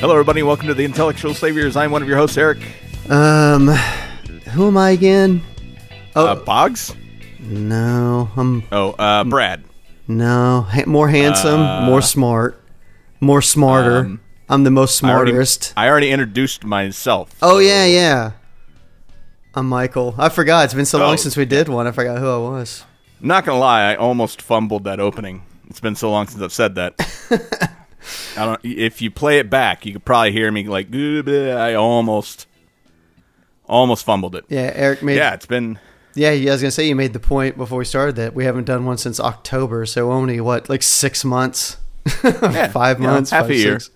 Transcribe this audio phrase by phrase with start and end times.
[0.00, 0.42] Hello, everybody.
[0.42, 1.76] Welcome to the Intellectual Saviors.
[1.76, 2.58] I'm one of your hosts, Eric.
[3.10, 3.68] Um,
[4.52, 5.42] who am I again?
[6.14, 6.94] Oh Uh, Boggs?
[7.40, 9.64] no, I'm Oh, uh, Brad.
[10.06, 12.62] no ha- more handsome, more smart,
[13.20, 13.98] more smarter.
[14.00, 15.72] um, I'm the most I already- smartest.
[15.76, 17.30] I already introduced myself.
[17.42, 18.32] oh yeah, yeah.
[19.54, 20.14] I'm Michael.
[20.18, 20.66] I forgot.
[20.66, 21.06] It's been so Oh.
[21.06, 21.86] long since we did one.
[21.86, 22.84] I forgot who I was.
[23.20, 25.42] I'm not gonna lie, I almost fumbled that opening.
[25.68, 26.94] It's been so long since I've said that.
[28.36, 28.60] I don't.
[28.64, 32.46] If you play it back, you could probably hear me like, I almost,
[33.66, 34.44] almost fumbled it.
[34.48, 35.16] Yeah, Eric made.
[35.16, 35.78] Yeah, it's been.
[36.14, 36.30] yeah.
[36.30, 38.84] I was gonna say you made the point before we started that we haven't done
[38.84, 39.86] one since October.
[39.86, 41.76] So only what, like six months,
[42.08, 43.80] five you know, months, half five, a year.
[43.80, 43.90] six.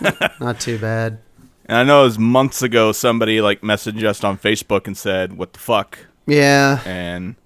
[0.40, 1.18] Not too bad.
[1.66, 2.92] And I know it was months ago.
[2.92, 7.36] Somebody like messaged us on Facebook and said, "What the fuck?" Yeah, And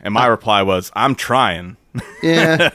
[0.00, 1.76] and my reply was, "I'm trying."
[2.22, 2.70] Yeah.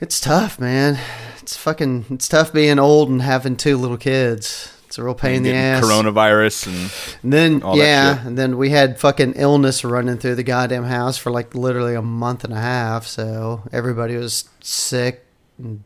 [0.00, 0.98] It's tough, man.
[1.40, 4.74] It's fucking it's tough being old and having two little kids.
[4.86, 5.84] It's a real pain in the ass.
[5.84, 10.36] Coronavirus and and then all that yeah, and then we had fucking illness running through
[10.36, 15.26] the goddamn house for like literally a month and a half, so everybody was sick
[15.58, 15.82] and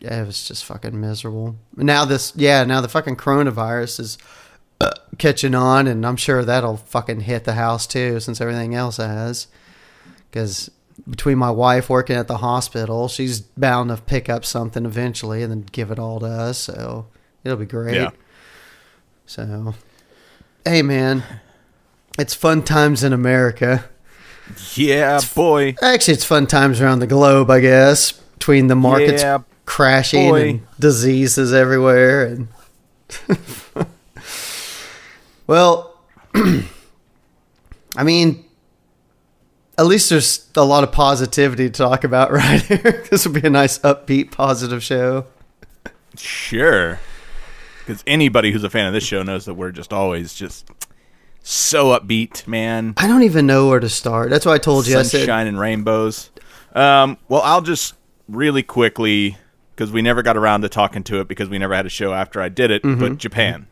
[0.00, 1.56] it was just fucking miserable.
[1.76, 4.18] Now this yeah, now the fucking coronavirus is
[4.80, 8.98] uh, catching on and I'm sure that'll fucking hit the house too since everything else
[8.98, 9.48] has.
[10.30, 10.70] Cuz
[11.08, 15.50] between my wife working at the hospital, she's bound to pick up something eventually and
[15.50, 16.58] then give it all to us.
[16.58, 17.06] So
[17.42, 17.96] it'll be great.
[17.96, 18.10] Yeah.
[19.26, 19.74] So,
[20.64, 21.22] hey man,
[22.18, 23.84] it's fun times in America.
[24.74, 25.74] yeah, boy.
[25.82, 28.12] Actually, it's fun times around the globe, I guess.
[28.12, 30.48] Between the markets Yeah, crashing boy.
[30.50, 32.48] and diseases everywhere, and
[35.46, 35.98] well,
[36.34, 38.43] I mean,
[39.78, 43.04] at least there's a lot of positivity to talk about right here.
[43.10, 45.26] this would be a nice, upbeat, positive show.
[46.16, 47.00] Sure.
[47.80, 50.66] Because anybody who's a fan of this show knows that we're just always just
[51.42, 52.94] so upbeat, man.
[52.96, 54.30] I don't even know where to start.
[54.30, 54.98] That's why I told you.
[54.98, 56.30] I said, Sunshine and rainbows.
[56.74, 57.94] Um, well, I'll just
[58.28, 59.36] really quickly,
[59.74, 62.14] because we never got around to talking to it because we never had a show
[62.14, 63.00] after I did it, Mm-hmm.
[63.00, 63.66] but Japan.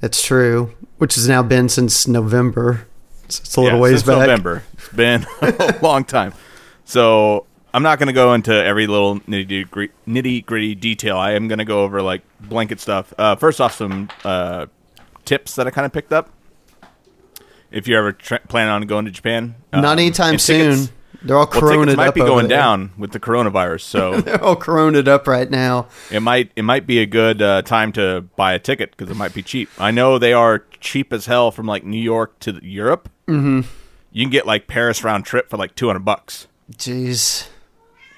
[0.00, 2.86] That's true, which has now been since November.
[3.24, 4.18] It's, it's a little Yeah, ways since back.
[4.20, 4.62] November.
[4.86, 6.32] It's been a long time.
[6.84, 11.16] So I'm not going to go into every little nitty gritty, nitty gritty detail.
[11.18, 13.12] I am going to go over like blanket stuff.
[13.18, 14.66] Uh, first off, some uh,
[15.24, 16.30] tips that I kind of picked up.
[17.70, 20.44] If you're ever tra- planning on going to Japan, Not Um, anytime tickets-
[20.86, 20.88] soon.
[21.22, 25.08] They're all Well, tickets might be going down with the coronavirus, so They're all coronaed
[25.08, 25.88] up right now.
[26.10, 29.16] it might it might be a good uh, time to buy a ticket because it
[29.16, 29.68] might be cheap.
[29.76, 33.08] I know they are cheap as hell from like New York to Europe.
[33.26, 33.62] Mm-hmm.
[34.16, 36.46] You can get like Paris round trip for like two hundred bucks.
[36.72, 37.48] Jeez.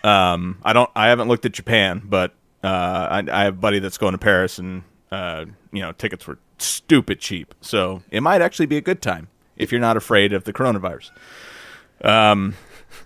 [0.04, 0.88] Um, I don't.
[0.94, 2.68] I haven't looked at Japan, but uh,
[3.10, 6.38] I, I have a buddy that's going to Paris, and uh, you know, tickets were
[6.58, 7.52] stupid cheap.
[7.62, 9.26] So it might actually be a good time
[9.56, 11.10] if you're not afraid of the coronavirus.
[12.02, 12.54] Um.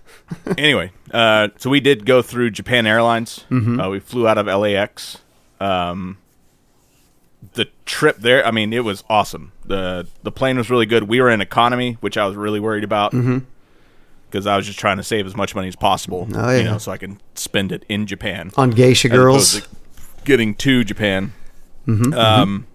[0.59, 3.43] anyway, uh, so we did go through Japan Airlines.
[3.79, 5.17] Uh, we flew out of LAX.
[5.59, 6.19] Um,
[7.53, 9.51] the trip there, I mean, it was awesome.
[9.65, 11.03] the The plane was really good.
[11.03, 13.11] We were in economy, which I was really worried about
[14.29, 16.77] because I was just trying to save as much money as possible, Oh, you know,
[16.79, 19.61] so I can spend it in Japan On geisha girls.
[20.25, 21.33] getting to Japan.
[21.87, 22.67] Mm-hmm, um,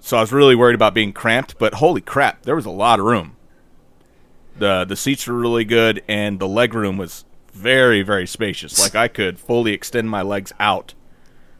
[0.00, 2.98] so I was really worried about being cramped, but holy crap, there was a lot
[2.98, 3.36] of room.
[4.58, 8.78] the The seats were really good, and the leg room was very, very spacious.
[8.80, 10.94] Like I could fully extend my legs out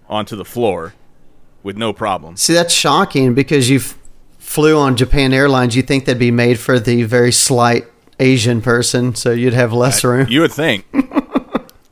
[0.09, 0.95] onto the floor
[1.67, 2.37] with no problem.
[2.37, 3.81] See, that's shocking because you
[4.39, 5.75] flew on Japan Airlines.
[5.75, 7.85] You think they'd be made for the very slight
[8.21, 10.29] Asian person, so you'd have less room.
[10.31, 10.87] You would think.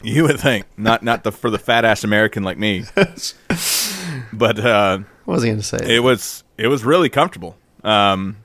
[0.07, 2.85] You would think not not the for the fat ass American like me,
[4.35, 5.79] but uh, What was I going to say?
[5.97, 7.57] it was it was really comfortable.
[7.83, 8.37] Um,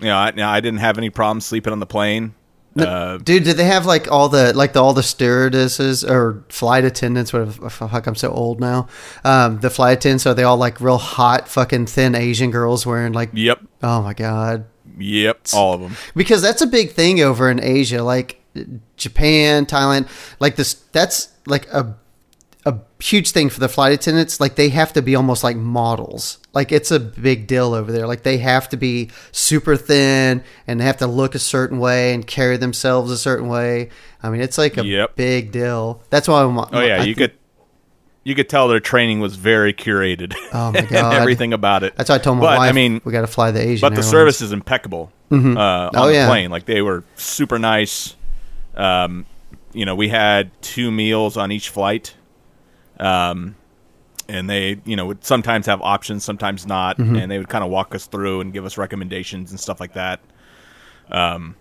[0.00, 2.34] you know, I, I didn't have any problems sleeping on the plane.
[2.78, 6.84] Uh, Dude, did they have like all the like the, all the stewardesses or flight
[6.84, 7.32] attendants?
[7.32, 8.06] What fuck?
[8.06, 8.88] I'm so old now.
[9.24, 13.12] Um, the flight attendants are they all like real hot, fucking thin Asian girls wearing
[13.12, 13.30] like?
[13.32, 14.66] yep, Oh my god!
[14.98, 15.96] yep, all of them.
[16.14, 18.40] Because that's a big thing over in Asia, like
[18.96, 20.08] Japan, Thailand.
[20.40, 21.96] Like this, that's like a
[22.66, 24.40] a huge thing for the flight attendants.
[24.40, 26.38] Like they have to be almost like models.
[26.52, 28.06] Like it's a big deal over there.
[28.06, 32.12] Like they have to be super thin and they have to look a certain way
[32.12, 33.90] and carry themselves a certain way.
[34.22, 35.14] I mean, it's like a Yep.
[35.16, 36.02] big deal.
[36.10, 36.58] That's why I'm.
[36.58, 37.32] Oh yeah, I you think- could
[38.24, 40.34] you could tell their training was very curated.
[40.52, 41.94] Oh, my and everything about it.
[41.96, 42.70] That's why I told my but, wife.
[42.70, 43.80] I mean, we got to fly the Asian.
[43.82, 44.10] but the Airlines.
[44.10, 46.26] service is impeccable uh, on Oh, the yeah.
[46.28, 46.50] plane.
[46.50, 48.16] Like they were super nice.
[48.76, 49.26] Um,
[49.72, 52.15] you know, we had two meals on each flight.
[52.98, 53.56] Um,
[54.28, 57.16] and they, you know, would sometimes have options, sometimes not, Mm-hmm.
[57.16, 59.92] and they would kind of walk us through and give us recommendations and stuff like
[59.94, 60.20] that.
[61.10, 61.54] Um,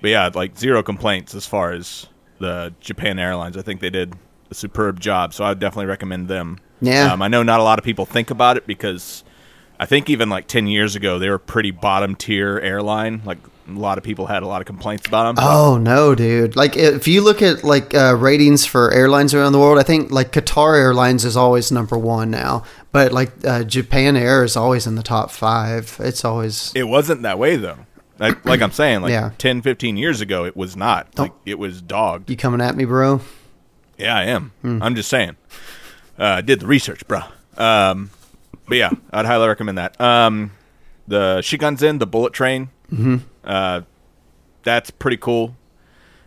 [0.00, 2.06] but yeah, like zero complaints as far as
[2.38, 3.56] the Japan Airlines.
[3.56, 4.14] I think they did
[4.50, 6.58] a superb job, so I would definitely recommend them.
[6.80, 7.12] Yeah.
[7.12, 9.24] um, I know not a lot of people think about it because
[9.80, 13.22] I think even like ten years ago they were pretty bottom tier airline.
[13.24, 13.38] Like
[13.68, 15.44] a lot of people had a lot of complaints about them.
[15.44, 16.56] Oh no, dude!
[16.56, 20.10] Like if you look at like uh, ratings for airlines around the world, I think
[20.10, 24.86] like Qatar Airlines is always number one now, but like uh, Japan Air is always
[24.86, 25.96] in the top five.
[26.00, 27.78] It's always It wasn't that way though.
[28.18, 29.32] Like, like I'm saying, like Yeah.
[29.36, 31.18] 10, 15 years ago, it was not.
[31.18, 32.30] Like it was dog.
[32.30, 33.20] you coming at me, bro.
[33.98, 34.52] Yeah, I am.
[34.62, 34.82] Hmm.
[34.82, 35.36] I'm just saying.
[36.18, 37.20] Uh, did the research, bro.
[37.58, 38.10] Um,
[38.66, 40.00] but yeah, I'd highly recommend that.
[40.00, 40.52] Um,
[41.06, 42.70] the Shinkansen, the bullet train.
[42.90, 43.16] Mm-hmm.
[43.46, 43.82] Uh,
[44.62, 45.56] that's pretty cool.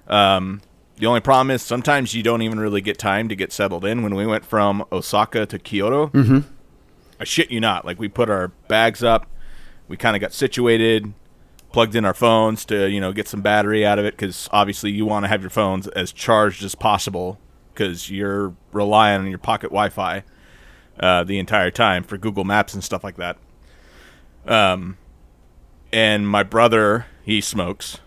[0.08, 0.62] Um,
[0.98, 4.04] the only problem is sometimes you don't even really get time to get settled in.
[4.04, 6.40] When we went from Osaka to Kyoto, mm-hmm.
[7.20, 7.86] I shit you not.
[7.86, 9.28] Like we put our bags up,
[9.88, 11.14] we kind of got situated,
[11.72, 14.92] plugged in our phones to you know get some battery out of it because obviously
[14.92, 17.40] you want to have your phones as charged as possible
[17.74, 20.24] because you're relying on your pocket Wi-Fi
[21.00, 23.38] uh, the entire time for Google Maps and stuff like that.
[24.46, 24.98] Um,
[25.92, 28.00] and my brother he smokes,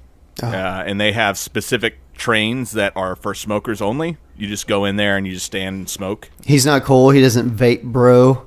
[0.43, 0.47] uh,
[0.87, 4.17] and they have specific trains that are for smokers only.
[4.37, 6.31] You just go in there and you just stand and smoke.
[6.45, 7.11] He's not cool.
[7.11, 8.47] He doesn't vape, bro.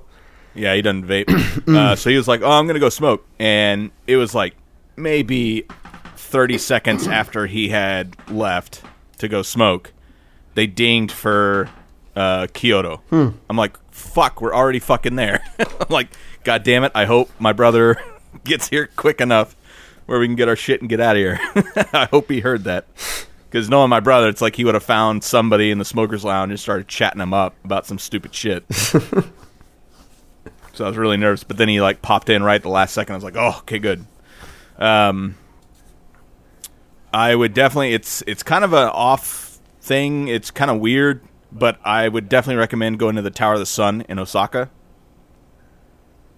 [0.53, 1.29] Yeah, he doesn't vape.
[1.75, 4.55] uh, so he was like, "Oh, I'm gonna go smoke," and it was like
[4.95, 5.65] maybe
[6.15, 8.81] 30 seconds after he had left
[9.17, 9.93] to go smoke,
[10.53, 11.69] they dinged for
[12.15, 13.01] uh, Kyoto.
[13.49, 16.07] I'm like, "Fuck, we're already fucking there." I'm like,
[16.43, 16.91] "God damn it!
[16.95, 17.97] I hope my brother
[18.43, 19.55] gets here quick enough
[20.05, 21.39] where we can get our shit and get out of here."
[21.93, 22.85] I hope he heard that.
[23.49, 26.51] Because knowing my brother, it's like he would have found somebody in the smokers lounge
[26.51, 28.65] and started chatting him up about some stupid shit.
[30.75, 32.93] So I was really nervous, but then he like popped in right at the last
[32.93, 33.13] second.
[33.13, 34.05] I was like, "Oh, okay, good."
[34.77, 35.35] Um,
[37.13, 37.93] I would definitely.
[37.93, 40.27] It's it's kind of an off thing.
[40.27, 41.21] It's kind of weird,
[41.51, 44.69] but I would definitely recommend going to the Tower of the Sun in Osaka.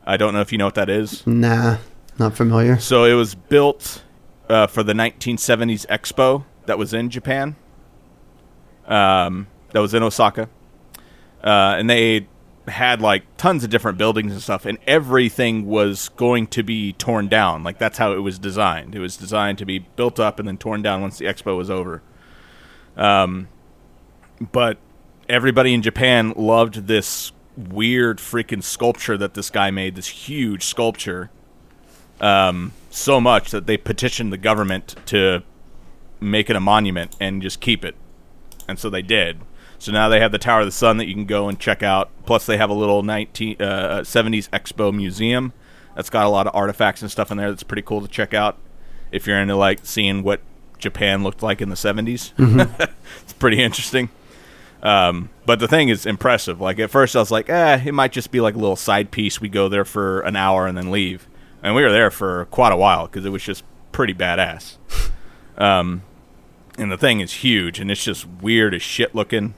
[0.07, 1.27] I don't know if you know what that is.
[1.27, 1.77] Nah,
[2.17, 2.79] not familiar.
[2.79, 4.03] So it was built
[4.47, 7.57] uh, for the 1970s Expo that was in Japan.
[8.85, 10.49] Um, that was in Osaka,
[11.43, 12.25] uh, and they
[12.69, 17.27] had like tons of different buildings and stuff, and everything was going to be torn
[17.27, 17.63] down.
[17.63, 18.95] Like that's how it was designed.
[18.95, 21.69] It was designed to be built up and then torn down once the expo was
[21.69, 22.01] over.
[22.95, 23.49] Um,
[24.53, 24.77] but
[25.27, 29.95] everybody in Japan loved this weird freaking sculpture that this guy made.
[29.95, 31.31] This huge sculpture
[32.21, 35.43] um, so much that they petitioned the government to
[36.19, 37.95] make it a monument and just keep it.
[38.67, 39.41] And so they did.
[39.79, 41.83] So now they have the Tower of the Sun that you can go and check
[41.83, 42.09] out.
[42.25, 45.53] Plus, they have a little 19, uh, 70s Expo museum
[45.95, 48.33] that's got a lot of artifacts and stuff in there that's pretty cool to check
[48.33, 48.57] out
[49.11, 50.41] if you're into like seeing what
[50.79, 52.33] Japan looked like in the 70s.
[53.23, 54.09] it's pretty interesting.
[54.83, 56.61] Um, but the thing is impressive.
[56.61, 59.11] Like at first, I was like, eh, it might just be like a little side
[59.11, 59.41] piece.
[59.41, 61.27] We go there for an hour and then leave,
[61.63, 64.77] and we were there for quite a while because it was just pretty badass.
[65.59, 66.03] Um,
[66.77, 69.55] and the thing is huge, and it's just weird as shit looking.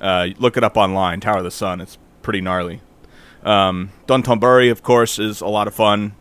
[0.00, 1.82] Uh, look it up online, Tower of the Sun.
[1.82, 2.80] It's pretty gnarly.
[3.44, 6.14] Um, Dotonbori, of course, is a lot of fun,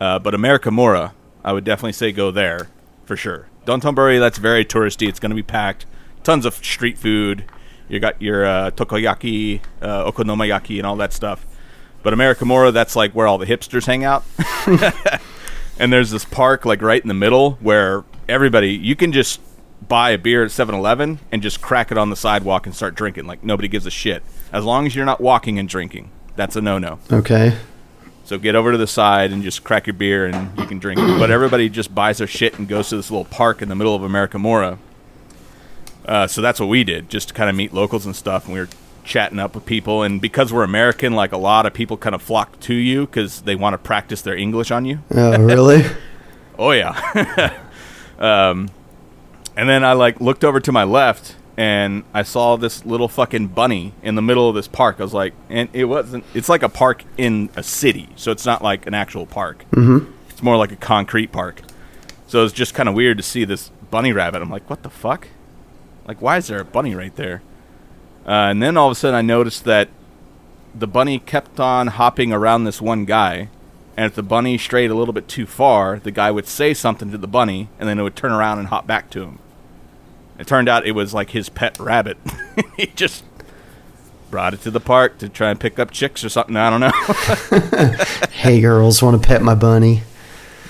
[0.00, 1.12] uh, but Amerikamura,
[1.44, 2.68] I would definitely say go there
[3.04, 3.48] for sure.
[3.66, 5.06] Dotonbori, that's very touristy.
[5.08, 5.84] It's going to be packed.
[6.22, 7.44] Tons of street food.
[7.90, 11.44] You got your uh, takoyaki, uh, okonomiyaki, and all that stuff.
[12.02, 14.24] But Amerikamura, that's like where all the hipsters hang out.
[15.78, 19.40] and there's this park like right in the middle where everybody you can just
[19.86, 23.26] buy a beer at 7-Eleven and just crack it on the sidewalk and start drinking.
[23.26, 24.22] Like nobody gives a shit.
[24.52, 27.00] As long as you're not walking and drinking, that's a no-no.
[27.10, 27.58] Okay.
[28.24, 31.00] So get over to the side and just crack your beer and you can drink
[31.00, 31.18] it.
[31.18, 33.96] But everybody just buys their shit and goes to this little park in the middle
[33.96, 34.78] of Amerikamura.
[36.06, 38.46] Uh, so that's what we did, just to kind of meet locals and stuff.
[38.46, 38.68] And we were
[39.04, 40.02] chatting up with people.
[40.02, 43.42] And because we're American, like a lot of people kind of flock to you because
[43.42, 45.00] they want to practice their English on you.
[45.14, 45.84] Oh, really?
[46.58, 47.58] Oh yeah.
[48.18, 48.68] um,
[49.56, 53.48] and then I like looked over to my left and I saw this little fucking
[53.48, 54.96] bunny in the middle of this park.
[54.98, 56.24] I was like, and it wasn't.
[56.34, 59.64] It's like a park in a city, so it's not like an actual park.
[59.70, 60.12] Mm-hmm.
[60.28, 61.62] It's more like a concrete park.
[62.26, 64.42] So it's just kind of weird to see this bunny rabbit.
[64.42, 65.28] I'm like, what the fuck?
[66.10, 67.40] Like, why is there a bunny right there?
[68.26, 69.88] Uh, and then all of a sudden, I noticed that
[70.74, 73.48] the bunny kept on hopping around this one guy.
[73.96, 77.12] And if the bunny strayed a little bit too far, the guy would say something
[77.12, 79.38] to the bunny, and then it would turn around and hop back to him.
[80.36, 82.18] It turned out it was like his pet rabbit.
[82.76, 83.22] he just
[84.32, 86.56] brought it to the park to try and pick up chicks or something.
[86.56, 88.24] I don't know.
[88.32, 90.02] hey, girls, want to pet my bunny?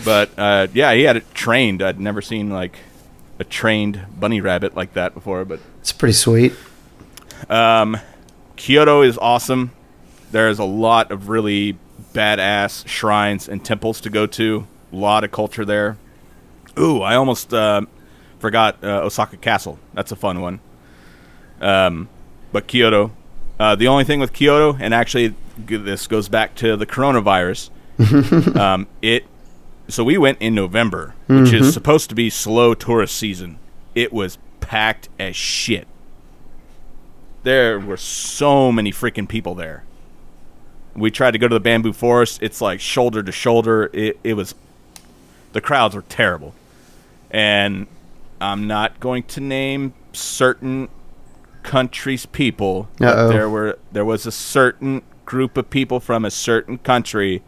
[0.05, 1.81] but uh, yeah, he had it trained.
[1.81, 2.79] I'd never seen like
[3.41, 5.45] a trained bunny rabbit like that before.
[5.45, 6.53] But It's pretty sweet.
[8.57, 9.73] Kyoto is awesome.
[10.31, 11.79] There's a lot of really
[12.13, 14.67] badass shrines and temples to go to.
[14.93, 15.97] A lot of culture there.
[16.79, 17.83] Ooh, I almost uh,
[18.39, 19.79] forgot uh, Osaka Castle.
[19.95, 20.61] That's a fun one.
[21.61, 22.09] Um,
[22.53, 23.13] but Kyoto.
[23.59, 27.71] Uh, the only thing with Kyoto, and actually this goes back to the coronavirus.
[28.57, 29.25] um, it.
[29.91, 31.71] So we went in November, which is mm-hmm.
[31.71, 33.59] supposed to be slow tourist season.
[33.95, 35.87] It was packed as shit
[37.43, 39.85] there were so many freaking people there.
[40.95, 42.43] We tried to go to the bamboo forest.
[42.43, 43.91] It's like shoulder to shoulder.
[43.93, 44.55] It, it was,
[45.53, 46.55] the crowds were terrible.
[47.31, 47.87] And
[48.41, 50.89] I'm not going to name certain
[51.63, 56.79] countries' people, but there were there was a certain group of people from a certain
[56.79, 57.43] country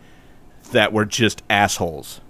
[0.71, 2.21] that were just assholes.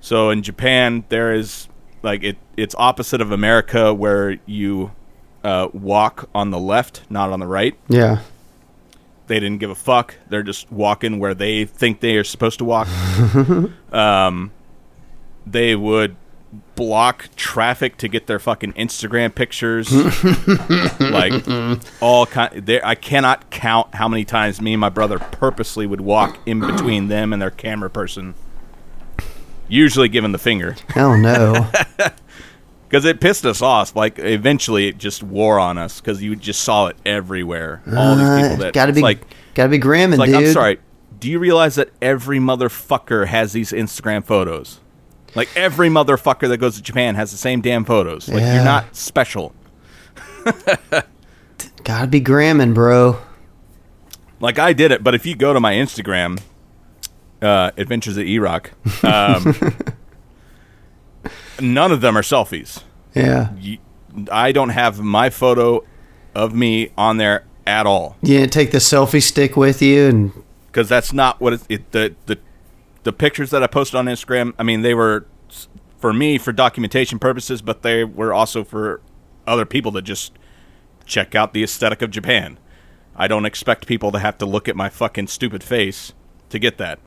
[0.00, 1.68] So in Japan, there is
[2.02, 2.36] like it.
[2.56, 4.92] It's opposite of America, where you
[5.44, 7.76] uh, walk on the left, not on the right.
[7.88, 8.20] Yeah.
[9.26, 10.16] They didn't give a fuck.
[10.28, 12.88] They're just walking where they think they are supposed to walk.
[13.92, 14.50] um,
[15.46, 16.16] they would
[16.74, 19.92] block traffic to get their fucking Instagram pictures.
[21.00, 21.46] like
[22.02, 22.66] all kind.
[22.66, 26.58] There, I cannot count how many times me and my brother purposely would walk in
[26.58, 28.34] between them and their camera person.
[29.70, 31.70] Usually giving the finger Oh, no.
[32.88, 33.94] because it pissed us off.
[33.96, 37.80] Like eventually, it just wore on us because you just saw it everywhere.
[37.96, 39.20] All these people uh, that gotta be, like,
[39.54, 40.44] gotta be Graham, it's like dude.
[40.48, 40.80] I'm sorry.
[41.18, 44.80] Do you realize that every motherfucker has these Instagram photos?
[45.36, 48.28] Like every motherfucker that goes to Japan has the same damn photos.
[48.28, 48.54] Like Yeah.
[48.56, 49.54] you're not special.
[51.84, 53.18] Gotta be Gramming, bro.
[54.40, 56.40] Like I did it, but if you go to my Instagram,
[57.42, 58.72] uh, Adventures at E-Rock,
[59.04, 59.54] um,
[61.60, 62.82] none of them are selfies.
[63.14, 63.52] Yeah.
[64.30, 65.84] I don't have my photo
[66.34, 68.16] of me on there at all.
[68.22, 70.32] You didn't take the selfie stick with you and
[70.66, 72.38] because that's not what it, it the the
[73.02, 74.54] the pictures that I posted on Instagram.
[74.58, 75.26] I mean, they were
[75.98, 79.00] for me for documentation purposes, but they were also for
[79.46, 80.32] other people to just
[81.04, 82.58] check out the aesthetic of Japan.
[83.16, 86.12] I don't expect people to have to look at my fucking stupid face
[86.50, 86.98] to get that.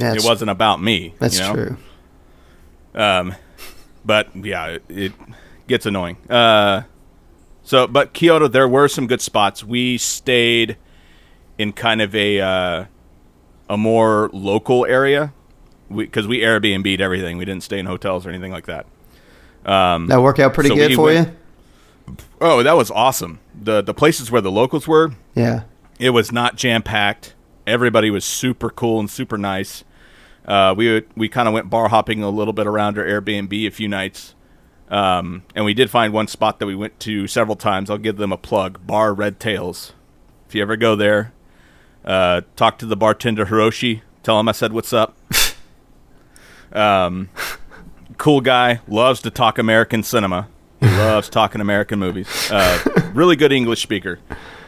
[0.00, 1.14] That's, it wasn't about me.
[1.18, 1.54] That's you know?
[1.54, 1.76] true.
[2.94, 3.34] Um,
[4.04, 5.12] but yeah, it, it
[5.68, 6.16] gets annoying.
[6.28, 6.82] Uh,
[7.62, 9.62] so, but Kyoto, there were some good spots.
[9.62, 10.76] We stayed
[11.58, 12.84] in kind of a uh,
[13.68, 15.32] a more local area
[15.94, 17.36] because we, Airbnb'd everything.
[17.38, 18.86] We didn't stay in hotels or anything like that.
[19.64, 21.36] That worked out pretty so good for went- you.
[22.40, 23.38] Oh, that was awesome.
[23.54, 25.62] the The places where the locals were, Yeah.
[26.00, 27.34] it was not jam packed.
[27.66, 29.84] Everybody was super cool and super nice.
[30.46, 33.66] Uh, we would, we kind of went bar hopping a little bit around our Airbnb
[33.66, 34.34] a few nights,
[34.88, 37.90] um, and we did find one spot that we went to several times.
[37.90, 39.92] I'll give them a plug: Bar Red Tails.
[40.48, 41.32] If you ever go there,
[42.04, 44.02] uh, talk to the bartender Hiroshi.
[44.22, 45.16] Tell him I said what's up.
[46.72, 47.28] um,
[48.18, 50.48] cool guy, loves to talk American cinema.
[50.80, 52.50] He loves talking American movies.
[52.50, 54.18] Uh, really good English speaker.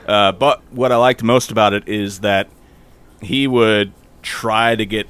[0.06, 2.48] Uh, but what I liked most about it is that
[3.20, 5.06] he would try to get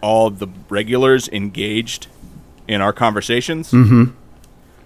[0.00, 2.06] all the regulars engaged
[2.66, 3.72] in our conversations.
[3.72, 4.12] Mm-hmm.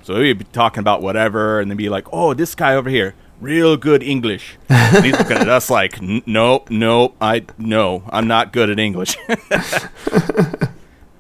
[0.03, 3.15] So we'd be talking about whatever, and then be like, "Oh, this guy over here,
[3.41, 8.27] real good English." And he's looking at us like, "N- "Nope, nope, I no, I'm
[8.27, 9.39] not good at English." and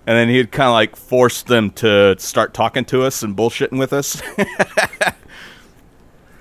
[0.05, 3.93] then he'd kind of like force them to start talking to us and bullshitting with
[3.93, 4.23] us.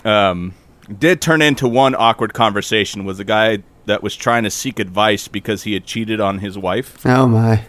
[0.06, 0.54] um,
[1.00, 5.28] did turn into one awkward conversation was a guy that was trying to seek advice
[5.28, 7.06] because he had cheated on his wife.
[7.06, 7.66] Oh my.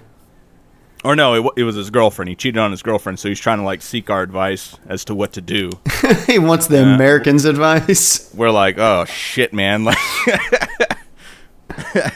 [1.05, 2.31] Or no, it, it was his girlfriend.
[2.31, 5.15] He cheated on his girlfriend, so he's trying to like seek our advice as to
[5.15, 5.71] what to do.
[6.27, 8.33] he wants the Americans' advice.
[8.35, 9.85] We're like, oh shit, man!
[9.85, 9.99] Like,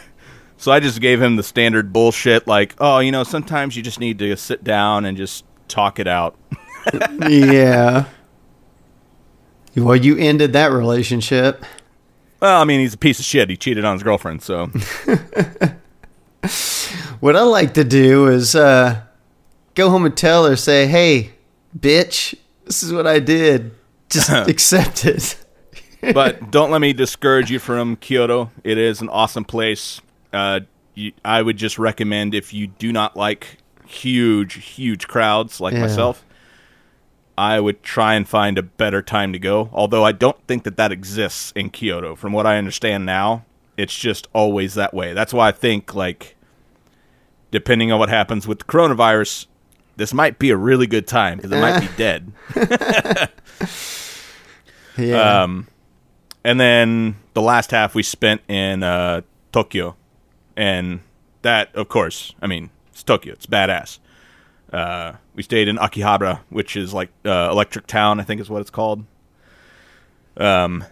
[0.56, 4.00] so I just gave him the standard bullshit, like, oh, you know, sometimes you just
[4.00, 6.36] need to sit down and just talk it out.
[7.28, 8.06] yeah.
[9.76, 11.62] Well, you ended that relationship.
[12.40, 13.50] Well, I mean, he's a piece of shit.
[13.50, 14.70] He cheated on his girlfriend, so
[17.20, 19.02] What I like to do is uh,
[19.74, 21.32] go home and tell her, say, "Hey,
[21.76, 23.72] bitch, this is what I did.
[24.08, 25.36] Just accept it."
[26.14, 28.52] but don't let me discourage you from Kyoto.
[28.62, 30.00] It is an awesome place.
[30.32, 30.60] Uh,
[30.94, 35.80] you, I would just recommend if you do not like huge, huge crowds like Yeah.
[35.80, 36.24] myself,
[37.38, 39.70] I would try and find a better time to go.
[39.72, 42.16] Although I don't think that that exists in Kyoto.
[42.16, 43.44] From what I understand now,
[43.76, 45.14] it's just always that way.
[45.14, 46.36] That's why I think like,
[47.52, 49.46] depending on what happens with the coronavirus,
[49.96, 52.32] this might be a really good time because it might be dead.
[54.98, 55.42] yeah.
[55.42, 55.68] Um,
[56.42, 59.20] and then the last half we spent in uh,
[59.52, 59.94] Tokyo,
[60.56, 61.00] and
[61.42, 63.32] that, of course, I mean, it's Tokyo.
[63.34, 64.00] It's badass.
[64.72, 68.60] Uh, we stayed in Akihabara, which is like uh, Electric Town, I think is what
[68.60, 69.04] it's called.
[70.36, 70.84] Um,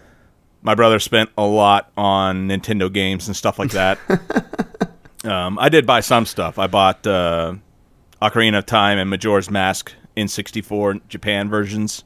[0.63, 3.99] my brother spent a lot on Nintendo games and stuff like that.
[5.25, 6.59] um, I did buy some stuff.
[6.59, 7.55] I bought uh,
[8.21, 12.05] Ocarina of Time and Majora's Mask in 64 Japan versions.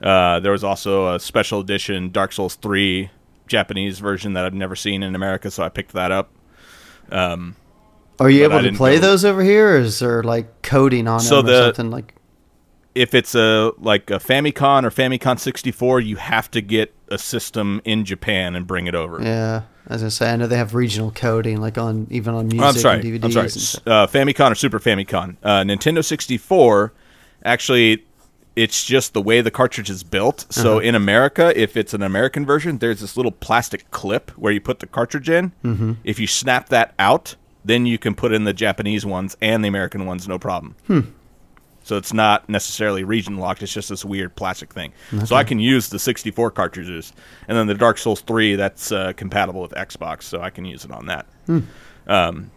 [0.00, 3.10] Uh, there was also a special edition Dark Souls 3
[3.48, 6.30] Japanese version that I've never seen in America, so I picked that up.
[7.10, 7.56] Um,
[8.18, 11.42] Are you able to play those over here, or is there like coding on So
[11.42, 12.14] them or the- something like?
[12.94, 17.80] if it's a like a Famicom or Famicom 64, you have to get a system
[17.84, 19.20] in Japan and bring it over.
[19.22, 22.62] Yeah, as I say, I know they have regional coding, like on even on music
[22.64, 23.00] Oh, I'm sorry.
[23.00, 23.24] and DVDs.
[23.36, 23.82] I'm sorry.
[23.86, 25.36] Uh, Famicom or Super Famicom.
[25.42, 26.94] Uh, Nintendo 64,
[27.44, 28.04] actually,
[28.56, 30.46] it's just the way the cartridge is built.
[30.48, 30.80] So Uh-huh.
[30.80, 34.78] in America, if it's an American version, there's this little plastic clip where you put
[34.78, 35.52] the cartridge in.
[35.62, 35.92] Mm-hmm.
[36.02, 37.36] If you snap that out,
[37.66, 40.76] then you can put in the Japanese ones and the American ones, no problem.
[40.86, 41.00] Hmm.
[41.82, 43.62] So it's not necessarily region locked.
[43.62, 44.92] It's just this weird plastic thing.
[45.24, 47.12] So I can use the 64 cartridges,
[47.46, 50.84] and then the Dark Souls 3 that's uh, compatible with Xbox, so I can use
[50.84, 51.26] it on that.
[52.08, 52.50] Um,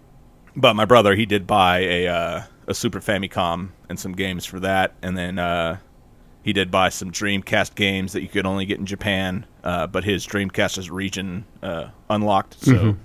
[0.56, 4.60] but my brother, he did buy a uh, a Super Famicom and some games for
[4.62, 5.78] that, and then uh,
[6.41, 9.45] he did buy some Dreamcast games that you could only get in Japan.
[9.63, 12.98] Uh, but his Dreamcast is region uh, unlocked, so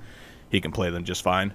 [0.51, 1.53] he can play them just fine.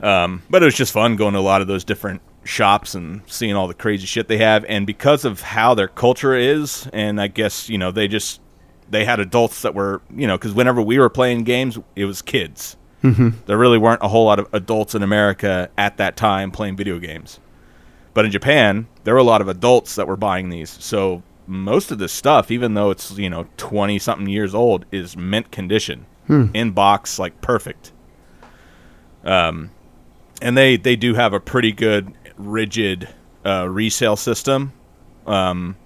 [0.00, 3.22] Um, but it was just fun going to a lot of those different shops and
[3.26, 4.64] seeing all the crazy shit they have.
[4.68, 8.40] And because of how their culture is, and I guess you know they just
[8.90, 12.22] they had adults that were you know because whenever we were playing games, it was
[12.22, 12.76] kids.
[13.46, 17.00] There really weren't a whole lot of adults in America at that time playing video
[17.00, 17.40] games.
[18.14, 20.70] But in Japan, there were a lot of adults that were buying these.
[20.70, 25.16] So most of this stuff, even though it's you know twenty something years old, is
[25.16, 26.06] mint condition,
[26.54, 27.92] in box, like perfect.
[29.24, 29.70] Um,
[30.42, 33.08] and they they do have a pretty good rigid
[33.46, 34.72] uh, resale system.
[35.26, 35.76] Um,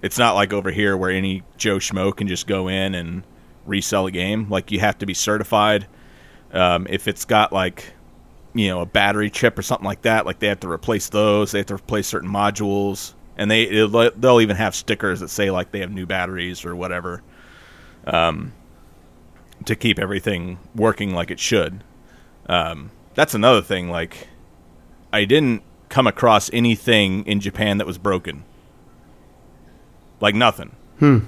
[0.00, 3.24] it's not like over here where any Joe Schmo can just go in and
[3.66, 4.48] resell a game.
[4.48, 5.86] Like you have to be certified.
[6.52, 7.92] Um, if it's got like
[8.54, 11.52] you know a battery chip or something like that, like they have to replace those.
[11.52, 15.72] They have to replace certain modules, and they they'll even have stickers that say like
[15.72, 17.22] they have new batteries or whatever,
[18.06, 18.52] um,
[19.64, 21.82] to keep everything working like it should.
[22.48, 23.90] Um, that's another thing.
[23.90, 24.28] Like,
[25.12, 28.44] I didn't come across anything in Japan that was broken.
[30.20, 30.74] Like nothing.
[30.98, 31.18] Hmm.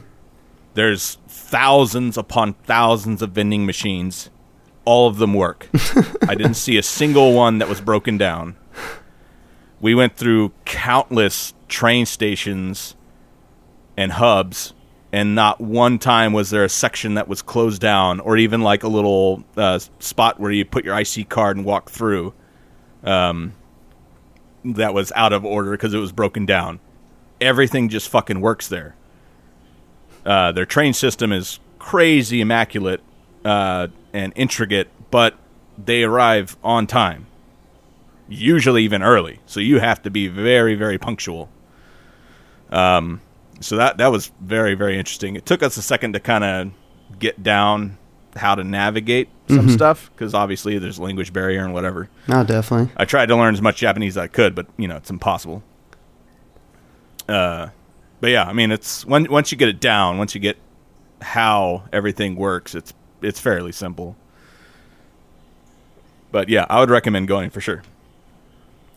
[0.74, 4.30] There's thousands upon thousands of vending machines.
[4.84, 5.68] All of them work.
[6.28, 8.56] I didn't see a single one that was broken down.
[9.80, 12.96] We went through countless train stations
[13.96, 14.72] and hubs,
[15.14, 18.82] and not one time was there a section that was closed down, or even like
[18.82, 22.34] a little uh, spot where you put your IC card and walk through.
[23.04, 23.52] Um,
[24.64, 26.80] that was out of order because it was broken down.
[27.40, 28.96] Everything just fucking works there.
[30.26, 33.00] Uh, their train system is crazy immaculate
[33.44, 35.36] uh, and intricate, but
[35.78, 37.28] they arrive on time.
[38.28, 41.50] Usually even early, so you have to be very, very punctual.
[42.70, 43.20] Um,
[43.60, 45.36] so that that was very, very interesting.
[45.36, 47.98] It took us a second to kind of get down
[48.36, 52.08] how to navigate some stuff because obviously there's language barrier and whatever.
[52.26, 52.92] No, definitely.
[52.96, 55.62] I tried to learn as much Japanese as I could, but you know it's impossible.
[57.28, 57.68] Uh,
[58.20, 60.56] but yeah, I mean it's when, once you get it down, once you get
[61.20, 64.16] how everything works, it's it's fairly simple.
[66.32, 67.82] But yeah, I would recommend going for sure.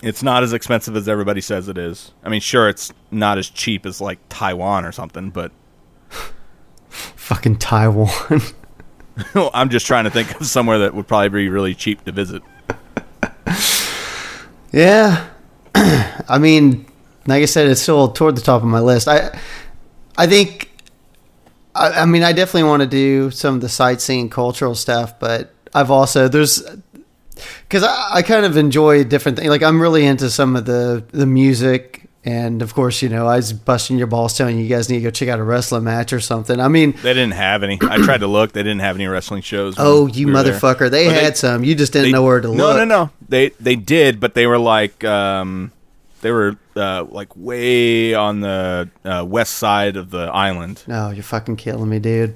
[0.01, 2.12] It's not as expensive as everybody says it is.
[2.23, 5.51] I mean, sure, it's not as cheap as like Taiwan or something, but
[6.89, 8.12] Fucking Taiwan.
[9.53, 12.43] I'm just trying to think of somewhere that would probably be really cheap to visit.
[14.71, 15.27] Yeah,
[15.75, 16.86] I mean,
[17.25, 19.07] like I said, it's still toward the top of my list.
[19.07, 19.39] I,
[20.17, 20.71] I think,
[21.73, 25.53] I, I mean, I definitely want to do some of the sightseeing, cultural stuff, but
[25.73, 26.63] I've also there's
[27.67, 29.50] because I, I kind of enjoy different things.
[29.50, 32.04] Like I'm really into some of the the music.
[32.26, 34.97] And of course, you know, I was busting your balls telling you, you guys need
[34.97, 36.60] to go check out a wrestling match or something.
[36.60, 37.78] I mean, They didn't have any.
[37.82, 38.52] I tried to look.
[38.52, 39.76] They didn't have any wrestling shows.
[39.78, 40.91] oh, you we motherfucker!
[40.91, 41.63] They had some.
[41.63, 42.78] You just didn't they- know where to no, look.
[42.78, 43.10] No, no, no.
[43.30, 45.71] They they did, but they were like um,
[46.21, 50.84] they were uh, like way on the uh, west side of the island.
[50.86, 52.36] No, you're fucking killing me, dude.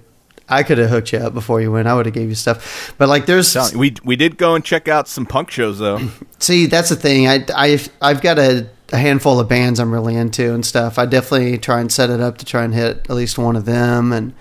[0.52, 1.88] I could have hooked you up before you went.
[1.88, 2.94] I would have gave you stuff.
[2.98, 6.00] But like, there's Telling- We we did go and check out some punk shows though.
[6.40, 7.28] see, that's the thing.
[7.28, 11.00] I I I've got a, a handful of bands I'm really into and stuff.
[11.00, 13.66] I definitely try and set it up to try and hit at least one of
[13.66, 14.34] them and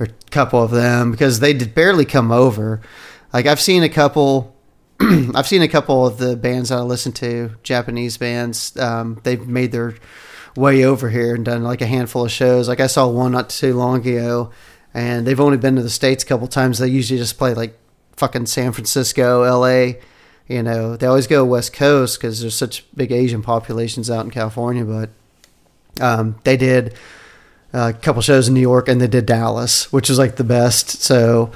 [0.00, 2.80] or a couple of them because they did barely come over.
[3.32, 4.52] Like I've seen a couple.
[5.00, 8.76] I've seen a couple of the bands that I listen to, Japanese bands.
[8.76, 9.94] Um, they've made their
[10.56, 12.68] way over here and done like a handful of shows.
[12.68, 14.50] Like I saw one not too long ago,
[14.94, 16.78] and they've only been to the states a couple times.
[16.78, 17.76] They usually just play like
[18.16, 19.98] fucking San Francisco, L.A.
[20.46, 24.30] You know, they always go West Coast because there's such big Asian populations out in
[24.30, 24.84] California.
[24.84, 25.10] But
[26.00, 26.94] um, they did
[27.72, 31.02] a couple shows in New York, and they did Dallas, which is like the best.
[31.02, 31.50] So,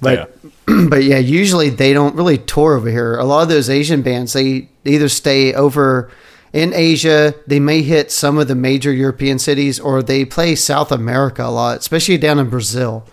[0.00, 0.34] but
[0.88, 3.16] but yeah, usually they don't really tour over here.
[3.16, 6.10] A lot of those Asian bands, they either stay over
[6.52, 10.92] in Asia, they may hit some of the major European cities, or they play South
[10.92, 13.04] America a lot, especially down in Brazil,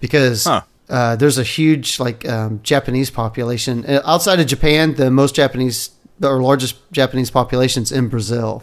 [0.00, 0.62] because Huh.
[0.88, 4.94] uh, there's a huge like um, Japanese population Uh, outside of Japan.
[4.94, 5.90] The most Japanese
[6.22, 8.62] or largest Japanese populations in Brazil.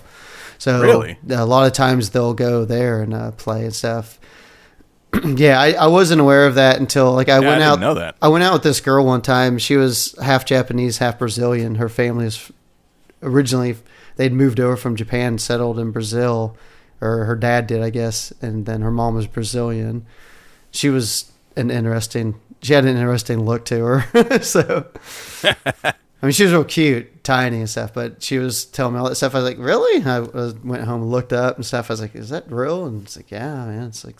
[0.57, 1.17] So Really?
[1.29, 4.19] a lot of times they'll go there and uh, play and stuff.
[5.23, 7.79] yeah, I, I wasn't aware of that until like I Yeah, went didn't out.
[7.79, 8.15] know that.
[8.21, 9.57] I went out with this girl one time.
[9.57, 11.75] She was half Japanese, half Brazilian.
[11.75, 12.51] Her family is
[13.23, 13.77] originally
[14.17, 16.57] they'd moved over from Japan, settled in Brazil,
[16.99, 20.05] or her dad did, I guess, and then her mom was Brazilian.
[20.71, 22.39] She was an interesting.
[22.61, 24.41] She had an interesting look to her.
[24.41, 24.87] so,
[25.43, 27.93] I mean, she was real cute, tiny and stuff.
[27.93, 29.35] But she was telling me all that stuff.
[29.35, 31.89] I was like, "Really?" I was, went home and looked up and stuff.
[31.89, 34.17] I was like, "Is that real?" And it's like, "Yeah, man." It's like,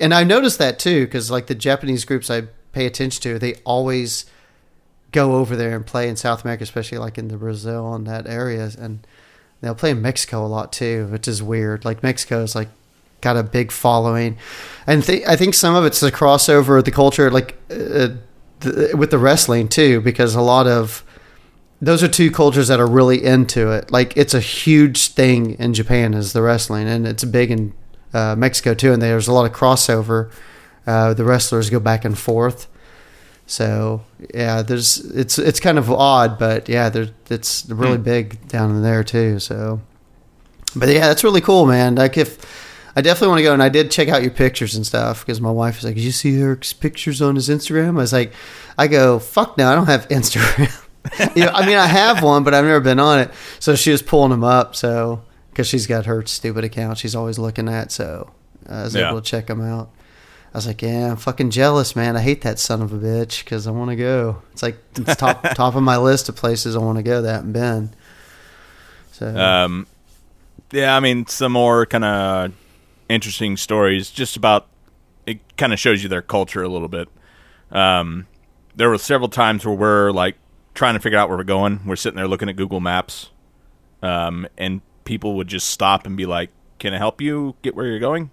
[0.00, 3.54] and I noticed that too because like the Japanese groups I pay attention to, they
[3.64, 4.26] always
[5.12, 8.26] go over there and play in South America, especially like in the Brazil and that
[8.26, 9.06] area, and
[9.60, 11.84] they'll play in Mexico a lot too, which is weird.
[11.84, 12.68] Like Mexico's like
[13.20, 14.36] got a big following,
[14.86, 18.08] and th- I think some of it's the crossover of the culture, like uh,
[18.94, 21.04] with the wrestling too, because a lot of
[21.80, 23.90] those are two cultures that are really into it.
[23.90, 27.74] Like it's a huge thing in Japan is the wrestling, and it's big in
[28.14, 28.92] uh, Mexico too.
[28.92, 30.30] And there's a lot of crossover.
[30.86, 32.68] Uh, the wrestlers go back and forth.
[33.46, 34.02] So
[34.34, 38.02] yeah, there's it's it's kind of odd, but yeah, there it's really hmm.
[38.02, 39.38] big down in there too.
[39.38, 39.80] So,
[40.74, 41.94] but yeah, that's really cool, man.
[41.94, 42.38] Like if
[42.96, 45.40] I definitely want to go, and I did check out your pictures and stuff because
[45.40, 48.32] my wife was like, "Did you see Eric's pictures on his Instagram?" I was like,
[48.76, 50.82] "I go fuck no, I don't have Instagram."
[51.36, 53.30] you know, I mean, I have one, but I've never been on it.
[53.60, 57.38] So she was pulling them up, so because she's got her stupid account, she's always
[57.38, 57.92] looking at.
[57.92, 58.32] So
[58.68, 59.10] I was Yeah.
[59.10, 59.90] able to check them out.
[60.56, 62.16] I was like, yeah, I'm fucking jealous, man.
[62.16, 64.40] I hate that son of a bitch because I want to go.
[64.52, 67.30] It's like it's top top of my list of places I want to go that
[67.30, 67.90] haven't been.
[69.12, 69.86] So Um,
[70.72, 72.52] yeah, I mean, some more kind of
[73.10, 74.10] interesting stories.
[74.10, 74.66] Just about
[75.26, 77.10] it, kind of shows you their culture a little bit.
[77.70, 78.26] Um,
[78.74, 80.36] there were several times where we're like
[80.72, 81.80] trying to figure out where we're going.
[81.84, 83.28] We're sitting there looking at Google Maps,
[84.00, 87.84] um, and people would just stop and be like, "Can I help you get where
[87.84, 88.30] you're going?"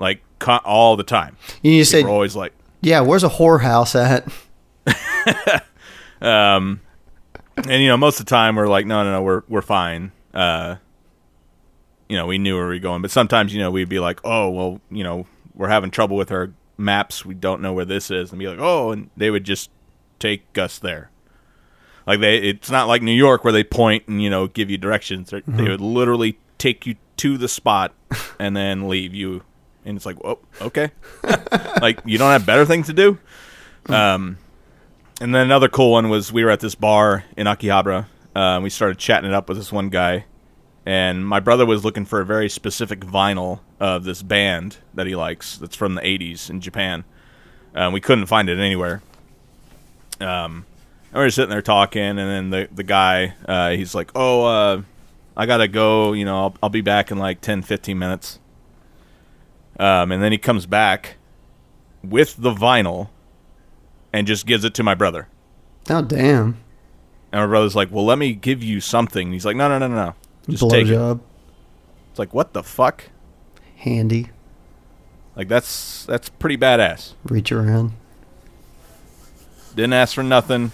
[0.00, 0.22] Like
[0.64, 1.36] all the time.
[1.62, 4.26] you just People say, are always like, yeah, where's a whorehouse at?
[6.22, 6.80] Um,
[7.56, 10.12] and you know, most of the time we're like, no, no, no, we're we're fine.
[10.34, 10.76] Uh,
[12.10, 14.20] you know, we knew where we were going, but sometimes you know we'd be like,
[14.24, 17.24] oh, well, you know, we're having trouble with our maps.
[17.24, 19.70] We don't know where this is, and be like, oh, and they would just
[20.18, 21.10] take us there.
[22.06, 24.76] Like they, it's not like New York where they point and you know give you
[24.76, 25.30] directions.
[25.30, 27.94] They- They would literally take you to the spot
[28.38, 29.42] and then leave you
[29.84, 30.90] and it's like, oh, okay,
[31.80, 33.18] like you don't have better things to do.
[33.88, 34.38] Um,
[35.20, 38.06] and then another cool one was we were at this bar in Akihabara.
[38.34, 40.24] Uh, we started chatting it up with this one guy,
[40.86, 45.14] and my brother was looking for a very specific vinyl of this band that he
[45.16, 45.58] likes.
[45.58, 47.04] That's from the '80s in Japan.
[47.74, 49.02] Uh, we couldn't find it anywhere.
[50.20, 50.66] Um,
[51.12, 54.44] and we were sitting there talking, and then the the guy, uh, he's like, "Oh,
[54.44, 54.82] uh,
[55.36, 56.12] I gotta go.
[56.12, 58.38] You know, I'll, I'll be back in like 10, 15 minutes."
[59.80, 61.16] Um, and then he comes back
[62.04, 63.08] with the vinyl
[64.12, 65.26] and just gives it to my brother.
[65.88, 66.58] Oh damn.
[67.32, 69.78] And my brother's like, "Well, let me give you something." And he's like, "No, no,
[69.78, 70.14] no, no, no.
[70.50, 71.18] Just take it."
[72.10, 73.04] It's like, "What the fuck?"
[73.76, 74.28] Handy.
[75.34, 77.14] Like that's that's pretty badass.
[77.24, 77.92] Reach around.
[79.74, 80.72] Didn't ask for nothing.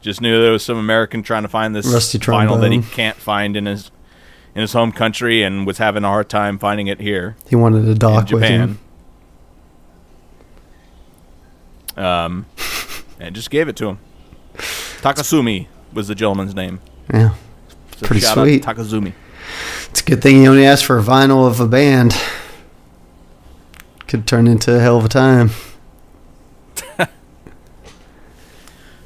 [0.00, 3.16] Just knew there was some American trying to find this Rusty vinyl that he can't
[3.16, 3.92] find in his
[4.58, 7.86] in his home country and was having a hard time finding it here He wanted
[7.86, 8.80] a dock with him.
[11.96, 12.44] Um,
[13.20, 13.98] and just gave it to him.
[14.56, 16.80] Takasumi was the gentleman's name.
[17.14, 17.36] Yeah.
[17.98, 18.64] So Pretty sweet.
[18.64, 19.12] Takazumi.
[19.90, 22.20] It's a good thing he only asked for a vinyl of a band.
[24.08, 25.50] Could turn into a hell of a time.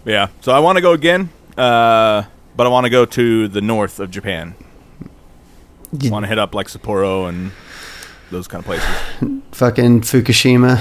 [0.04, 0.28] Yeah.
[0.40, 2.24] So I want to go again, uh,
[2.56, 4.56] but I want to go to the north of Japan.
[6.00, 7.52] You- want to hit up like Sapporo and
[8.30, 9.42] those kind of places.
[9.52, 10.80] Fucking Fukushima.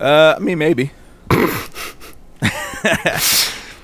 [0.00, 0.92] Uh, I mean, maybe.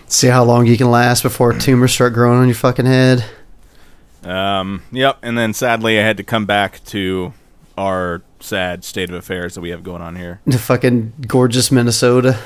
[0.07, 3.25] See how long you can last before tumors start growing on your fucking head.
[4.23, 5.19] Um, yep.
[5.23, 7.33] And then sadly, I had to come back to
[7.77, 10.41] our sad state of affairs that we have going on here.
[10.47, 12.39] The fucking gorgeous Minnesota.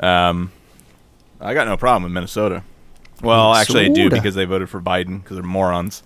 [0.00, 0.52] Um,
[1.40, 2.62] I got no problem with Minnesota.
[3.22, 6.02] Well, actually, I do because they voted for Biden because they're morons.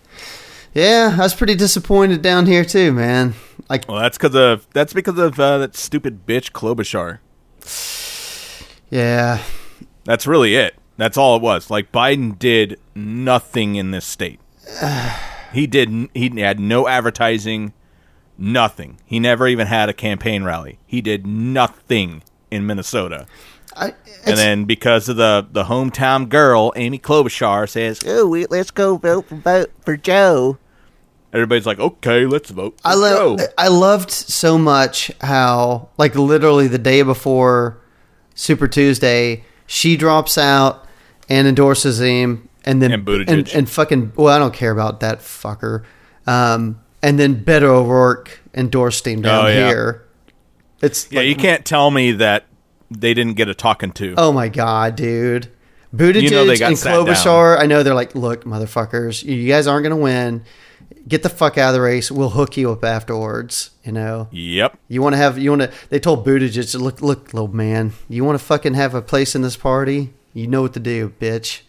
[0.74, 3.34] Yeah, I was pretty disappointed down here too, man.
[3.70, 7.18] Like, Well, that's because of that's because of uh, that stupid bitch Klobuchar.
[8.90, 9.42] yeah,
[10.04, 10.74] That's really it.
[10.98, 11.70] That's all it was.
[11.70, 14.40] Like Biden did nothing in this state.
[15.52, 16.10] he did.
[16.14, 17.72] He had no advertising,
[18.38, 18.98] nothing.
[19.04, 20.78] He never even had a campaign rally.
[20.86, 23.26] He did nothing in Minnesota.
[23.76, 28.70] I, And then because of the the hometown girl, Amy Klobuchar says, "Oh, we, let's
[28.70, 30.58] go vote for vote for Joe."
[31.32, 33.40] Everybody's like, "Okay, let's vote." For I love.
[33.58, 37.78] I loved so much how, like, literally the day before
[38.34, 40.86] Super Tuesday, she drops out
[41.28, 44.12] and endorses him, and then And and, and fucking.
[44.16, 45.84] Well, I don't care about that fucker.
[46.26, 49.68] Um, and then Beto O'Rourke endorsed him down Oh, yeah.
[49.68, 50.02] here.
[50.82, 52.46] It's Yeah, like, you can't tell me that
[52.90, 54.14] they didn't get a talking to.
[54.16, 55.48] Oh my god, dude.
[55.94, 56.76] Buttigieg You know they got and.
[56.76, 60.44] Klobuchar, I know they're like, look, motherfuckers, you guys aren't going to win.
[61.08, 62.10] Get the fuck out of the race.
[62.10, 63.70] We'll hook you up afterwards.
[63.84, 64.76] You know, Yep.
[64.88, 65.72] you want to have, you want to.
[65.88, 69.42] They told Buttigieg, look, look, little man, you want to fucking have a place in
[69.42, 70.12] this party.
[70.34, 71.62] You know what to do, bitch.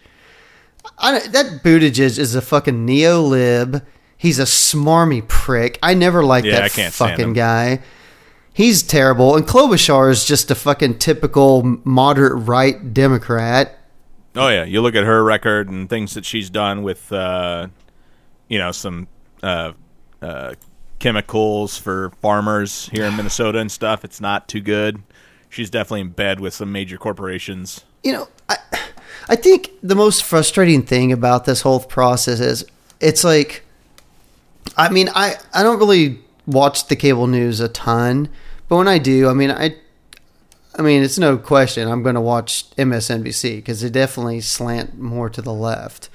[0.97, 3.85] I, that Buttigieg is a fucking neo lib.
[4.17, 5.77] He's a smarmy prick.
[5.83, 7.33] I never liked Yeah, that I can't stand fucking him.
[7.33, 7.81] guy.
[8.57, 9.35] He's terrible.
[9.35, 13.77] And Klobuchar is just a fucking typical moderate right Democrat.
[14.35, 17.67] Oh yeah, you look at her record and things that she's done with, uh,
[18.47, 19.09] you know, some
[19.43, 19.73] uh,
[20.23, 20.55] uh,
[20.97, 24.03] chemicals for farmers here in Minnesota and stuff.
[24.03, 25.03] It's not too good.
[25.49, 27.85] She's definitely in bed with some major corporations.
[28.03, 28.55] You know, I,
[29.29, 32.65] I think the most frustrating thing about this whole process is
[32.99, 33.63] it's like,
[34.75, 38.29] I mean, I, I don't really watch the cable news a ton,
[38.67, 39.75] but when I do, I mean, I,
[40.77, 45.29] I mean, it's no question I'm going to watch MSNBC because they definitely slant more
[45.29, 46.09] to the left,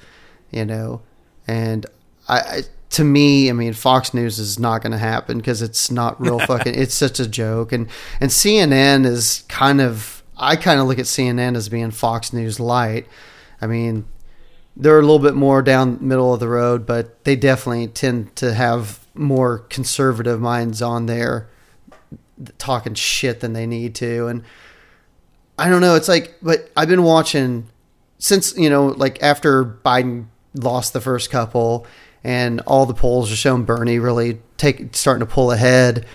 [0.51, 1.01] you know,
[1.47, 1.85] and
[2.27, 2.61] I, I
[2.91, 6.37] to me, I mean, Fox News is not going to happen because it's not real
[6.47, 6.75] fucking.
[6.75, 7.89] It's such a joke, and
[8.21, 10.21] and CNN is kind of.
[10.35, 13.07] I kind of look at CNN as being Fox News light.
[13.61, 14.05] I mean,
[14.75, 18.53] they're a little bit more down middle of the road, but they definitely tend to
[18.53, 21.49] have more conservative minds on there
[22.57, 24.27] talking shit than they need to.
[24.27, 24.43] And
[25.57, 25.95] I don't know.
[25.95, 27.67] It's like, but I've been watching
[28.17, 31.85] since, you know, like after Biden lost the first couple
[32.23, 36.05] and all the polls are showing Bernie really take starting to pull ahead.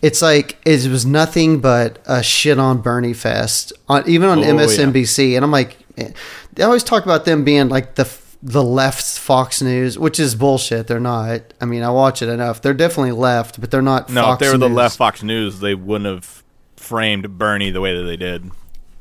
[0.00, 4.42] It's like it was nothing but a shit on Bernie fest, on, even on Oh,
[4.42, 4.52] yeah.
[4.52, 5.34] MSNBC.
[5.34, 6.12] And I'm like, eh,
[6.52, 8.04] they always talk about them being like the
[8.42, 10.86] the left's Fox News, which is bullshit.
[10.86, 11.54] They're not.
[11.60, 12.62] I mean, I watch it enough.
[12.62, 14.10] They're definitely left, but they're not.
[14.10, 14.76] No, Fox if they were the News.
[14.76, 16.42] left Fox News, they wouldn't have
[16.76, 18.50] framed Bernie the way that they did.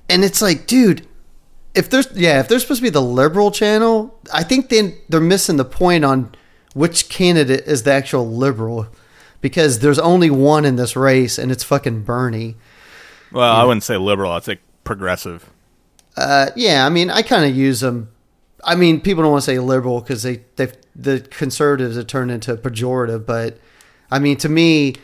[0.09, 1.07] and it's like, dude,
[1.75, 5.21] if there's yeah, if they're supposed to be the liberal channel, I think then they're
[5.21, 6.33] missing the point on
[6.73, 8.87] which candidate is the actual liberal.
[9.41, 12.55] because there's only one in this race, and it's fucking Bernie.
[13.31, 14.31] Well, I wouldn't say liberal.
[14.31, 15.47] I'd say progressive.
[16.15, 18.09] Uh, yeah, I mean, I kind of use them.
[18.63, 22.31] I mean, people don't want to say liberal because they they the conservatives have turned
[22.31, 23.59] into a pejorative, but
[24.09, 24.95] I mean, to me,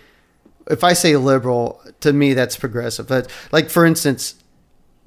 [0.69, 3.07] if I say liberal, to me that's progressive.
[3.07, 4.35] But like for instance,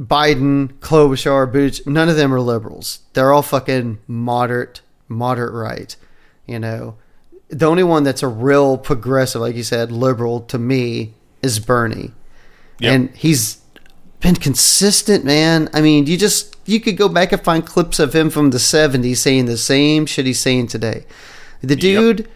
[0.00, 3.00] Biden, Klobuchar, Butch, none of them are liberals.
[3.14, 5.96] They're all fucking moderate, moderate right.
[6.46, 6.96] You know,
[7.48, 12.12] the only one that's a real progressive, like you said, liberal to me is Bernie,
[12.78, 12.92] Yep.
[12.94, 13.58] and he's
[14.20, 15.68] been consistent, man.
[15.72, 18.58] I mean, you just you could go back and find clips of him from the
[18.58, 21.04] '70s saying the same shit he's saying today.
[21.62, 22.28] The dude,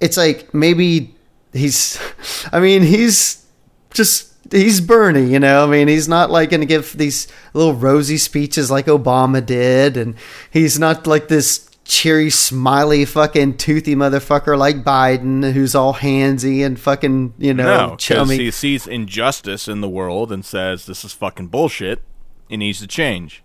[0.00, 1.14] it's like maybe
[1.52, 2.00] he's.
[2.52, 3.44] I mean, he's
[3.90, 5.64] just he's Bernie, you know.
[5.64, 9.96] I mean, he's not like going to give these little rosy speeches like Obama did,
[9.96, 10.14] and
[10.50, 16.78] he's not like this cheery, smiley, fucking toothy motherfucker like Biden, who's all handsy and
[16.78, 18.36] fucking you know No, chummy.
[18.38, 22.02] he sees injustice in the world and says this is fucking bullshit.
[22.48, 23.42] It needs to change.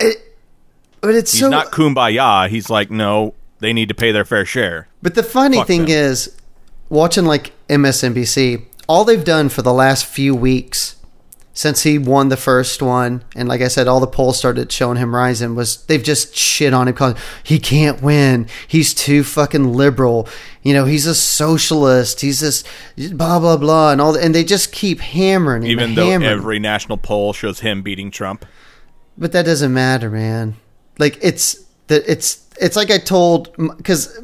[0.00, 0.36] It,
[1.00, 1.48] but it's He's so.
[1.48, 2.48] not kumbaya.
[2.48, 4.88] He's like, no, they need to pay their fair share.
[5.00, 5.90] But the funny Fuck thing them.
[5.90, 6.36] is,
[6.88, 10.96] watching like MSNBC, all they've done for the last few weeks
[11.54, 14.96] since he won the first one, and like I said, all the polls started showing
[14.96, 18.46] him rising, was they've just shit on him because he can't win.
[18.66, 20.28] He's too fucking liberal.
[20.62, 22.22] You know, he's a socialist.
[22.22, 22.64] He's this
[23.12, 24.16] blah blah blah, and all.
[24.16, 28.10] And they just keep hammering him, Even though hammering every national poll shows him beating
[28.10, 28.46] Trump.
[29.18, 30.56] But that doesn't matter, man.
[30.98, 34.18] Like it's that it's it's like I told because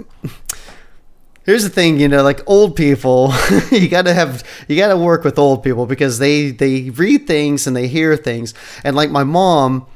[1.48, 3.32] here's the thing, you know, like old people,
[3.70, 7.26] you got to have you got to work with old people because they they read
[7.26, 8.52] things and they hear things.
[8.84, 9.86] And like my mom,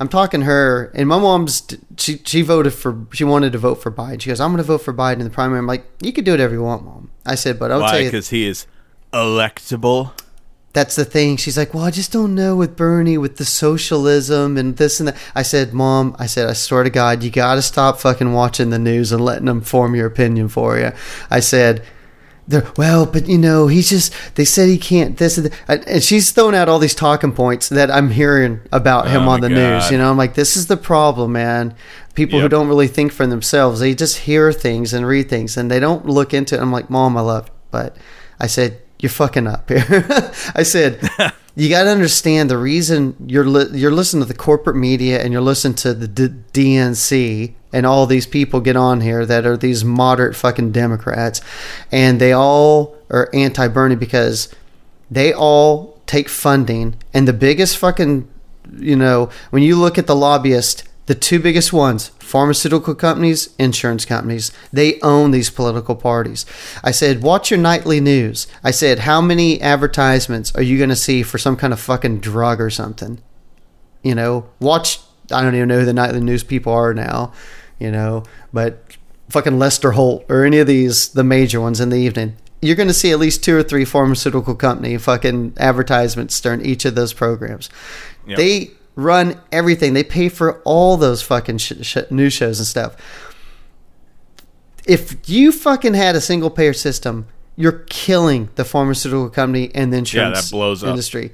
[0.00, 3.82] I'm talking to her, and my mom's she she voted for she wanted to vote
[3.82, 4.22] for Biden.
[4.22, 5.58] She goes, I'm to vote for Biden in the primary.
[5.58, 7.10] I'm like, you could do whatever you want, mom.
[7.26, 7.98] I said, but I'll tell Why?
[7.98, 8.66] you, Because he is
[9.12, 10.12] electable.
[10.72, 11.36] That's the thing.
[11.36, 15.08] She's like, well, I just don't know with Bernie, with the socialism and this and
[15.08, 15.16] that.
[15.34, 18.70] I said, Mom, I said, I swear to God, you got to stop fucking watching
[18.70, 20.92] the news and letting them form your opinion for you.
[21.30, 21.84] I said,
[22.48, 25.86] they're, well, but you know, he's just, they said he can't this and that.
[25.86, 29.40] And she's throwing out all these talking points that I'm hearing about him Oh, on
[29.40, 29.90] the news.
[29.90, 31.74] You know, I'm like, this is the problem, man.
[32.14, 35.70] People who don't really think for themselves, they just hear things and read things and
[35.70, 36.60] they don't look into it.
[36.60, 37.52] I'm like, Mom, I love you.
[37.70, 37.96] But
[38.40, 39.84] I said, you're fucking up here.
[40.54, 41.00] I said,
[41.56, 45.32] you got to understand the reason you're li- you're listening to the corporate media and
[45.32, 49.56] you're listening to the D- DNC and all these people get on here that are
[49.56, 51.40] these moderate fucking Democrats,
[51.90, 54.54] and they all are anti-Bernie because
[55.10, 58.28] they all take funding and the biggest fucking
[58.76, 64.04] you know when you look at the lobbyist the two biggest ones pharmaceutical companies insurance
[64.06, 64.52] companies.
[64.72, 66.46] They own these political parties.
[66.82, 68.46] I said watch your nightly news.
[68.64, 72.20] I said how many advertisements are you going to see for some kind of fucking
[72.20, 73.20] drug or something?
[74.02, 74.98] You know watch
[75.30, 77.32] i don't even know who the nightly news people are now
[77.78, 78.96] you know but
[79.30, 82.88] fucking lester holt or any of these the major ones in the evening you're going
[82.88, 87.12] to see at least two or three pharmaceutical company fucking advertisements during each of those
[87.12, 87.68] programs.
[88.26, 88.38] Yep.
[88.38, 92.96] they run everything they pay for all those fucking sh- sh- news shows and stuff
[94.86, 97.26] if you fucking had a single payer system
[97.56, 100.90] you're killing the pharmaceutical company and the insurance blows up.
[100.90, 101.32] industry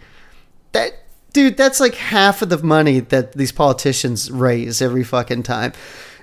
[0.73, 0.93] that
[1.33, 5.73] dude that's like half of the money that these politicians raise every fucking time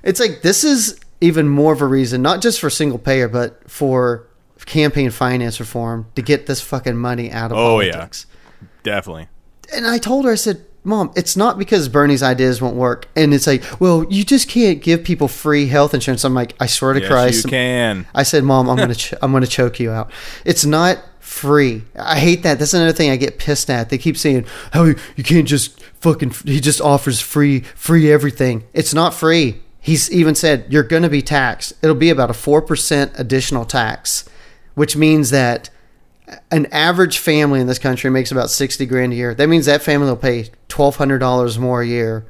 [0.04, 3.70] it's like this is even more of a reason not just for single payer but
[3.70, 4.28] for
[4.66, 8.26] campaign finance reform to get this fucking money out of politics.
[8.30, 8.68] Oh, yeah.
[8.84, 9.28] Definitely.
[9.74, 13.08] and I told her, I said, Mom, it's not because Bernie's ideas won't work.
[13.16, 16.24] And it's like, well, you just can't give people free health insurance.
[16.24, 17.44] I'm like, I swear to Yes, Christ.
[17.46, 18.06] you can.
[18.14, 20.12] I said, Mom, I'm gonna, ch- I'm gonna choke you out.
[20.46, 21.84] It's not free.
[22.00, 22.60] I hate that.
[22.60, 23.90] That's another thing I get pissed at.
[23.90, 28.64] They keep saying, "How you you can't just fucking." He just offers free, free everything.
[28.74, 29.62] It's not free.
[29.82, 31.74] He's even said you're gonna be taxed.
[31.82, 34.24] It'll be about a four percent additional tax,
[34.76, 35.70] which means that
[36.52, 39.34] an average family in this country makes about 60 grand a year.
[39.36, 42.26] That means that family will pay $1,200 more a year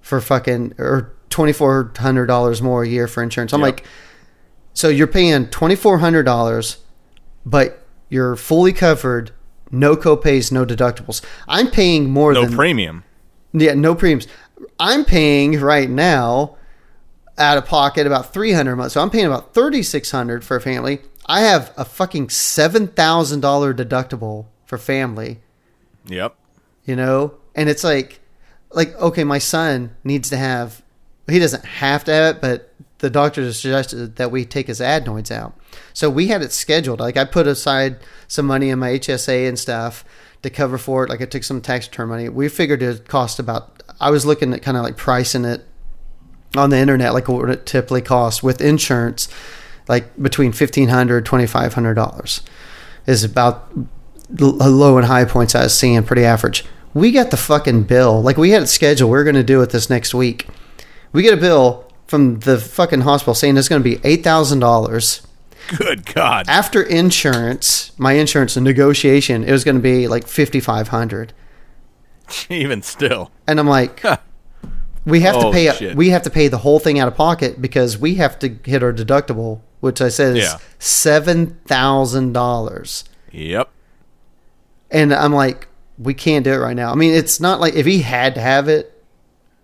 [0.00, 3.52] for fucking, or $2,400 more a year for insurance.
[3.52, 3.66] I'm Yep.
[3.66, 3.84] like,
[4.74, 6.76] so you're paying $2,400,
[7.44, 9.30] but you're fully covered,
[9.70, 11.22] no copays, no deductibles.
[11.48, 13.04] I'm paying more No than No premium.
[13.52, 14.26] yeah, no premiums.
[14.78, 16.56] I'm paying right now
[17.38, 18.92] out of pocket about 300 a month.
[18.92, 21.00] So I'm paying about 3600 for a family.
[21.26, 25.40] I have a fucking $7,000 deductible for family,
[26.06, 26.36] Yep.
[26.84, 27.34] you know?
[27.54, 28.20] And it's like
[28.70, 30.82] like okay, my son needs to have
[31.28, 35.30] he doesn't have to have it, but the doctor suggested that we take his adenoids
[35.30, 35.54] out.
[35.92, 37.00] So we had it scheduled.
[37.00, 37.98] Like I put aside
[38.28, 40.04] some money in my HSA and stuff
[40.42, 41.10] to cover for it.
[41.10, 42.28] Like I took some tax return money.
[42.28, 43.82] We figured it cost about.
[44.00, 45.64] I was looking at kind of like pricing it
[46.56, 49.28] on the internet, like what it typically costs with insurance,
[49.88, 52.42] like between fifteen hundred twenty five hundred dollars $2,500
[53.06, 53.72] is about
[54.28, 56.64] the low and high points I was seeing, pretty average.
[56.94, 58.22] We got the fucking bill.
[58.22, 59.10] Like we had it scheduled.
[59.10, 60.46] We are going to do it this next week.
[61.12, 64.60] We get a bill from the fucking hospital saying it's going to be eight thousand
[64.60, 65.26] dollars.
[65.76, 66.46] Good God.
[66.48, 71.32] After insurance, my insurance negotiation, it was going to be like fifty five hundred.
[72.48, 73.30] Even still.
[73.46, 74.02] And I'm like,
[75.04, 75.70] we have to oh, pay.
[75.72, 75.96] shit.
[75.96, 78.82] We have to pay the whole thing out of pocket because we have to hit
[78.82, 80.58] our deductible, which I said is Yeah.
[80.78, 83.04] seven thousand dollars.
[83.32, 83.70] Yep.
[84.90, 85.68] And I'm like,
[85.98, 86.92] we can't do it right now.
[86.92, 88.92] I mean, it's not like if he had to have it,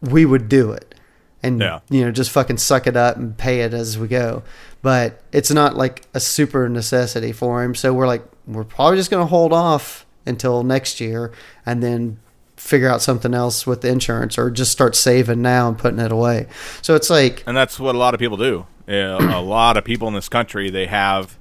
[0.01, 0.95] we would do it.
[1.43, 1.81] And Yeah.
[1.91, 4.43] you know, just fucking suck it up and pay it as we go.
[4.81, 7.75] But it's not like a super necessity for him.
[7.75, 11.33] So we're like, we're probably just gonna hold off until next year
[11.67, 12.19] and then
[12.57, 16.13] figure out something else with the insurance or just start saving now and putting it
[16.13, 16.47] away.
[16.81, 18.67] So it's like And that's what a lot of people do.
[18.93, 21.39] Yeah, a lot of people in this country, they have,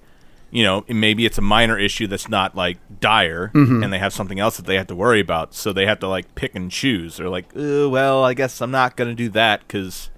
[0.51, 3.83] you know, maybe it's a minor issue that's not like dire, Mm-hmm.
[3.83, 5.53] and they have something else that they have to worry about.
[5.53, 7.17] So they have to like pick and choose.
[7.17, 10.09] They're like, uh, well, I guess I'm not going to do that because,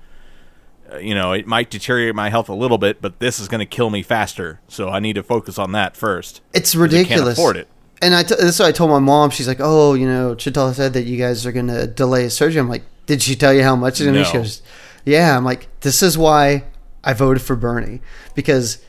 [0.91, 3.59] uh, you know, it might deteriorate my health a little bit, but this is going
[3.59, 4.59] to kill me faster.
[4.67, 6.41] So I need to focus on that first.
[6.53, 7.19] it's ridiculous.
[7.23, 7.67] Can't afford it.
[8.01, 9.29] And I t- that's what I told my mom.
[9.29, 12.59] She's like, "Oh, you know, Chital said that you guys are going to delay surgery."
[12.59, 14.61] I'm like, "Did she tell you how much it's going to be?" She goes,
[15.05, 16.65] "Yeah." I'm like, "This is why
[17.03, 18.01] I voted for Bernie
[18.35, 18.83] because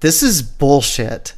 [0.00, 1.34] this is bullshit.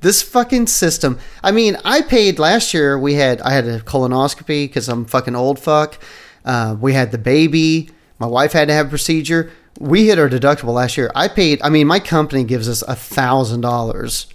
[0.00, 1.18] This fucking system.
[1.42, 2.98] I mean, I paid last year.
[2.98, 6.02] We had I had a colonoscopy because I'm fucking old fuck.
[6.44, 7.90] Uh, we had the baby.
[8.18, 9.52] My wife had to have a procedure.
[9.78, 11.10] We hit our deductible last year.
[11.14, 11.62] I paid.
[11.62, 14.26] I mean, my company gives us a thousand dollars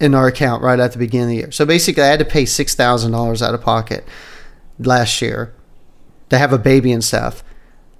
[0.00, 1.52] in our account right at the beginning of the year.
[1.52, 4.06] So basically, I had to pay six thousand dollars out of pocket
[4.78, 5.54] last year
[6.30, 7.44] to have a baby and stuff.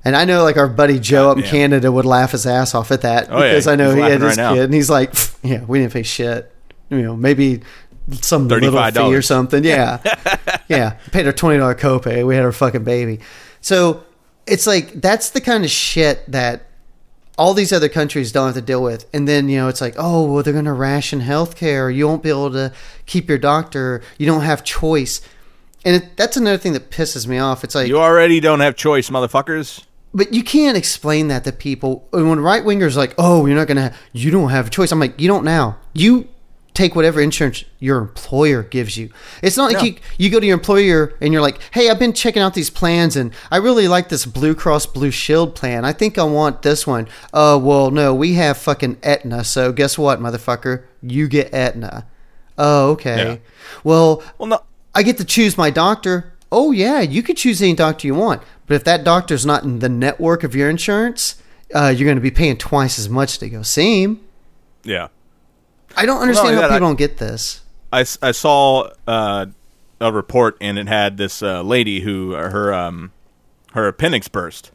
[0.05, 1.45] And I know, like our buddy Joe up in.
[1.45, 4.11] Canada would laugh his ass off at that Oh, yeah, because I know he's he
[4.11, 6.51] had his right kid, and he's like, "Yeah, we didn't pay shit.
[6.89, 7.61] You know, maybe
[8.23, 9.19] some little fee $35.
[9.19, 9.63] or something.
[9.63, 9.99] Yeah,
[10.69, 10.93] yeah.
[11.13, 12.27] Paid our twenty dollar copay.
[12.27, 13.21] We had our fucking baby.
[13.61, 14.03] So
[14.47, 16.67] it's like that's the kind of shit that
[17.39, 19.09] all these other countries don't have to deal with.
[19.15, 21.95] And then, you know, it's like, oh, well, they're going to ration healthcare.
[21.95, 22.71] You won't be able to
[23.07, 24.03] keep your doctor.
[24.19, 25.23] You don't have choice.
[25.83, 27.65] And it, that's another thing that pisses me off.
[27.65, 29.85] It's like, You already don't have choice, motherfuckers.
[30.13, 32.09] But you can't explain that to people.
[32.13, 34.91] And when right wingers like, oh, you're not going to, you don't have a choice.
[34.93, 35.79] I'm like, you don't now.
[35.93, 36.29] You
[36.73, 39.11] take whatever insurance your employer gives you.
[39.43, 39.85] It's not like No.
[39.89, 42.71] you, you go to your employer and you're like, hey, I've been checking out these
[42.71, 45.85] plans and I really like this Blue Cross Blue Shield plan.
[45.85, 47.09] I think I want this one.
[47.35, 49.45] Oh, well, no, we have fucking Aetna.
[49.45, 50.85] So guess what, motherfucker?
[51.03, 52.07] You get Aetna.
[52.57, 53.17] Oh, okay.
[53.17, 53.37] Yeah.
[53.85, 54.63] Well, Well, no.
[54.95, 56.30] I get to choose my doctor.
[56.53, 59.79] Oh yeah, you could choose any doctor you want, but if that doctor's not in
[59.79, 61.41] the network of your insurance,
[61.75, 64.21] uh, you're going to be paying twice as much to go see him.
[64.83, 65.09] Yeah.
[65.97, 67.63] I don't understand only how that, people I- don't get this.
[67.93, 69.47] I, I saw uh,
[70.01, 73.13] a report and it had this uh, lady who uh, her um
[73.73, 74.71] her appendix burst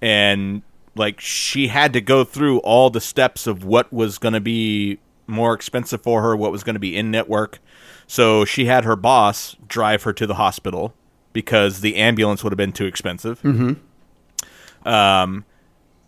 [0.00, 0.62] and
[0.94, 4.98] like she had to go through all the steps of what was going to be
[5.26, 7.58] more expensive for her what was going to be in network
[8.06, 10.94] so she had her boss drive her to the hospital
[11.32, 14.88] because the ambulance would have been too expensive mm-hmm.
[14.88, 15.44] um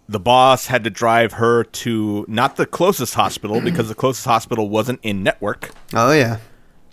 [0.08, 4.68] the boss had to drive her to not the closest hospital because the closest hospital
[4.70, 6.38] wasn't in network Oh yeah,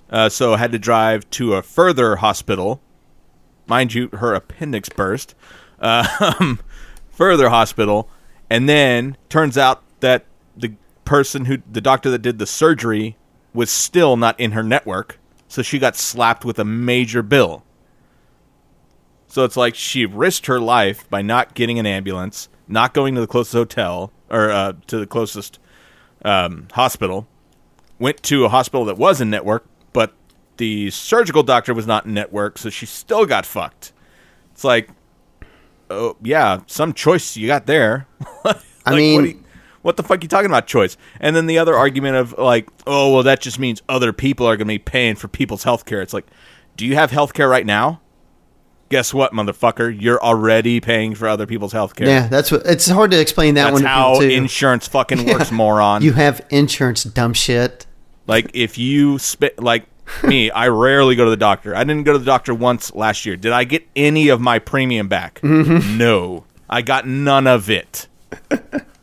[0.10, 2.82] uh, so had to drive to a further hospital.
[3.68, 5.36] Mind you, her appendix burst.
[5.80, 6.60] Um,
[7.10, 8.10] further hospital,
[8.50, 10.26] and then turns out that
[10.56, 13.18] the person who, the doctor that did the surgery,
[13.56, 15.18] was still not in her network.
[15.48, 17.64] So she got slapped with a major bill.
[19.28, 23.22] So it's like she risked her life by not getting an ambulance, not going to
[23.22, 25.60] the closest hotel or uh, to the closest
[26.24, 27.28] um, hospital,
[28.00, 30.14] went to a hospital that was in network, but
[30.58, 33.94] the surgical doctor was not in network, so she still got fucked.
[34.54, 34.90] It's like,
[35.90, 38.08] oh yeah, some choice you got there.
[38.88, 39.44] Like, mean- what, you-
[39.86, 40.98] what the fuck you talking about choice?
[41.20, 44.58] And then the other argument of like, oh well, that just means other people are
[44.58, 46.02] going to be paying for people's health care.
[46.02, 46.26] It's like,
[46.76, 48.02] do you have health care right now?
[48.90, 49.96] Guess what, motherfucker?
[50.00, 52.08] You're already paying for other people's health care.
[52.08, 52.28] yeah.
[52.28, 52.66] That's what.
[52.66, 56.02] It's hard to explain that That's one how insurance fucking works, moron.
[56.02, 57.86] you have insurance, dumb shit.
[58.26, 59.86] Like if you spit like
[60.24, 61.76] me, I rarely go to the doctor.
[61.76, 63.36] I didn't go to the doctor once last year.
[63.36, 65.42] Did I get any of my premium back?
[65.42, 66.00] Mm-hmm.
[66.00, 66.46] No.
[66.68, 68.08] I got none of it.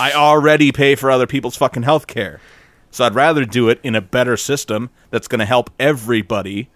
[0.00, 2.40] I already pay for other people's fucking health care.
[2.90, 6.70] So I'd rather do it in a better system that's going to help everybody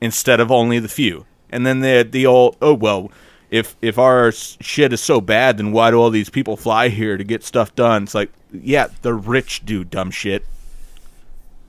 [0.00, 1.26] instead of only the few.
[1.50, 3.10] And then the the old oh well,
[3.50, 7.16] if if our shit is so bad, then why do all these people fly here
[7.16, 8.04] to get stuff done?
[8.04, 10.44] It's like, yeah, the rich do dumb shit.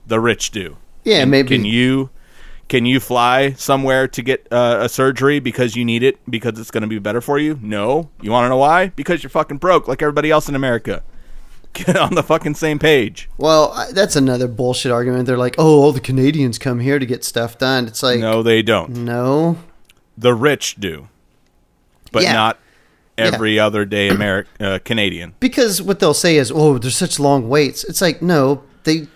[0.06, 0.76] The rich do.
[1.04, 1.56] Yeah, Can- maybe.
[1.56, 2.10] Can you
[2.68, 6.70] can you fly somewhere to get uh, a surgery because you need it because it's
[6.70, 7.58] going to be better for you?
[7.62, 8.08] No.
[8.20, 8.88] You want to know why?
[8.88, 11.02] Because you're fucking broke like everybody else in America.
[11.74, 13.28] Get on the fucking same page.
[13.36, 15.26] Well, that's another bullshit argument.
[15.26, 18.44] They're like, "Oh, all the Canadians come here to get stuff done." It's like, No,
[18.44, 18.90] they don't.
[18.90, 19.58] no.
[20.16, 21.08] The rich do,
[22.12, 22.32] but Yeah.
[22.32, 22.58] not
[23.18, 25.34] every other day Ameri- uh, Canadian.
[25.40, 29.08] Because what they'll say is, "Oh, there's such long waits." It's like, no, they.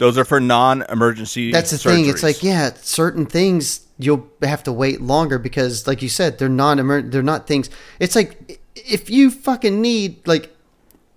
[0.00, 1.52] Those are for non-emergency.
[1.52, 2.06] That's the thing.
[2.06, 6.48] It's like, yeah, certain things you'll have to wait longer because, like you said, they're
[6.48, 7.68] non They're not things.
[7.98, 10.56] It's like if you fucking need like,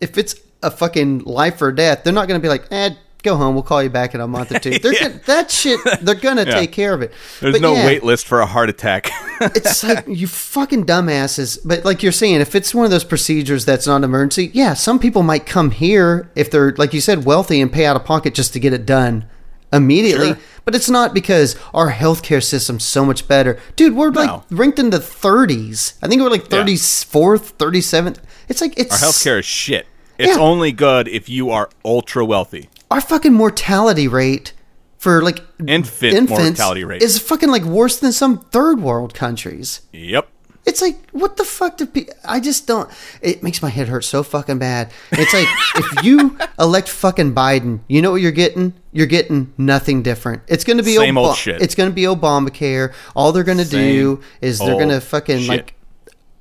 [0.01, 2.89] if it's a fucking life or death, they're not going to be like, eh,
[3.23, 3.55] go home.
[3.55, 4.71] We'll call you back in a month or two.
[4.79, 5.07] They're Yeah.
[5.09, 5.79] gonna, that shit.
[6.01, 6.59] They're gonna Yeah.
[6.59, 7.11] take care of it.
[7.39, 9.09] There's But no yeah, wait list for a heart attack.
[9.41, 11.57] it's like you fucking dumbasses.
[11.65, 14.73] But like you're saying, if it's one of those procedures that's not an emergency, yeah,
[14.73, 18.05] some people might come here if they're like you said, wealthy and pay out of
[18.05, 19.25] pocket just to get it done
[19.71, 20.27] immediately.
[20.27, 20.37] Sure.
[20.65, 23.95] But it's not because our healthcare system's so much better, dude.
[23.95, 25.93] We're like ranked in the 30s.
[26.01, 26.63] I think we're like Yeah.
[26.63, 28.17] 34th, 37th.
[28.47, 29.87] It's like it's Our healthcare is shit.
[30.19, 30.41] It's Yeah.
[30.41, 32.69] only good if you are ultra wealthy.
[32.93, 34.53] Our fucking mortality rate
[34.99, 37.01] for like Infant infants mortality rate.
[37.01, 39.81] is fucking like worse than some third world countries.
[39.91, 40.29] Yep.
[40.65, 42.13] It's like, what the fuck do people?
[42.23, 42.89] I just don't.
[43.21, 44.91] It makes my head hurt so fucking bad.
[45.11, 48.73] It's like if you elect fucking Biden, you know what you're getting?
[48.93, 50.43] You're getting nothing different.
[50.47, 51.61] It's going to be Same old shit.
[51.61, 52.93] It's going to be Obamacare.
[53.15, 55.49] All they're going to do is they're going to fucking shit.
[55.49, 55.75] like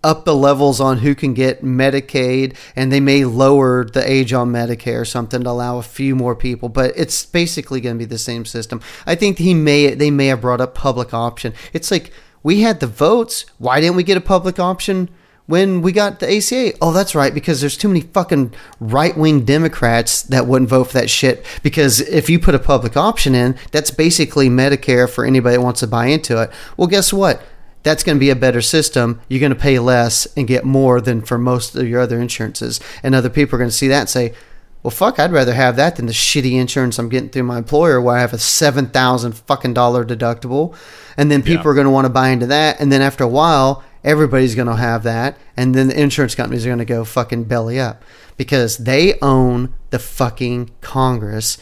[0.04, 4.52] up the levels on who can get Medicaid, and they may lower the age on
[4.52, 6.68] Medicare or something to allow a few more people.
[6.68, 8.80] But it's basically going to be the same system.
[9.06, 11.54] I think he may they may have brought up public option.
[11.72, 13.44] It's like we had the votes.
[13.58, 15.08] Why didn't we get a public option?
[15.46, 19.44] When we got the ACA, oh, that's right, because there's too many fucking right wing
[19.44, 21.44] Democrats that wouldn't vote for that shit.
[21.64, 25.80] Because if you put a public option in, that's basically Medicare for anybody that wants
[25.80, 26.50] to buy into it.
[26.76, 27.42] Well, guess what?
[27.82, 29.20] That's going to be a better system.
[29.28, 32.80] You're going to pay less and get more than for most of your other insurances.
[33.02, 34.34] And other people are going to see that and say,
[34.82, 38.00] well, fuck, I'd rather have that than the shitty insurance I'm getting through my employer
[38.00, 40.74] where I have a 7,000 fucking dollar deductible.
[41.16, 41.70] And then people Yeah.
[41.70, 42.80] are going to want to buy into that.
[42.80, 45.36] And then after a while, everybody's going to have that.
[45.56, 48.02] And then the insurance companies are going to go fucking belly up
[48.36, 51.58] because they own the fucking Congress.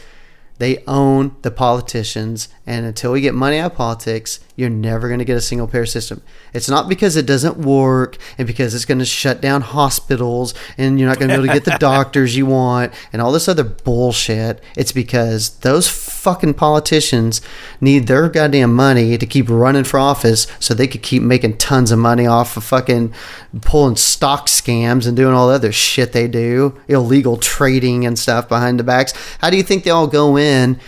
[0.58, 5.18] They own the politicians, and until we get money out of politics, you're never going
[5.18, 6.22] to get a single payer system.
[6.52, 11.00] It's not because it doesn't work and because it's going to shut down hospitals and
[11.00, 13.48] you're not going to be able to get the doctors you want and all this
[13.48, 14.62] other bullshit.
[14.76, 17.40] It's because those fucking politicians
[17.80, 21.90] need their goddamn money to keep running for office so they could keep making tons
[21.90, 23.14] of money off of fucking
[23.62, 28.46] pulling stock scams and doing all the other shit they do, illegal trading and stuff
[28.46, 29.14] behind the backs.
[29.38, 30.78] How do you think they all go in?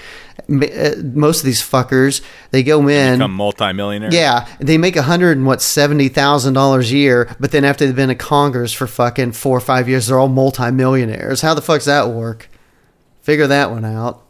[0.48, 2.20] Uh, Most of these fuckers,
[2.50, 3.18] they go in.
[3.18, 4.12] Become multimillionaire.
[4.12, 7.86] Yeah, they make a hundred and what seventy thousand dollars a year, but then after
[7.86, 11.40] they've been in Congress for fucking four or five years, they're all multimillionaires.
[11.40, 12.48] How the fuck's that work?
[13.22, 14.22] Figure that one out.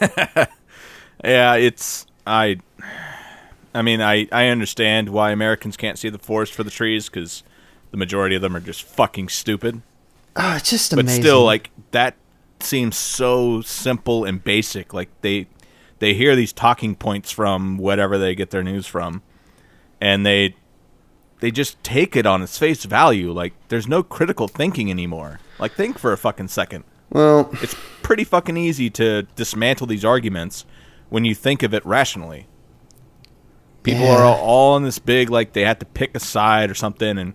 [1.24, 2.58] Yeah, it's I.
[3.74, 7.42] I mean, I I understand why Americans can't see the forest for the trees because
[7.92, 9.82] the majority of them are just fucking stupid.
[10.34, 11.22] Oh, it's just But amazing.
[11.22, 12.16] still, like that
[12.62, 14.92] seems so simple and basic.
[14.94, 15.46] Like they
[15.98, 19.22] they hear these talking points from whatever they get their news from,
[20.00, 20.56] and they
[21.40, 23.32] they just take it on its face value.
[23.32, 25.40] Like there's no critical thinking anymore.
[25.58, 26.84] Like think for a fucking second.
[27.10, 30.64] well, It's pretty fucking easy to dismantle these arguments
[31.08, 32.46] when you think of it rationally.
[33.82, 34.16] People Yeah.
[34.18, 37.18] are all, all on this big like they have to pick a side or something,
[37.18, 37.34] and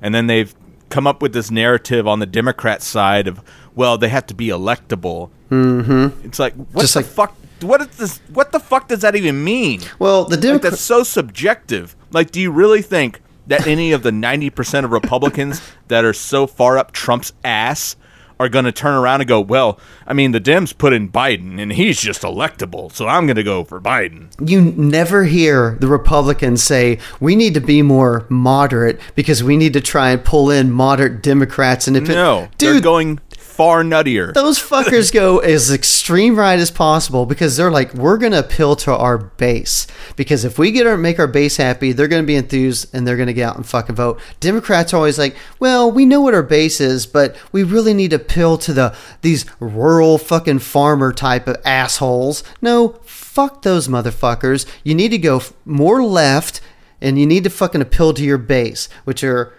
[0.00, 0.54] and then they've
[0.88, 3.42] come up with this narrative on the Democrat side of
[3.74, 5.30] well they have to be electable.
[5.50, 6.26] Mm-hmm.
[6.26, 7.36] It's like what Just the like- fuck?
[7.60, 8.20] What is this?
[8.32, 9.82] What the fuck does that even mean?
[10.00, 10.70] well, the Like Democrats.
[10.76, 11.94] that's so subjective.
[12.10, 16.12] Like, do you really think that any of the ninety percent of Republicans that are
[16.12, 17.94] so far up Trump's ass
[18.40, 21.60] are going to turn around and go, "Well, I mean, the Dems put in Biden,
[21.62, 25.86] and he's just electable, so I'm going to go for Biden." you never hear the
[25.86, 30.50] Republicans say we need to be more moderate because we need to try and pull
[30.50, 33.20] in moderate Democrats and if it- No, they're going
[33.62, 34.34] far nuttier.
[34.34, 38.92] Those fuckers go as extreme right as possible because they're like, we're gonna appeal to
[38.92, 39.86] our base.
[40.16, 43.16] Because if we get our make our base happy, they're gonna be enthused and they're
[43.16, 44.18] gonna get out and fucking vote.
[44.40, 48.10] Democrats are always like, well, we know what our base is, but we really need
[48.10, 52.42] to appeal to the these rural fucking farmer type of assholes.
[52.60, 54.66] No, fuck those motherfuckers.
[54.82, 56.60] You need to go f- more left
[57.00, 59.52] and you need to fucking appeal to your base, which are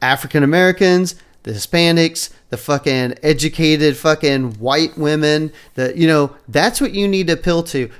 [0.00, 5.52] African Americans, the Hispanics, the fucking educated fucking white women.
[5.74, 7.90] The you know that's what you need to appeal to.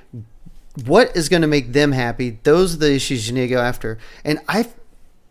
[0.84, 2.38] What is going to make them happy?
[2.42, 3.98] Those are the issues you need to go after.
[4.24, 4.68] And I,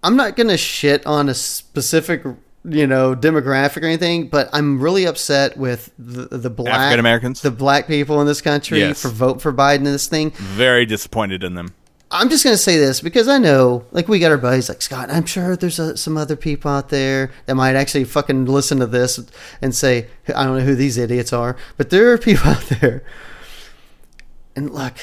[0.04, 2.24] I'm not going to shit on a specific
[2.66, 7.42] you know demographic or anything, but I'm really upset with the the black African Americans?
[7.42, 9.02] the black people in this country Yes.
[9.02, 10.32] for vote for Biden in this thing.
[10.32, 11.74] Very disappointed in them.
[12.12, 15.10] I'm just gonna say this because I know, like, we got our buddies like Scott.
[15.12, 18.88] I'm sure there's uh some other people out there that might actually fucking listen to
[18.88, 19.20] this
[19.62, 23.04] and say, I don't know who these idiots are, but there are people out there.
[24.56, 24.94] And look,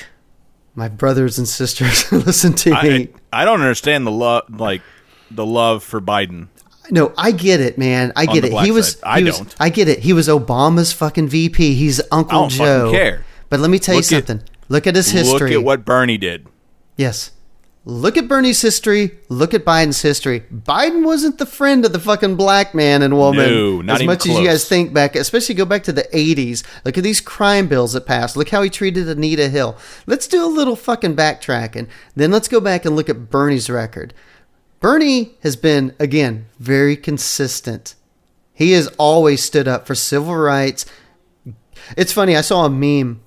[0.74, 3.08] my brothers and sisters, listen to I, me.
[3.32, 4.82] I don't understand the love, like
[5.30, 6.48] the love for Biden.
[6.90, 8.12] No, I get it, man.
[8.14, 8.52] I get it.
[8.52, 8.92] He was.
[8.92, 9.00] side.
[9.04, 9.54] I he don't.
[9.58, 10.00] I get it.
[10.00, 11.74] He was Obama's fucking VP.
[11.74, 12.90] He's Uncle I don't Joe.
[12.90, 13.24] care.
[13.48, 14.48] But let me tell you Look at- something.
[14.68, 15.50] Look at his history.
[15.50, 16.46] Look at what Bernie did.
[16.96, 17.30] Yes.
[17.88, 19.12] Look at Bernie's history.
[19.28, 20.40] Look at Biden's history.
[20.52, 24.26] Biden wasn't the friend of the fucking black man and woman No, not as much
[24.26, 25.14] as you guys think back.
[25.14, 26.64] Especially go back to the '80s.
[26.84, 28.36] Look at these crime bills that passed.
[28.36, 29.76] Look how he treated Anita Hill.
[30.04, 31.86] Let's do a little fucking backtracking.
[32.16, 34.12] Then let's go back and look at Bernie's record.
[34.80, 37.94] Bernie has been again very consistent.
[38.52, 40.86] He has always stood up for civil rights.
[41.96, 42.36] It's funny.
[42.36, 43.20] I saw a meme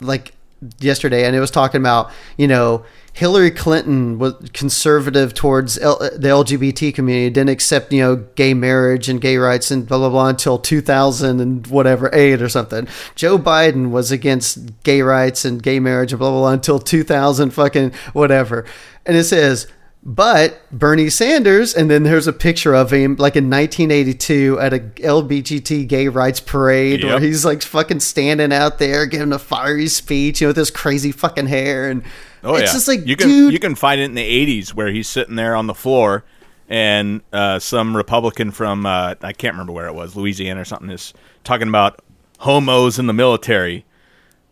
[0.00, 0.34] like
[0.78, 2.84] yesterday, and it was talking about you know
[3.14, 9.08] Hillary Clinton was conservative towards L- the LGBT community, didn't accept you know gay marriage
[9.08, 12.88] and gay rights and blah blah blah until 2000 and whatever eight or something.
[13.14, 17.50] Joe Biden was against gay rights and gay marriage and blah blah blah until 2000
[17.50, 18.66] fucking whatever,
[19.06, 19.68] and it says.
[20.06, 24.80] But Bernie Sanders, and then there's a picture of him like in 1982 at a
[24.80, 30.42] LGBT gay rights parade where he's like fucking standing out there giving a fiery speech,
[30.42, 31.88] you know, with his crazy fucking hair.
[31.88, 32.02] And
[32.44, 34.22] Oh it's yeah, just like, you can dude, you can find it in the
[34.60, 36.24] '80s where he's sitting there on the floor,
[36.68, 40.90] and uh, some Republican from uh, I can't remember where it was, Louisiana or something,
[40.90, 42.00] is talking about
[42.38, 43.84] homos in the military.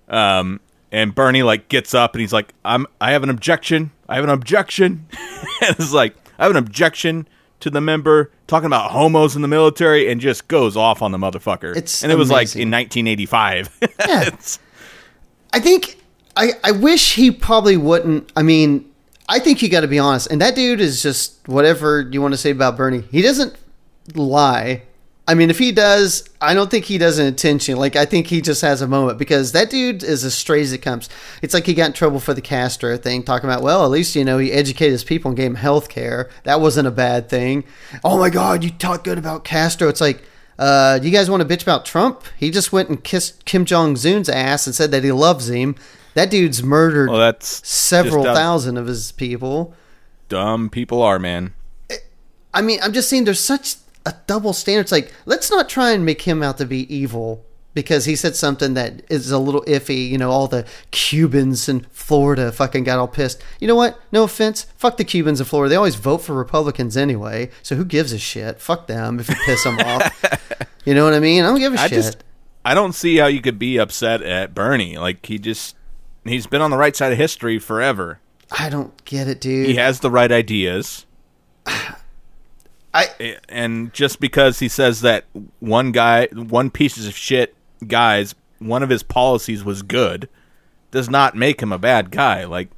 [0.09, 3.93] Um, and Bernie like gets up and he's like, "I'm I have an objection.
[4.09, 5.07] I have an objection."
[5.61, 7.29] and it's like, "I have an objection."
[7.61, 11.17] To the member talking about homos in the military and just goes off on the
[11.19, 11.77] motherfucker.
[11.77, 13.79] It's and it was like in 1985.
[14.01, 14.31] Yeah.
[15.53, 16.02] I think
[16.37, 18.33] I, I wish he probably wouldn't.
[18.37, 18.91] I mean,
[19.29, 20.31] I think you got to be honest.
[20.31, 23.05] And that dude is just whatever you want to say about Bernie.
[23.11, 23.57] He doesn't
[24.15, 24.83] lie.
[25.29, 27.79] I mean, if he does, I don't think he does it intentionally.
[27.79, 30.73] Like, I think he just has a moment because that dude is as straight as
[30.73, 31.09] it comes.
[31.43, 34.17] It's like he got in trouble for the Castro thing, talking about, well, at least,
[34.17, 36.29] you know, he educated his people and gave him health care.
[36.43, 37.63] That wasn't a bad thing.
[38.03, 39.89] Oh my God, you talk good about Castro.
[39.89, 40.23] It's like,
[40.59, 42.25] uh, you guys want to bitch about Trump?
[42.37, 45.77] He just went and kissed Kim Jong Un's ass and said that he loves him.
[46.15, 49.75] That dude's murdered well, that's several thousand of his people.
[50.29, 51.55] dumb people are, man.
[52.55, 54.83] I mean, I'm just saying there's such a double standard.
[54.83, 58.37] It's like, let's not try and make him out to be evil because he said
[58.37, 60.11] something that is a little iffy.
[60.11, 63.43] You know, all the Cubans in Florida fucking got all pissed.
[63.59, 63.99] You know what?
[64.13, 64.65] No offense.
[64.77, 65.71] Fuck the Cubans in Florida.
[65.71, 67.49] They always vote for Republicans anyway.
[67.63, 68.61] So who gives a shit?
[68.61, 70.23] Fuck them if you piss them off.
[70.85, 71.45] You know what I mean?
[71.45, 71.93] I don't give a I shit.
[71.93, 72.25] just
[72.65, 74.99] I don't see how you could be upset at Bernie.
[74.99, 75.77] Like he just
[76.25, 78.21] he's been on the right side of history forever.
[78.51, 79.67] I don't get it, dude.
[79.67, 81.07] He has the right ideas.
[82.95, 85.25] I And just because he says that
[85.61, 87.55] one guy, one piece of shit
[87.87, 90.29] guys, one of his policies was good,
[90.91, 92.45] does not make him a bad guy.
[92.45, 92.69] Like,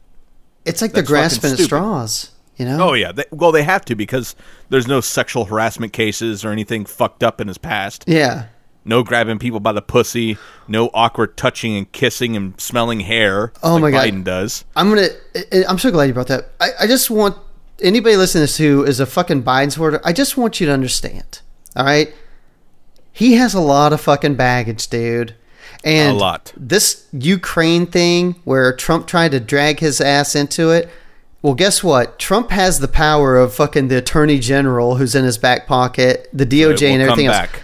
[0.65, 2.31] it's like they're grasping at straws.
[2.57, 2.91] You know?
[2.91, 4.37] oh yeah, they, well they have to because
[4.69, 8.05] there's no sexual harassment cases or anything fucked up in his past.
[8.07, 8.47] Yeah.
[8.85, 10.37] No grabbing people by the pussy.
[10.69, 13.53] No awkward touching and kissing and smelling hair.
[13.63, 14.09] Oh like my God.
[14.09, 14.65] Biden does.
[14.77, 15.09] I'm gonna.
[15.69, 16.51] I'm so glad you brought that.
[16.61, 17.37] I, I just want
[17.81, 20.01] anybody listening to this who is a fucking Biden supporter.
[20.05, 21.41] I just want you to understand.
[21.77, 22.15] All right,
[23.13, 25.35] he has a lot of fucking baggage, dude.
[25.83, 26.53] And A lot.
[26.57, 30.89] This Ukraine thing, where Trump tried to drag his ass into it.
[31.43, 32.19] Well, guess what?
[32.19, 36.47] Trump has the power of fucking the attorney general who's in his back pocket, the
[36.47, 37.63] DOJ, and everything else back.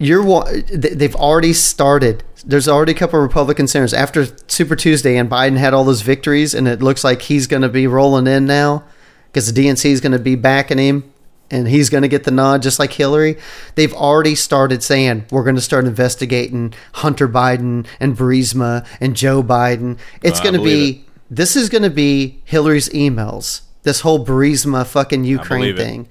[0.00, 2.24] You're they've already started.
[2.44, 6.00] There's already a couple of Republican senators after Super Tuesday, and Biden had all those
[6.00, 8.82] victories, and it looks like he's going to be rolling in now
[9.26, 11.12] because the DNC is going to be backing him.
[11.50, 13.36] and he's going to get the nod just like Hillary.
[13.74, 19.42] They've already started saying we're going to start investigating Hunter Biden and Burisma and Joe
[19.42, 19.98] Biden.
[20.22, 23.62] It's going to be this is going to be Hillary's emails.
[23.82, 25.76] This whole Burisma fucking Ukraine it.
[25.76, 26.08] thing.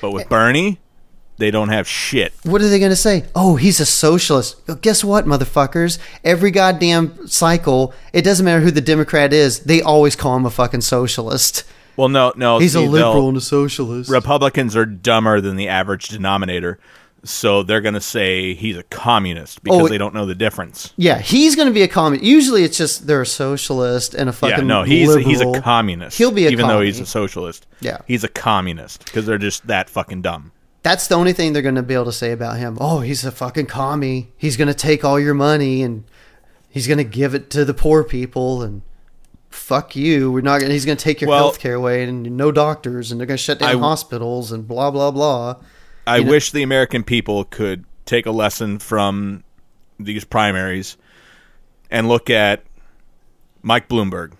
[0.00, 0.78] But with Bernie,
[1.40, 2.32] they don't have shit.
[2.44, 3.24] What are they going to say?
[3.34, 4.60] Oh, he's a socialist.
[4.68, 5.98] Well, guess what, motherfuckers?
[6.22, 10.50] Every goddamn cycle, it doesn't matter who the Democrat is, they always call him a
[10.50, 11.64] fucking socialist.
[11.96, 12.58] Well, no, no.
[12.58, 14.08] He's see, a liberal and a socialist.
[14.10, 16.78] Republicans are dumber than the average denominator,
[17.24, 20.94] so they're going to say he's a communist because Oh, they don't know the difference.
[20.96, 22.24] yeah, he's going to be a communist.
[22.26, 26.16] Usually, it's just they're a socialist and a fucking yeah, no, he's he's a communist.
[26.16, 27.66] He'll be a even though he's a socialist.
[27.80, 27.98] Yeah.
[28.06, 30.52] he's a communist because they're just that fucking dumb.
[30.82, 32.78] That's the only thing they're going to be able to say about him.
[32.80, 34.32] Oh, he's a fucking commie.
[34.36, 36.04] He's going to take all your money and
[36.70, 38.80] he's going to give it to the poor people and
[39.50, 40.32] fuck you.
[40.32, 40.60] We're not.
[40.62, 43.26] Gonna, he's going to take your Well- health care away and no doctors and they're
[43.26, 45.56] going to shut down I- hospitals and blah blah blah.
[46.06, 49.44] I You know- wish the American people could take a lesson from
[49.98, 50.96] these primaries
[51.90, 52.64] and look at
[53.62, 54.32] Mike Bloomberg.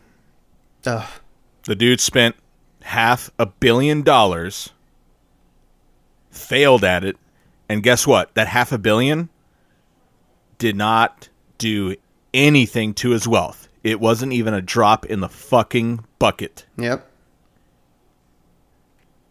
[0.87, 1.07] Ugh.
[1.65, 2.35] The dude spent
[2.83, 4.71] half a billion dollars,
[6.31, 7.17] failed at it,
[7.69, 8.35] and guess what?
[8.35, 9.29] That half a billion
[10.59, 11.29] did not
[11.59, 11.97] do
[12.33, 13.69] anything to his wealth.
[13.83, 16.67] It wasn't even a drop in the fucking bucket.
[16.77, 17.07] Yep.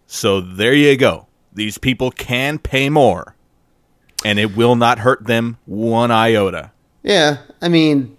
[0.07, 1.27] So there you go.
[1.53, 3.35] These people can pay more,
[4.25, 6.71] and it will not hurt them one iota.
[7.03, 8.17] Yeah, I mean,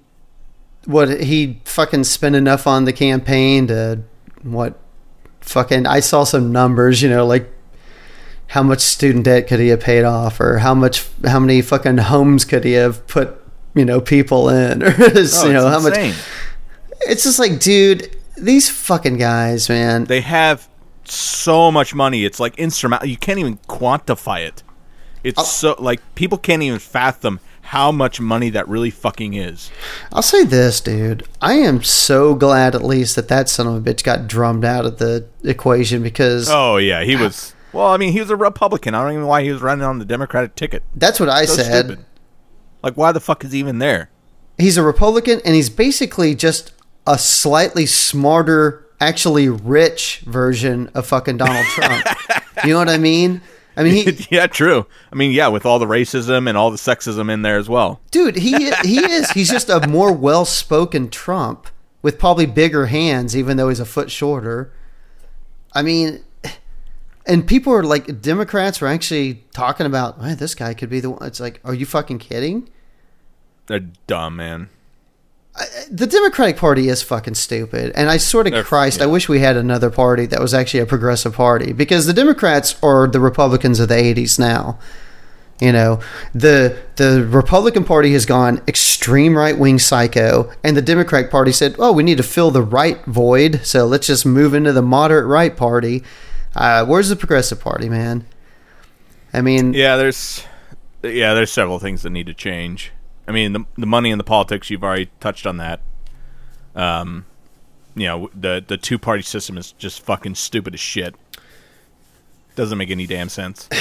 [0.85, 4.03] what he fucking spent enough on the campaign to
[4.43, 4.78] what
[5.41, 7.51] fucking I saw some numbers, you know, like
[8.51, 11.98] how much student debt could he have paid off or how much how many fucking
[11.98, 13.40] homes could he have put,
[13.74, 16.14] you know, people in or Oh, you know, it's how much.
[17.03, 20.05] It's just like, dude, these fucking guys, man.
[20.05, 20.68] They have
[21.05, 22.24] so much money.
[22.24, 23.09] It's like insurmountable.
[23.11, 24.64] You can't even quantify it.
[25.22, 29.70] It's so like people can't even fathom how much money that really fucking is.
[30.12, 31.24] I'll say this, dude.
[31.40, 34.86] I am so glad at least that that son of a bitch got drummed out
[34.86, 37.55] of the equation because Oh yeah, he was.
[37.55, 38.95] Ah, Well, I mean, he was a Republican.
[38.95, 40.83] I don't even know why he was running on the Democratic ticket.
[40.95, 41.87] that's what I So said.
[41.87, 42.05] stupid.
[42.83, 44.11] Like, why the fuck is he even there?
[44.59, 46.73] he's a Republican and he's basically just
[47.07, 52.05] a slightly smarter, actually rich version of fucking Donald Trump.
[52.64, 53.41] you know what I mean?
[53.77, 54.85] I mean, he, yeah, true.
[55.11, 58.01] I mean, yeah, with all the racism and all the sexism in there as well.
[58.11, 59.31] dude, he he is.
[59.31, 61.68] He's just a more well-spoken Trump
[62.03, 64.73] with probably bigger hands, even though he's a foot shorter.
[65.73, 66.23] I mean,
[67.31, 71.11] and people are like, Democrats are actually talking about, hey, this guy could be the
[71.11, 71.24] one.
[71.24, 72.68] It's like, are you fucking kidding?
[73.66, 74.68] They're dumb, man.
[75.91, 79.57] the Democratic Party is fucking stupid, and I sort of Christ, I wish we had
[79.57, 83.89] another party that was actually a progressive party because the Democrats are the Republicans of
[83.89, 84.78] the '80s now.
[85.61, 86.01] You know,
[86.35, 91.76] the the Republican Party has gone extreme right wing psycho, and the Democratic Party said,
[91.78, 95.26] "Oh, we need to fill the right void, so let's just move into the moderate
[95.26, 96.03] right party."
[96.55, 98.26] Uh, where's the Progressive Party, man?
[99.32, 100.44] I mean, Yeah, there's
[101.03, 102.92] yeah, there's several things that need to change.
[103.28, 104.70] I mean, the the money and the politics.
[104.70, 105.80] You've already touched on that.
[106.74, 107.26] Um,
[107.94, 111.14] you know, the the two party system is just fucking stupid as shit.
[112.57, 113.68] Doesn't make any damn sense.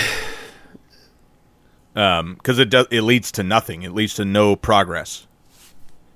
[1.95, 3.81] Um, because it does it leads to nothing.
[3.81, 5.25] It leads to no progress.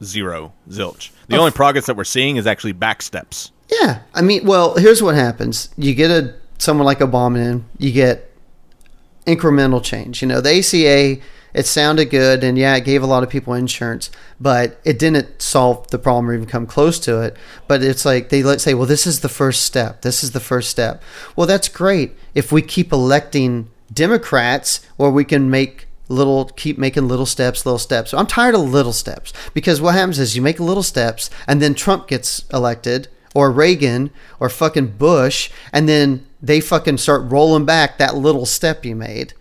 [0.03, 1.09] Zero zilch.
[1.27, 3.51] The only progress that we're seeing is actually back steps.
[3.69, 8.31] Yeah, I mean, well, here's what happens: you get a someone like Obama you get
[9.25, 10.21] incremental change.
[10.21, 11.21] You know, the ACA
[11.53, 14.09] it sounded good, and yeah, it gave a lot of people insurance,
[14.41, 17.37] but it didn't solve the problem or even come close to it.
[17.67, 20.01] But it's like they let's say, well, this is the first step.
[20.01, 21.03] This is the first step.
[21.35, 27.07] Well, that's great if we keep electing Democrats, or we can make little keep making
[27.07, 30.59] little steps little steps i'm tired of little steps because what happens is you make
[30.59, 36.59] little steps and then trump gets elected or reagan or fucking bush and then they
[36.59, 39.33] fucking start rolling back that little step you made.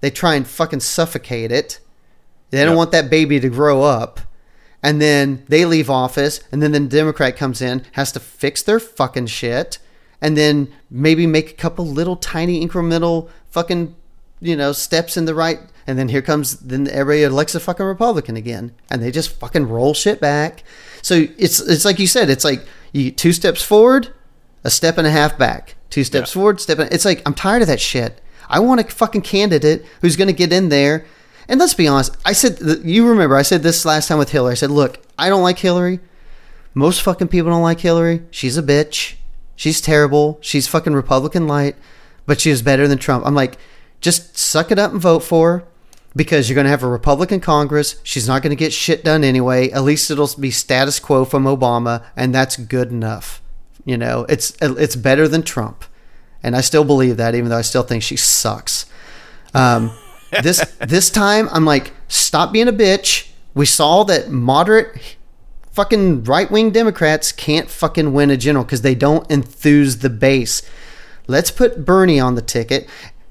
[0.00, 1.78] They try and fucking suffocate it.
[2.50, 2.76] They don't Yep.
[2.76, 4.20] want that baby to grow up.
[4.82, 8.78] And then they leave office and then the democrat comes in has to fix their
[8.78, 9.78] fucking shit
[10.20, 13.94] and then maybe make a couple little tiny incremental fucking
[14.40, 17.86] you know steps in the right and then here comes then everybody elects a fucking
[17.86, 20.64] republican again and they just fucking roll shit back.
[21.00, 22.62] So it's it's like you said it's like
[22.92, 24.12] you two steps forward
[24.64, 26.34] a step and a half back two steps Yeah.
[26.34, 29.84] forward step and, it's like i'm tired of that shit i want a fucking candidate
[30.00, 31.04] who's going to get in there
[31.48, 34.52] and let's be honest i said you remember i said this last time with hillary
[34.52, 36.00] i said look i don't like hillary
[36.76, 38.22] most fucking people don't like Hillary.
[38.32, 39.14] She's a bitch.
[39.54, 40.38] She's terrible.
[40.40, 41.76] She's fucking Republican light.
[42.26, 43.24] but she is better than Trump.
[43.24, 43.58] I'm like,
[44.00, 45.64] just suck it up and vote for her
[46.16, 48.00] because you're going to have a Republican Congress.
[48.02, 49.70] She's not going to get shit done anyway.
[49.70, 53.40] At least it'll be status quo from Obama, and that's good enough.
[53.84, 55.84] You know, it's it's better than Trump,
[56.42, 58.86] and I still believe that, even though I still think she sucks.
[59.52, 59.92] Um,
[60.42, 63.30] this this time, I'm like, stop being a bitch.
[63.54, 65.16] We saw that moderate
[65.72, 70.62] fucking right wing Democrats can't fucking win a general because they don't enthuse the base.
[71.26, 72.88] Let's put Bernie on the ticket.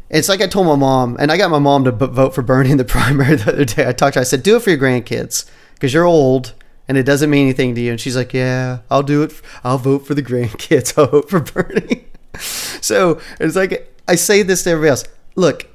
[0.10, 2.43] It's like I told my mom, and I got my mom to b- vote for
[2.43, 3.88] Bernie in the primary the other day.
[3.88, 6.54] I talked to her, I said, do it for your grandkids because you're old
[6.94, 7.89] and it doesn't mean anything to you.
[7.89, 9.34] And she's like, yeah, I'll do it.
[9.64, 10.96] I'll vote for the grandkids.
[10.98, 12.06] I'll vote for Bernie.
[12.38, 15.06] so it's like I say this to everybody else.
[15.36, 15.72] Look,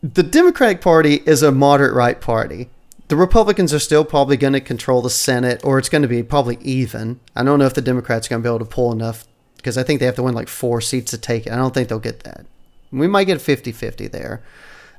[0.00, 2.70] the Democratic Party is a moderate right party.
[3.08, 6.22] The Republicans are still probably going to control the Senate, or it's going to be
[6.22, 7.18] probably even.
[7.34, 9.76] I don't know if the Democrats are going to be able to pull enough because
[9.76, 11.52] I think they have to win like four seats to take it.
[11.52, 12.46] I don't think they'll get that.
[12.92, 14.40] We might get 50 50 there.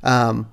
[0.03, 0.51] Um,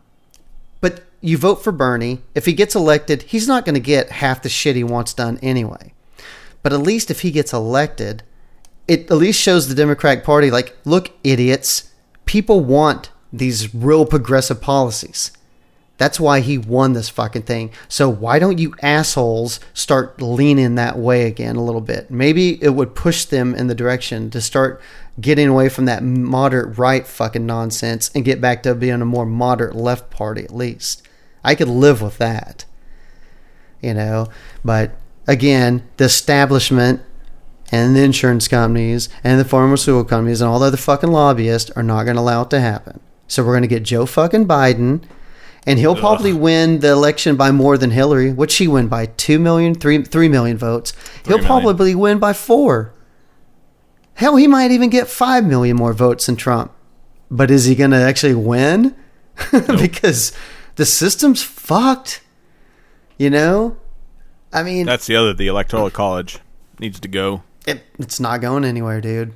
[1.21, 2.23] you vote for Bernie.
[2.35, 5.39] If he gets elected, he's not going to get half the shit he wants done
[5.43, 5.93] anyway.
[6.62, 8.23] But at least if he gets elected,
[8.87, 11.93] it at least shows the Democratic Party, like, look, idiots,
[12.25, 15.33] people want these real progressive policies.
[15.99, 17.73] That's why he won this fucking thing.
[17.89, 22.09] So why don't you assholes start leaning that way again a little bit?
[22.09, 24.81] Maybe it would push them in the direction to start
[25.21, 29.27] getting away from that moderate right fucking nonsense and get back to being a more
[29.27, 31.08] moderate left party at least.
[31.45, 32.64] I could live with that.
[33.80, 34.28] You know,
[34.64, 34.93] but
[35.26, 37.03] again, the establishment
[37.70, 41.82] and the insurance companies and the pharmaceutical companies and all the other fucking lobbyists are
[41.82, 42.99] not going to allow it to happen.
[43.28, 45.05] So we're going to get Joe fucking Biden
[45.68, 48.32] and he'll probably win the election by more than Hillary.
[48.32, 50.93] Would she win by 2 million, 3, 3 million votes?
[50.93, 51.47] he he'll million.
[51.47, 52.95] probably win by 4.
[54.14, 56.72] Hell, he might even get 5 million more votes than Trump.
[57.30, 58.97] But is he going to actually win?
[59.53, 60.32] because
[60.79, 62.22] the system's fucked.
[63.18, 63.76] You know?
[64.53, 65.35] I mean, That's the other.
[65.35, 66.39] The electoral college
[66.79, 67.43] needs to go.
[67.66, 69.35] it, it's not going anywhere, dude.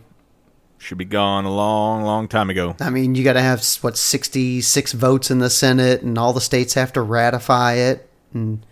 [0.79, 2.75] Should be gone a long, long time ago.
[2.81, 6.33] I mean, you got to have what sixty six votes in the Senate, and all
[6.33, 8.65] the states have to ratify it, and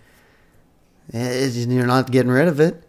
[1.13, 2.83] eh, it- you're not getting rid of it.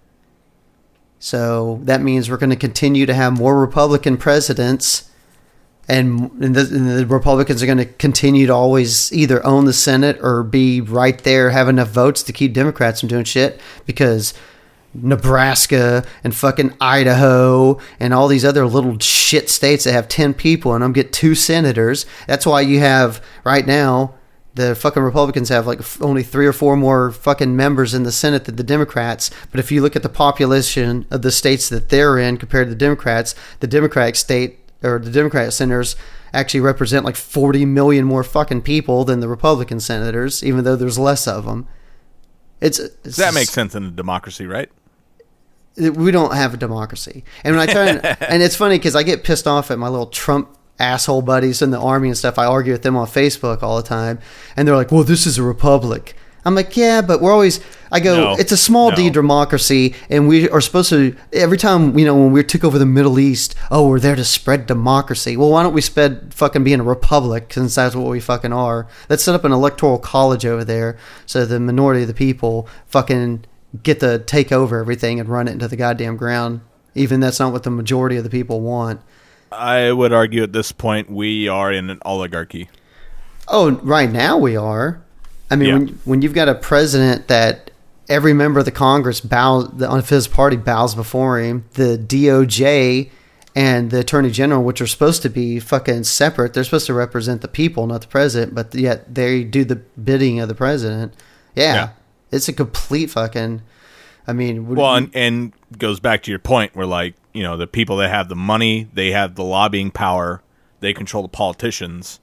[1.19, 5.10] So that means we're going to continue to have more Republican presidents,
[5.91, 9.73] and, and, the, and the Republicans are going to continue to always either own the
[9.73, 14.33] Senate or be right there, have enough votes to keep Democrats from doing shit because
[14.93, 20.73] Nebraska and fucking Idaho and all these other little shit states that have 10 people
[20.73, 22.05] and them get two senators.
[22.25, 24.15] That's why you have right now
[24.53, 28.45] the fucking Republicans have like only three or four more fucking members in the Senate
[28.45, 29.29] than the Democrats.
[29.49, 32.69] But if you look at the population of the states that they're in compared to
[32.69, 35.95] the Democrats, the Democratic state or the Democratic senators
[36.33, 40.97] actually represent like 40 million more fucking people than the Republican senators, even though there's
[40.97, 41.67] less of them.
[42.59, 44.71] It's, it's That makes sense in a democracy, right?
[45.77, 47.23] we don't have a democracy.
[47.43, 49.87] And when I try and, and it's funny because I get pissed off at my
[49.87, 52.37] little Trump asshole buddies in the army and stuff.
[52.37, 54.19] I argue with them on Facebook all the time,
[54.57, 57.59] and they're like, "Well, this is a republic." I'm like, "Yeah, but we're always."
[57.91, 58.35] I go, No.
[58.39, 62.31] "It's a small D democracy, and we are supposed to every time you know when
[62.31, 63.53] we took over the Middle East.
[63.69, 65.37] Oh, we're there to spread democracy.
[65.37, 68.87] Well, why don't we spread fucking being a republic since that's what we fucking are?
[69.09, 73.45] Let's set up an electoral college over there so the minority of the people fucking
[73.83, 76.61] get to take over everything and run it into the goddamn ground.
[76.95, 78.99] Even that's not what the majority of the people want.
[79.51, 82.69] I would argue at this point we are in an oligarchy.
[83.47, 85.01] Oh, right now we are.
[85.51, 85.75] I mean, Yeah.
[85.77, 87.69] when when you've got a president that
[88.09, 93.09] every member of the Congress bows of his party bows before him, the DOJ
[93.55, 97.41] and the Attorney General, which are supposed to be fucking separate, they're supposed to represent
[97.41, 101.13] the people, not the president, but yet they do the bidding of the president.
[101.55, 101.89] Yeah, Yeah.
[102.31, 103.61] it's a complete fucking.
[104.27, 107.67] I mean, Well, and, and goes back to your point where, like, you know, the
[107.67, 110.41] people that have the money, they have the lobbying power,
[110.79, 112.19] they control the politicians,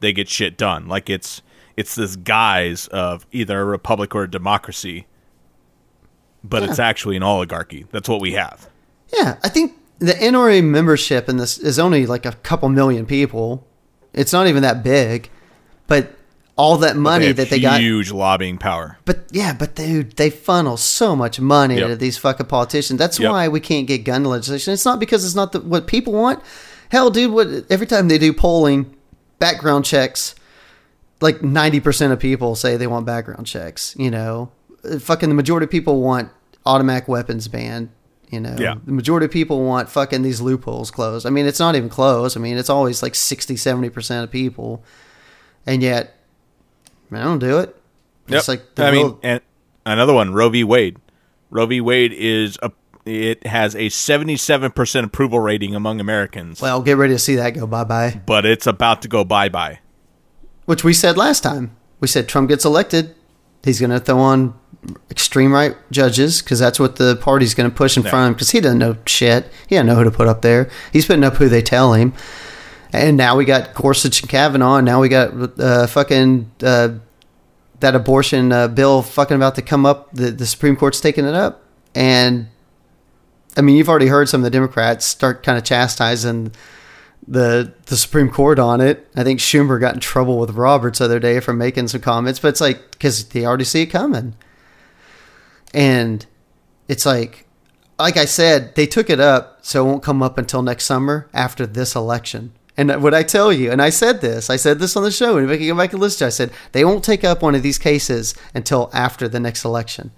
[0.00, 0.86] they get shit done.
[0.88, 1.42] Like it's
[1.76, 5.06] it's this guise of either a republic or a democracy,
[6.44, 7.86] but it's actually an oligarchy.
[7.90, 8.68] That's what we have.
[9.12, 13.66] Yeah, I think the NRA membership in this is only like a couple million people.
[14.12, 15.30] It's not even that big,
[15.86, 16.14] but
[16.56, 17.80] all that money They that they got.
[17.80, 18.98] huge lobbying power.
[19.04, 21.84] But yeah, but dude, they funnel so much money Yep.
[21.84, 22.98] into these fucking politicians.
[22.98, 23.30] That's Yep.
[23.30, 24.74] why we can't get gun legislation.
[24.74, 26.40] It's not because it's not the, what people want.
[26.90, 28.94] Hell, dude, what every time they do polling,
[29.38, 30.34] background checks,
[31.22, 33.94] like ninety percent of people say they want background checks.
[33.98, 34.50] You know,
[35.00, 36.30] fucking the majority of people want
[36.66, 37.88] automatic weapons banned,
[38.30, 38.74] You know, Yeah.
[38.84, 41.26] the majority of people want fucking these loopholes closed.
[41.26, 42.36] I mean, it's not even closed.
[42.36, 44.84] I mean, it's always like 60, 70% of people.
[45.66, 46.16] And yet,
[47.12, 47.76] I don't do it.
[48.28, 49.40] It's like the I mean, and
[49.84, 50.64] another one, Roe v.
[50.64, 50.96] Wade.
[51.50, 51.80] Roe v.
[51.80, 52.70] Wade is a
[53.04, 57.66] it has a 77% approval rating among Americans, well, get ready to see that go
[57.66, 58.20] bye bye.
[58.26, 59.80] but it's about to go bye-bye.
[60.64, 61.76] Which we said last time.
[62.00, 63.14] We said Trump gets elected,
[63.64, 64.54] he's going to throw on
[65.10, 68.10] extreme right judges because that's what the party's going to push in Yeah.
[68.10, 69.48] front of him because he doesn't know shit.
[69.68, 70.68] He doesn't know who to put up there.
[70.92, 72.12] He's putting up who they tell him.
[72.92, 74.76] And now we got Gorsuch and Kavanaugh.
[74.78, 76.88] And now we got uh, fucking uh,
[77.80, 80.12] that abortion uh, bill fucking about to come up.
[80.12, 81.62] The, the Supreme Court's taking it up.
[81.94, 82.48] And
[83.56, 86.52] I mean, you've already heard some of the Democrats start kind of chastising
[87.26, 89.08] the the Supreme Court on it.
[89.16, 92.40] I think Schumer got in trouble with Roberts the other day for making some comments,
[92.40, 94.34] but it's like because they already see it coming,
[95.72, 96.24] and
[96.88, 97.46] it's like,
[97.98, 101.28] like I said, they took it up, so it won't come up until next summer
[101.32, 102.52] after this election.
[102.76, 105.36] And what I tell you, and I said this, I said this on the show,
[105.36, 107.22] and if I can go back and listen to it, I said they won't take
[107.22, 110.10] up one of these cases until after the next election.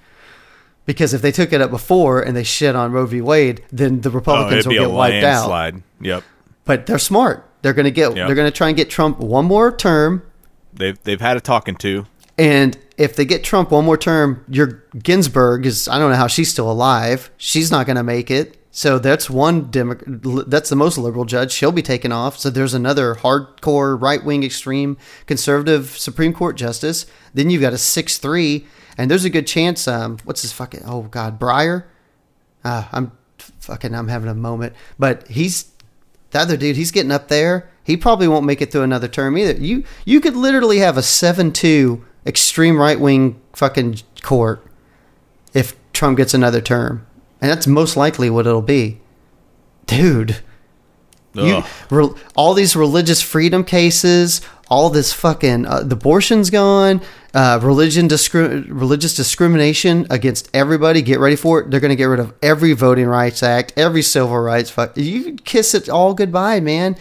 [0.87, 3.21] Because if they took it up before and they shit on Roe v.
[3.21, 5.83] Wade, then the Oh, Republicans be will get wiped out landslide.
[6.01, 6.25] Yep.
[6.65, 7.49] But they're smart.
[7.63, 8.17] They're going to get.
[8.17, 8.27] Yeah.
[8.27, 10.23] They're going to try and get Trump one more term.
[10.73, 12.07] They've they've had a talking to.
[12.37, 15.89] And if they get Trump one more term, your Ginsburg is.
[15.89, 17.31] I don't know how she's still alive.
[17.37, 18.59] She's not going to make it.
[18.71, 19.71] So that's one.
[19.71, 21.53] Demo- that's the most liberal judge.
[21.53, 22.37] She'll be taken off.
[22.37, 24.97] So there's another hardcore right wing extreme
[25.27, 27.07] conservative Supreme Court justice.
[27.33, 28.67] Then you've got a six three,
[28.99, 29.87] and there's a good chance.
[29.87, 30.83] Um, what's his fucking?
[30.85, 31.85] Oh God, Breyer.
[32.65, 33.95] Uh, I'm fucking.
[33.95, 35.71] I'm having a moment, but he's
[36.35, 36.77] the other dude.
[36.77, 37.71] He's getting up there.
[37.85, 39.59] He probably won't make it through another term either.
[39.59, 44.67] You you could literally have a seven two extreme right wing fucking court
[45.55, 47.07] if Trump gets another term,
[47.41, 49.01] and that's most likely what it'll be,
[49.87, 50.43] dude.
[51.35, 57.03] You, re, all these religious freedom cases, all this fucking uh, the abortion's gone,
[57.35, 61.03] uh, religion discri- religious discrimination against everybody.
[61.03, 61.71] Get ready for it.
[61.71, 64.71] They're going to get rid of every Voting Rights Act, every civil rights.
[64.71, 66.97] Fuck, you kiss it all goodbye, man.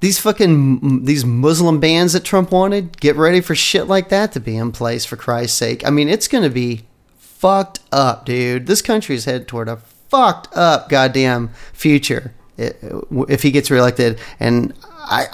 [0.00, 4.40] These fucking these Muslim bans that Trump wanted, get ready for shit like that to
[4.40, 5.04] be in place.
[5.04, 6.82] For Christ's sake, I mean, it's going to be
[7.18, 8.66] fucked up, dude.
[8.66, 14.18] This country is headed toward a fucked up goddamn future if he gets reelected.
[14.40, 15.26] And I,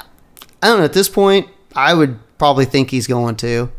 [0.62, 0.84] I don't know.
[0.84, 3.70] At this point, I would probably think he's going to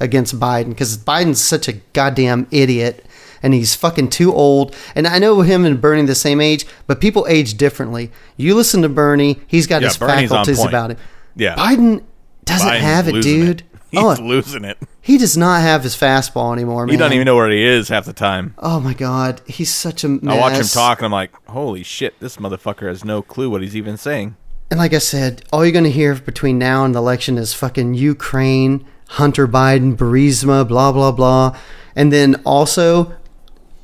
[0.00, 3.06] against Biden because Biden's such a goddamn idiot.
[3.44, 4.72] And he's fucking too old.
[4.94, 8.12] And I know him and Bernie the same age, but people age differently.
[8.36, 10.96] You listen to Bernie; he's got Yeah, his Bernie's faculties about him.
[11.34, 11.56] Yeah.
[11.56, 12.04] Biden
[12.44, 13.62] doesn't Biden's have it, dude.
[13.90, 14.78] He's Oh, losing it.
[15.02, 16.92] he does not have his fastball anymore, man.
[16.94, 18.54] He doesn't even know where he is half the time.
[18.58, 20.34] Oh my god, he's such a mess.
[20.34, 23.60] I watch him talk and I'm like, holy shit, this motherfucker has no clue what
[23.60, 24.36] he's even saying.
[24.72, 27.52] And like I said, all you're going to hear between now and the election is
[27.52, 31.54] fucking Ukraine, Hunter Biden, Burisma, blah blah blah,
[31.94, 33.14] and then also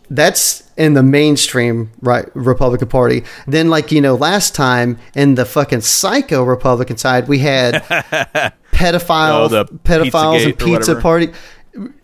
[0.09, 3.25] that's in the mainstream right Republican Party.
[3.47, 7.75] Then like you know last time in the fucking psycho Republican side we had
[8.73, 11.29] pedophile Oh, pedophiles and Pizzagate pizza party.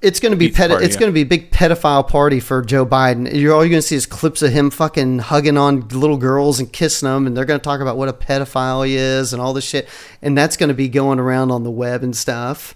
[0.02, 1.00] It's going to be Pizza ped- party, it's yeah.
[1.00, 3.32] going to be a big pedophile party for Joe Biden.
[3.34, 6.60] You're all you're going to see is clips of him fucking hugging on little girls
[6.60, 9.42] and kissing them, and they're going to talk about what a pedophile he is and
[9.42, 9.88] all this shit,
[10.22, 12.74] and that's going to be going around on the web and stuff.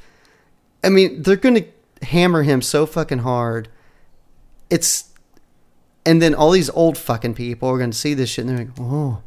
[0.82, 1.66] I mean, they're going to
[2.06, 3.68] hammer him so fucking hard.
[4.70, 5.12] It's,
[6.04, 8.64] and then all these old fucking people are going to see this shit and they're
[8.64, 9.22] like, oh,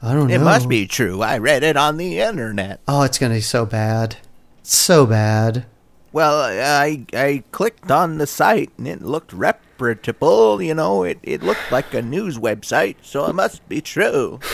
[0.00, 0.34] I don't know.
[0.34, 1.22] It must be true.
[1.22, 2.80] I read it on the internet.
[2.88, 4.16] Oh, it's going to be so bad,
[4.62, 5.66] so bad.
[6.12, 10.60] Well, I I clicked on the site and it looked reputable.
[10.60, 14.40] You know, it, it looked like a news website, so it must be true.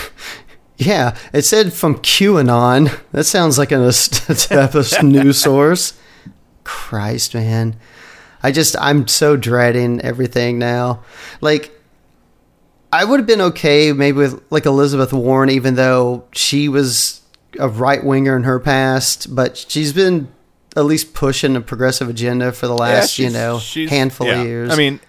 [0.79, 2.97] Yeah, it said from QAnon.
[3.11, 5.99] That sounds like an established news source.
[6.63, 7.75] Christ, man.
[8.41, 11.03] I just, I'm so dreading everything now.
[11.41, 11.77] Like,
[12.93, 17.21] I would have been okay maybe with like Elizabeth Warren, even though she was
[17.59, 20.29] a right winger in her past, but she's been
[20.79, 23.59] at least pushing a progressive agenda for the last, you know,
[23.89, 24.41] handful yeah.
[24.41, 24.71] of years.
[24.71, 24.99] I mean,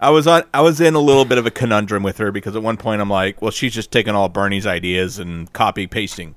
[0.00, 0.44] I was on.
[0.54, 3.02] I was in a little bit of a conundrum with her because at one point
[3.02, 6.34] I'm like, well, she's just taking all Bernie's ideas and copy pasting.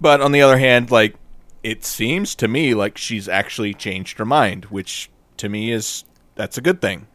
[0.00, 1.16] But on the other hand, like
[1.62, 6.04] it seems to me like she's actually changed her mind, which to me is
[6.34, 7.06] that's a good thing.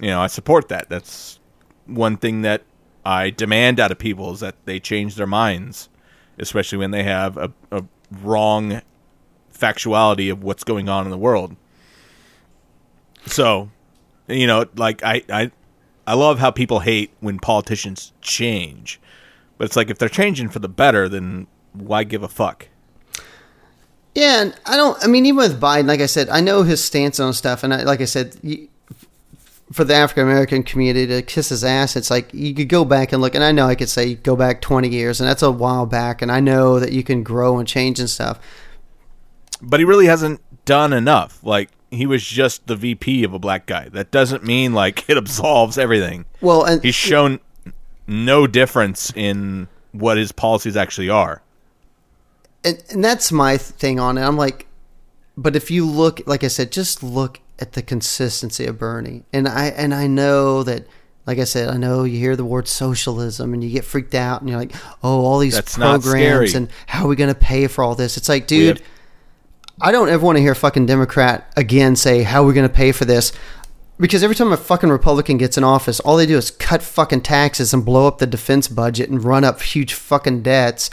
[0.00, 0.88] You know, I support that.
[0.88, 1.38] That's
[1.86, 2.62] one thing that
[3.04, 5.88] I demand out of people is that they change their minds,
[6.38, 7.84] especially when they have a, a
[8.22, 8.82] wrong
[9.56, 11.56] factuality of what's going on in the world.
[13.26, 13.70] So,
[14.28, 15.50] you know, like I, I,
[16.06, 19.00] I love how people hate when politicians change,
[19.58, 22.68] but it's like if they're changing for the better, then why give a fuck?
[24.14, 24.96] Yeah, and I don't.
[25.04, 27.74] I mean, even with Biden, like I said, I know his stance on stuff, and
[27.74, 28.34] I, like I said,
[29.70, 33.12] for the African American community to kiss his ass, it's like you could go back
[33.12, 35.50] and look, and I know I could say go back twenty years, and that's a
[35.50, 38.40] while back, and I know that you can grow and change and stuff.
[39.62, 41.42] But he really hasn't done enough.
[41.42, 43.88] Like he was just the VP of a black guy.
[43.88, 46.26] That doesn't mean like it absolves everything.
[46.40, 47.40] Well, and He's shown
[48.06, 51.42] no difference in what his policies actually are.
[52.64, 54.22] and, and that's my thing on it.
[54.22, 54.66] I'm like,
[55.36, 59.48] but if you look, like I said, just look at the consistency of Bernie, and
[59.48, 60.86] I and I know that,
[61.26, 64.40] like I said, I know you hear the word socialism and you get freaked out,
[64.40, 67.66] and you're like, oh, all these That's programs, and how are we going to pay
[67.66, 68.16] for all this?
[68.16, 68.82] It's like, dude.
[69.80, 72.68] I don't ever want to hear a fucking Democrat again say, How are we going
[72.68, 73.32] to pay for this?
[73.98, 77.22] Because every time a fucking Republican gets in office, all they do is cut fucking
[77.22, 80.90] taxes and blow up the defense budget and run up huge fucking debts,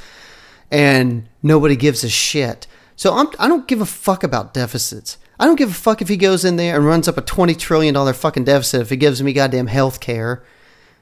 [0.70, 2.68] and nobody gives a shit.
[2.96, 5.18] So I'm, I don't give a fuck about deficits.
[5.40, 7.58] I don't give a fuck if he goes in there and runs up a $20
[7.58, 10.44] trillion fucking deficit if he gives me goddamn health care,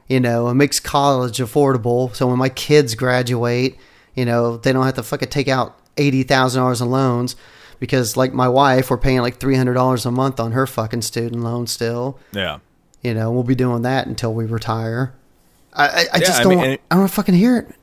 [0.07, 2.15] you know, and makes college affordable.
[2.15, 3.77] So when my kids graduate,
[4.15, 7.35] you know, they don't have to fucking take out $80,000 in loans
[7.81, 11.65] because, like my wife, we're paying like $300 a month on her fucking student loan
[11.65, 12.19] still.
[12.31, 12.59] Yeah.
[13.01, 15.15] You know, we'll be doing that until we retire.
[15.73, 16.49] I, I, I just don't.
[16.49, 17.75] mean, want, I don't fucking hear it.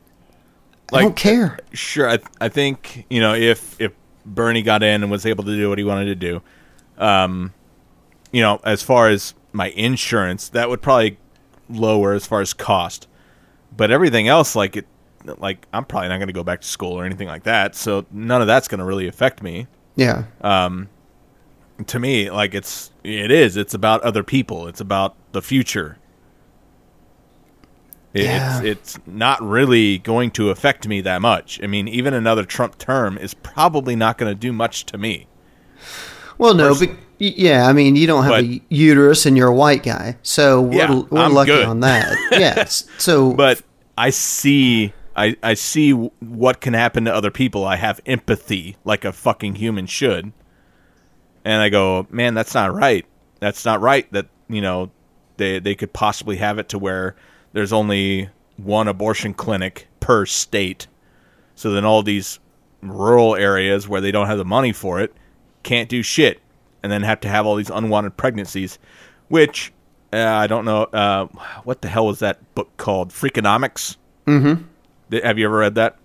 [0.93, 1.59] I don't care.
[1.73, 3.93] Sure, I, I think you know if if
[4.25, 6.43] Bernie got in and was able to do what he wanted to do,
[6.97, 7.53] um,
[8.31, 11.19] you know, as far as my insurance, that would probably
[11.69, 13.07] lower as far as cost.
[13.77, 14.87] But everything else, like it,
[15.25, 18.07] like I'm probably not going to go back to school or anything like that, so
[18.11, 19.67] none of that's going to really affect me.
[19.99, 20.25] Yeah.
[20.41, 20.89] Um,
[21.87, 23.57] To me, like it's it is.
[23.57, 24.67] It's about other people.
[24.69, 25.99] It's about the future.
[28.15, 28.61] It- Yeah.
[28.63, 31.61] It's it's not really going to affect me that much.
[31.63, 35.27] I mean, even another Trump term is probably not going to do much to me.
[36.39, 39.83] Well, no, but yeah, I mean, you don't have a uterus and you're a white
[39.83, 41.67] guy, so we're, Yeah, we're lucky good.
[41.67, 42.17] on that.
[42.33, 42.85] Yes.
[42.99, 43.61] So, But
[43.97, 47.65] I see I I see what can happen to other people.
[47.65, 50.33] I have empathy like a fucking human should.
[51.45, 53.05] And I go, "Man, that's not right.
[53.41, 54.91] That's not right that, you know,
[55.37, 57.17] they they could possibly have it to where
[57.53, 60.87] there's only one abortion clinic per state.
[61.55, 62.39] So then all these
[62.83, 65.13] rural areas where they don't have the money for it
[65.65, 66.41] can't do shit
[66.83, 68.79] and then have to have all these unwanted pregnancies,
[69.29, 69.73] which
[70.13, 70.85] uh, I don't know.
[70.85, 71.27] Uh,
[71.65, 73.11] what the hell was that book called?
[73.11, 73.97] Freakonomics?
[74.27, 74.63] Mm-hmm.
[75.13, 75.97] Have you ever read that?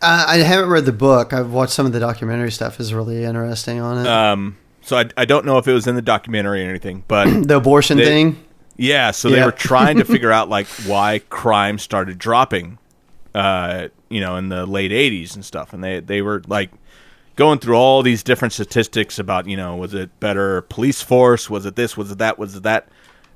[0.00, 1.32] I, I haven't read the book.
[1.32, 2.80] I've watched some of the documentary stuff.
[2.80, 4.06] is really interesting on it.
[4.08, 7.26] Um, so I, I don't know if it was in the documentary or anything, but
[7.46, 8.44] the abortion they- thing.
[8.76, 9.44] Yeah, so they Yeah.
[9.44, 12.78] were trying to figure out like why crime started dropping,
[13.34, 16.70] uh, you know, in the late '80s and stuff, and they they were like
[17.36, 21.66] going through all these different statistics about you know was it better police force, was
[21.66, 22.88] it this, was it that, was it that?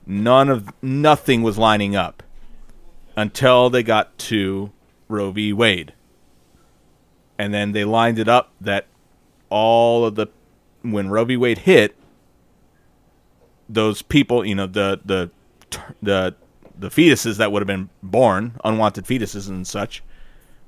[0.06, 2.22] None of nothing was lining up
[3.16, 4.70] until they got to
[5.08, 5.52] Roe v.
[5.52, 5.94] Wade,
[7.38, 8.86] and then they lined it up that
[9.48, 10.26] all of the
[10.82, 11.36] when Roe v.
[11.36, 11.96] Wade hit,
[13.68, 15.30] those people, you know, the the
[16.02, 16.34] the
[16.78, 20.02] the fetuses that would have been born, unwanted fetuses and such,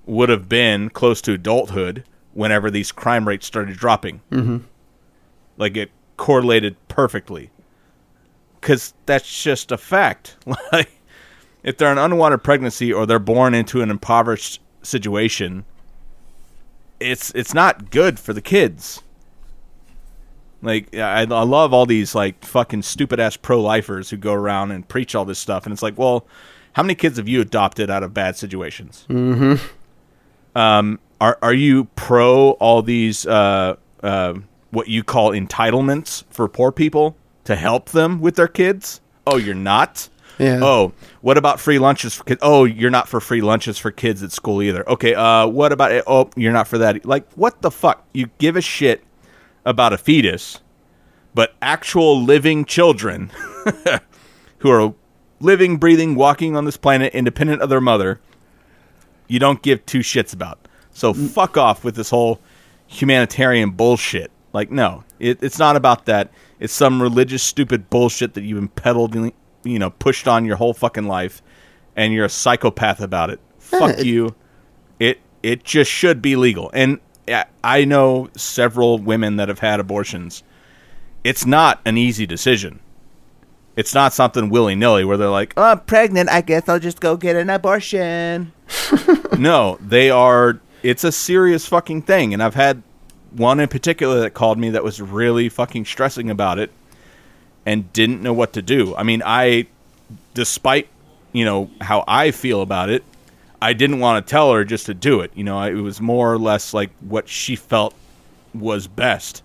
[0.06, 4.20] would have been close to adulthood whenever these crime rates started dropping.
[4.30, 4.58] Mm-hmm.
[5.56, 7.50] Like it correlated perfectly,
[8.60, 10.36] because that's just a fact.
[10.72, 10.90] Like
[11.68, 15.66] if they're an unwanted pregnancy or they're born into an impoverished situation,
[16.98, 19.02] it's it's not good for the kids.
[20.62, 24.70] Like I, I love all these like fucking stupid ass pro lifers who go around
[24.70, 26.26] and preach all this stuff, and it's like, well,
[26.72, 29.04] how many kids have you adopted out of bad situations?
[29.10, 29.62] Mm-hmm.
[30.58, 34.34] Um, are are you pro all these uh, uh,
[34.70, 37.14] what you call entitlements for poor people
[37.44, 39.02] to help them with their kids?
[39.26, 40.08] Oh, you're not.
[40.38, 40.60] Yeah.
[40.62, 42.40] Oh, what about free lunches for kids?
[42.42, 44.88] Oh, you're not for free lunches for kids at school either.
[44.88, 45.14] Okay.
[45.14, 45.92] Uh, what about?
[45.92, 46.04] it?
[46.06, 47.04] Oh, you're not for that.
[47.04, 48.06] Like, what the fuck?
[48.12, 49.02] You give a shit
[49.64, 50.60] about a fetus,
[51.34, 53.30] but actual living children
[54.58, 54.94] who are
[55.40, 58.20] living, breathing, walking on this planet independent of their mother,
[59.26, 60.66] you don't give two shits about.
[60.92, 62.40] So fuck off with this whole
[62.86, 64.30] humanitarian bullshit.
[64.52, 66.32] Like, no, it, it's not about that.
[66.58, 69.14] It's some religious, stupid bullshit that you've been peddled,
[69.64, 71.42] you know, pushed on your whole fucking life,
[71.96, 73.40] and you're a psychopath about it.
[73.58, 74.34] Fuck you.
[74.98, 76.70] It it just should be legal.
[76.74, 80.42] And I- I know several women that have had abortions.
[81.24, 82.80] It's not an easy decision.
[83.76, 86.28] It's not something willy nilly where they're like, Oh, I'm pregnant.
[86.30, 88.52] I guess I'll just go get an abortion.
[89.38, 90.60] no, they are.
[90.82, 92.82] It's a serious fucking thing, and I've had
[93.32, 96.70] one in particular that called me that was really fucking stressing about it,
[97.68, 98.96] and didn't know what to do.
[98.96, 99.66] I mean, I,
[100.32, 100.88] despite
[101.32, 103.04] you know how I feel about it,
[103.60, 105.32] I didn't want to tell her just to do it.
[105.34, 107.94] You know, it was more or less like what she felt
[108.54, 109.42] was best.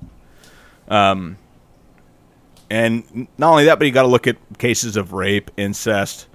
[0.87, 1.37] Um,
[2.69, 6.27] and not only that, but you got to look at cases of rape, incest.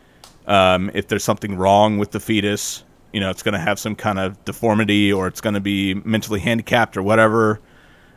[0.47, 2.85] Um, if there's something wrong with the fetus,
[3.15, 5.95] you know, it's going to have some kind of deformity or it's going to be
[5.95, 7.61] mentally handicapped or whatever.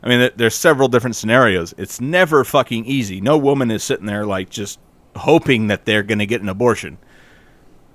[0.03, 1.73] I mean, there's several different scenarios.
[1.78, 3.22] It's never fucking easy.
[3.22, 4.80] No woman is sitting there like just
[5.15, 6.98] hoping that they're going to get an abortion.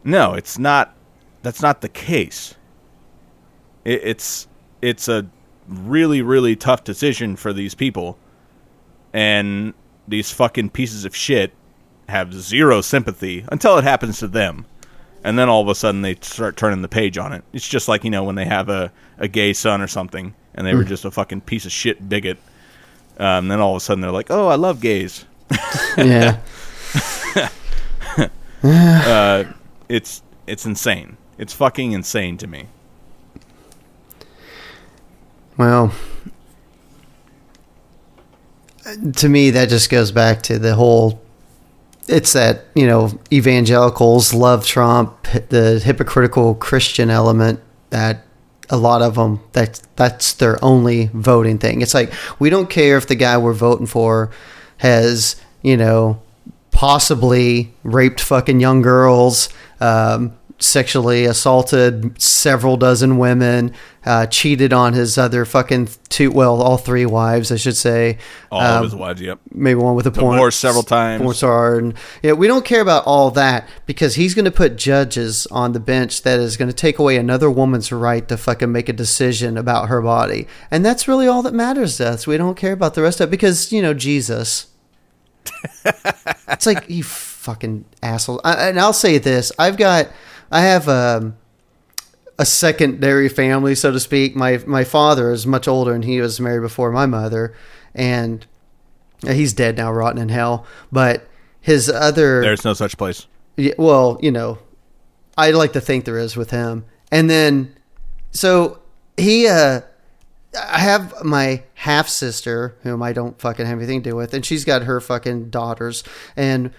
[0.05, 0.95] No, it's not.
[1.43, 2.55] That's not the case.
[3.85, 4.47] It, it's
[4.81, 5.27] it's a
[5.67, 8.19] really really tough decision for these people,
[9.13, 9.75] and
[10.07, 11.53] these fucking pieces of shit
[12.09, 14.67] have zero sympathy until it happens to them.
[15.25, 17.43] And then all of a sudden they start turning the page on it.
[17.53, 20.67] It's just like, you know, when they have a, a gay son or something and
[20.67, 22.39] they were just a fucking piece of shit bigot.
[23.19, 25.25] Um, then all of a sudden they're like, oh, I love gays.
[25.97, 26.41] yeah.
[28.65, 29.45] Uh,
[29.89, 31.17] it's it's insane.
[31.39, 32.67] It's fucking insane to me.
[35.57, 35.93] Well,
[39.15, 41.23] to me, that just goes back to the whole.
[42.09, 47.61] It's that you know evangelicals love Trump, the hypocritical Christian element
[47.91, 48.26] that
[48.71, 51.83] a lot of them that that's their only voting thing.
[51.83, 54.31] It's like we don't care if the guy we're voting for
[54.79, 56.21] has you know
[56.71, 59.49] possibly raped fucking young girls,
[59.81, 63.73] um, sexually assaulted several dozen women,
[64.07, 68.17] uh, cheated on his other fucking two, well, all three wives, I should say.
[68.51, 69.39] All Um, of his wives, yep.
[69.53, 71.21] maybe one with a porn Divorced several times.
[71.23, 74.77] porn star, and yeah, we don't care about all that because he's going to put
[74.77, 78.73] judges on the bench that is going to take away another woman's right to fucking
[78.73, 82.27] make a decision about her body, and that's really all that matters to us.
[82.27, 84.69] We don't care about the rest of it because you know Jesus.
[86.49, 88.41] it's like you fucking asshole.
[88.45, 90.09] I, and I'll say this: I've got,
[90.51, 91.37] I have um,
[92.39, 94.37] a secondary family, so to speak.
[94.37, 97.55] My my father is much older, and he was married before my mother,
[97.95, 98.47] and
[99.23, 100.67] he's dead now, rotten in hell.
[100.93, 101.27] But
[101.61, 103.27] his other, There's no such place.
[103.57, 104.59] yeah, well, you know,
[105.37, 106.85] I like to think there is with him.
[107.11, 107.75] And then,
[108.31, 108.81] so
[109.17, 109.81] he, uh,
[110.57, 114.45] I have my half sister, whom I don't fucking have anything to do with, and
[114.45, 116.05] she's got her fucking daughters,
[116.37, 116.71] and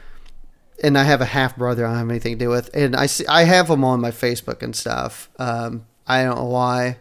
[0.83, 3.05] and I have a half brother I don't have anything to do with, and I
[3.07, 5.29] see I have them on my Facebook and stuff.
[5.39, 6.97] Um, I don't know why.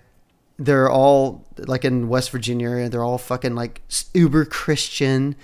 [0.58, 2.88] They're all like in West Virginia area.
[2.88, 3.82] They're all fucking like
[4.14, 5.36] uber Christian,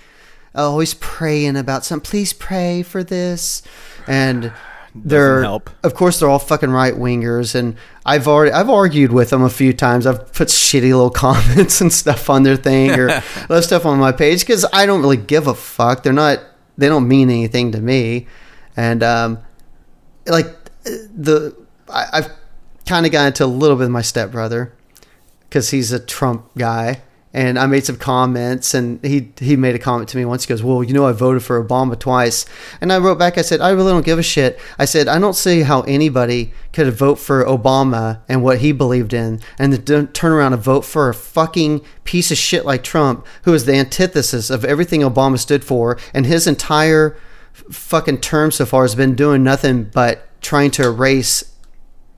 [0.55, 2.09] always praying about something.
[2.09, 3.61] Please pray for this,
[4.07, 4.51] and
[4.95, 5.69] they're help.
[5.83, 9.49] of course they're all fucking right wingers and I've already I've argued with them a
[9.49, 10.05] few times.
[10.05, 13.09] I've put shitty little comments and stuff on their thing or
[13.49, 16.03] other stuff on my page because I don't really give a fuck.
[16.03, 16.39] They're not
[16.77, 18.27] they don't mean anything to me.
[18.75, 19.39] And um
[20.25, 20.47] like
[20.83, 21.55] the
[21.89, 22.31] I, I've
[22.85, 24.73] kind of got into a little bit of my stepbrother
[25.41, 27.01] because he's a Trump guy.
[27.35, 30.43] And I made some comments, and he he made a comment to me once.
[30.45, 32.45] He goes, "Well, you know, I voted for Obama twice."
[32.79, 35.17] And I wrote back, I said, "I really don't give a shit." I said, "I
[35.17, 40.07] don't see how anybody could vote for Obama and what he believed in, and then
[40.07, 43.73] turn around and vote for a fucking piece of shit like Trump, who is the
[43.73, 47.17] antithesis of everything Obama stood for, and his entire
[47.71, 51.43] fucking term so far has been doing nothing but trying to erase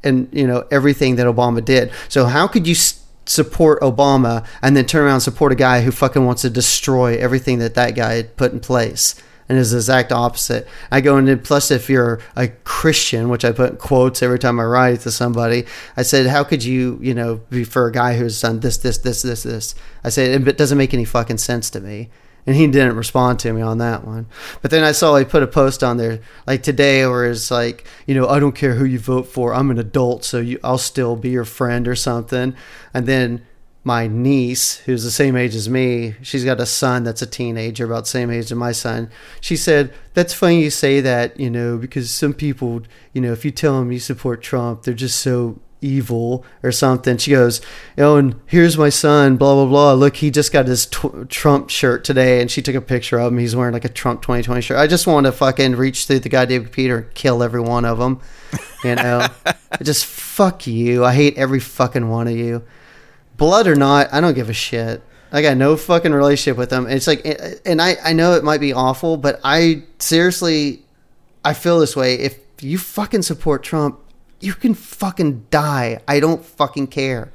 [0.04, 1.90] and you know everything that Obama did.
[2.10, 5.82] So how could you s- support Obama and then turn around and support a guy
[5.82, 9.16] who fucking wants to destroy everything that that guy had put in place?
[9.48, 10.68] And is the exact opposite.
[10.90, 14.60] I go into plus if you're a Christian, which I put in quotes every time
[14.60, 15.66] I write to somebody,
[15.96, 18.98] I said, how could you, you know, be for a guy who's done this, this,
[18.98, 19.76] this, this, this?
[20.04, 22.10] I said it doesn't make any fucking sense to me
[22.46, 24.28] and he didn't respond to me on that one.
[24.62, 27.88] But then I saw he put a post on there like today where it's like,
[28.06, 29.54] you know, I don't care who you vote for.
[29.54, 32.56] I'm an adult, so you, I'll still be your friend or something.
[32.94, 33.46] And then
[33.84, 37.86] my niece, who's the same age as me, she's got a son that's a teenager,
[37.86, 39.12] about the same age as my son.
[39.40, 42.82] She said, "That's funny you say that, you know, because some people,
[43.14, 47.18] you know, if you tell them you support Trump, they're just so." Evil or something.
[47.18, 47.62] She goes,
[47.98, 49.38] "Oh, and here's my son.
[49.38, 49.94] Blah blah blah.
[49.94, 53.32] Look, he just got his tw- Trump shirt today." And she took a picture of
[53.32, 53.40] him.
[53.40, 54.78] He's wearing like a Trump 2020 shirt.
[54.78, 58.00] I just want to fucking reach through the goddamn computer and kill every one of
[58.00, 58.20] them.
[58.84, 59.28] You know,
[59.84, 61.06] just fuck you.
[61.06, 62.64] I hate every fucking one of you.
[63.38, 65.04] Blood or not, I don't give a shit.
[65.32, 66.88] I got no fucking relationship with them.
[66.88, 67.26] It's like,
[67.66, 70.84] and I, I know it might be awful, but I seriously,
[71.44, 72.16] I feel this way.
[72.16, 74.00] If you fucking support Trump,
[74.40, 76.02] you can fucking die.
[76.08, 77.32] I don't fucking care.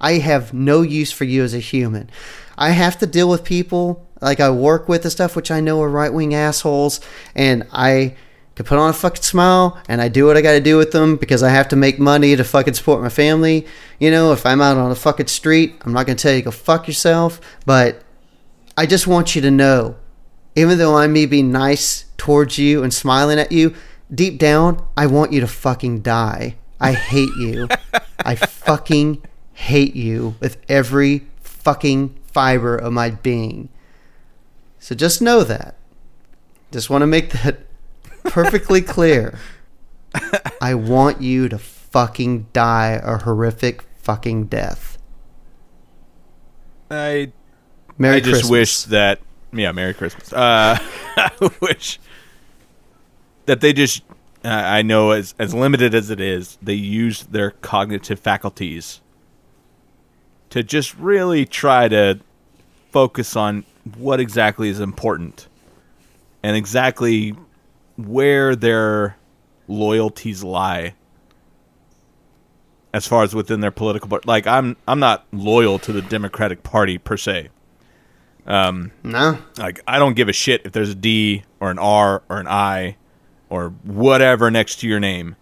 [0.00, 2.10] I have no use for you as a human.
[2.56, 5.80] I have to deal with people like I work with and stuff, which I know
[5.82, 7.00] are right wing assholes,
[7.34, 8.16] and I
[8.54, 10.92] can put on a fucking smile and I do what I got to do with
[10.92, 13.66] them because I have to make money to fucking support my family.
[13.98, 16.42] You know, if I'm out on the fucking street, I'm not going to tell you
[16.42, 18.02] go fuck yourself, but
[18.76, 19.96] I just want you to know,
[20.54, 23.74] even though I may be nice towards you and smiling at you,
[24.12, 26.56] deep down, I want you to fucking die.
[26.80, 27.68] I hate you.
[28.24, 29.22] I fucking
[29.52, 33.68] hate you with every fucking fiber of my being.
[34.78, 35.76] So just know that.
[36.72, 37.60] Just want to make that
[38.24, 39.38] perfectly clear.
[40.60, 44.98] I want you to fucking die a horrific fucking death.
[46.90, 47.32] I
[47.96, 48.50] Merry I just Christmas.
[48.50, 49.20] wish that
[49.52, 50.32] yeah, Merry Christmas.
[50.32, 50.76] Uh,
[51.16, 52.00] I wish
[53.46, 54.02] that they just
[54.44, 59.00] uh, I know as as limited as it is, they use their cognitive faculties
[60.50, 62.20] to just really try to
[62.92, 63.64] focus on
[63.96, 65.48] what exactly is important
[66.42, 67.34] and exactly
[67.96, 69.16] where their
[69.66, 70.94] loyalties lie
[72.92, 76.62] as far as within their political part like i'm i'm not loyal to the democratic
[76.62, 77.48] party per se
[78.46, 79.38] No.
[79.58, 82.46] like I don't give a shit if there's a D or an R or an
[82.46, 82.96] I
[83.54, 85.36] or whatever next to your name.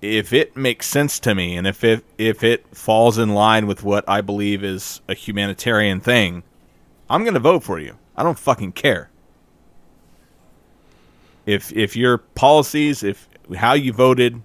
[0.00, 3.84] If it makes sense to me and if it if it falls in line with
[3.84, 6.42] what I believe is a humanitarian thing,
[7.08, 7.96] I'm going to vote for you.
[8.16, 9.08] I don't fucking care.
[11.46, 14.42] If if your policies, if how you voted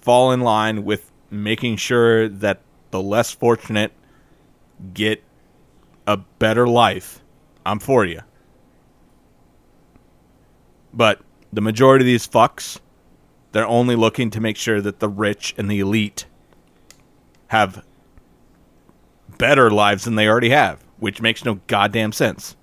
[0.00, 3.92] fall in line with making sure that the less fortunate
[4.94, 5.22] get
[6.06, 7.20] a better life,
[7.66, 8.22] I'm for you.
[10.94, 11.20] But
[11.56, 12.80] the majority of these fucks,
[13.52, 16.26] they're only looking to make sure that the rich and the elite
[17.46, 17.82] have
[19.38, 22.56] better lives than they already have, which makes no goddamn sense.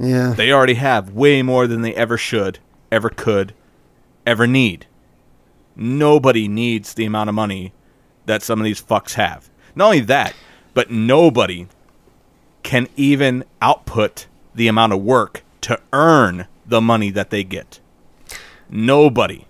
[0.00, 0.34] Yeah.
[0.36, 2.58] They already have way more than they ever should,
[2.90, 3.54] ever could,
[4.26, 4.86] ever need.
[5.76, 7.72] Nobody needs the amount of money
[8.24, 9.48] that some of these fucks have.
[9.76, 10.34] Not only that,
[10.74, 11.68] but nobody
[12.64, 14.26] can even output
[14.56, 17.80] the amount of work to earn the money that they get.
[18.68, 19.46] Nobody.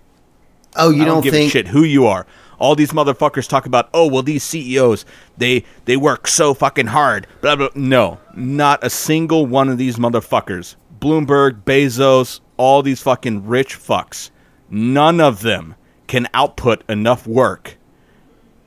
[0.75, 2.25] oh, you I don't, don't give think a shit who you are.
[2.59, 5.05] All these motherfuckers talk about, oh well, these CEOs
[5.37, 7.27] they they work so fucking hard.
[7.41, 7.69] Blah blah.
[7.75, 10.75] No, not a single one of these motherfuckers.
[10.99, 14.31] Bloomberg, Bezos, all these fucking rich fucks.
[14.69, 15.75] None of them
[16.07, 17.77] can output enough work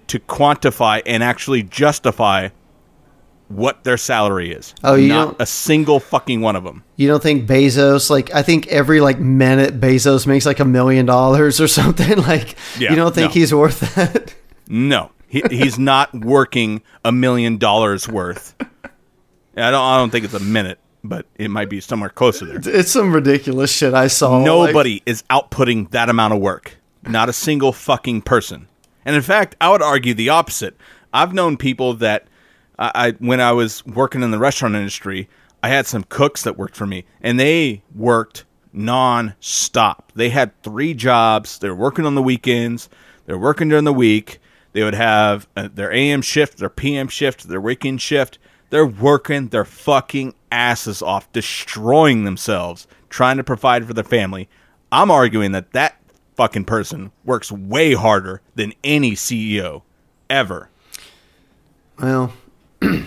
[0.06, 2.48] to quantify and actually justify
[3.51, 4.74] what their salary is.
[4.82, 6.82] Oh, you not don't- a single fucking one of them.
[6.97, 11.05] You don't think Bezos like I think every like minute Bezos makes like a million
[11.06, 13.35] dollars or something like Yeah, you don't think no.
[13.35, 14.35] he's worth that?
[14.68, 18.55] No, he, he's not working a million dollars worth.
[19.56, 19.74] I don't.
[19.82, 22.60] I don't think it's a minute, but it might be somewhere close to there.
[22.64, 24.36] It's some ridiculous shit I saw.
[24.39, 26.77] like- Nobody is outputting that amount of work.
[27.05, 28.68] Not a single fucking person.
[29.05, 30.77] And in fact, I would argue the opposite.
[31.12, 32.28] I've known people that
[32.81, 35.28] I, I when I was working in the restaurant industry,
[35.62, 40.12] I had some cooks that worked for me, and they worked non-stop.
[40.15, 41.59] They had three jobs.
[41.59, 42.89] They're working on the weekends.
[43.27, 44.40] They're working during the week.
[44.73, 48.39] They would have uh, their AM shift, their PM shift, their weekend shift.
[48.70, 54.48] They're working their fucking asses off, destroying themselves, trying to provide for their family.
[54.93, 55.97] I'm arguing that that
[56.36, 59.82] fucking person works way harder than any CEO
[60.28, 60.70] ever.
[62.01, 62.32] Well,
[62.82, 63.05] you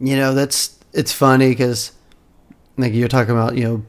[0.00, 1.92] know that's it's funny because
[2.76, 3.82] like you're talking about you know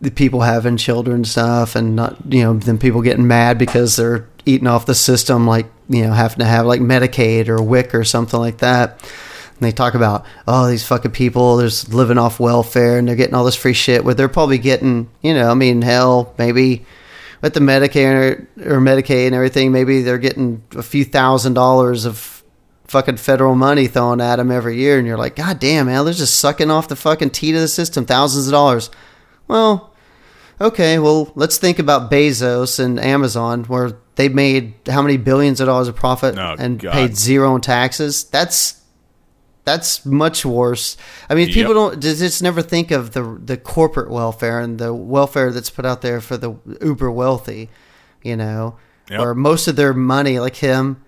[0.00, 4.28] the people having children stuff and not you know then people getting mad because they're
[4.44, 8.04] eating off the system like you know having to have like Medicaid or WIC or
[8.04, 9.02] something like that.
[9.02, 13.34] And they talk about oh these fucking people they're living off welfare and they're getting
[13.34, 16.84] all this free shit where they're probably getting you know I mean hell maybe
[17.40, 22.35] with the Medicare or Medicaid and everything maybe they're getting a few thousand dollars of
[22.88, 26.14] fucking federal money thrown at them every year, and you're like, God damn, man, they're
[26.14, 28.90] just sucking off the fucking teat of the system, thousands of dollars.
[29.48, 29.92] Well,
[30.60, 35.66] okay, well, let's think about Bezos and Amazon, where they made how many billions of
[35.66, 36.92] dollars of profit Oh, and God.
[36.92, 38.24] paid zero in taxes.
[38.24, 38.80] That's
[39.64, 40.96] that's much worse.
[41.28, 44.94] I mean, people don't just just never think of the the corporate welfare and the
[44.94, 47.68] welfare that's put out there for the uber wealthy,
[48.22, 48.76] you know,
[49.10, 49.20] Yep.
[49.20, 51.02] or most of their money, like him,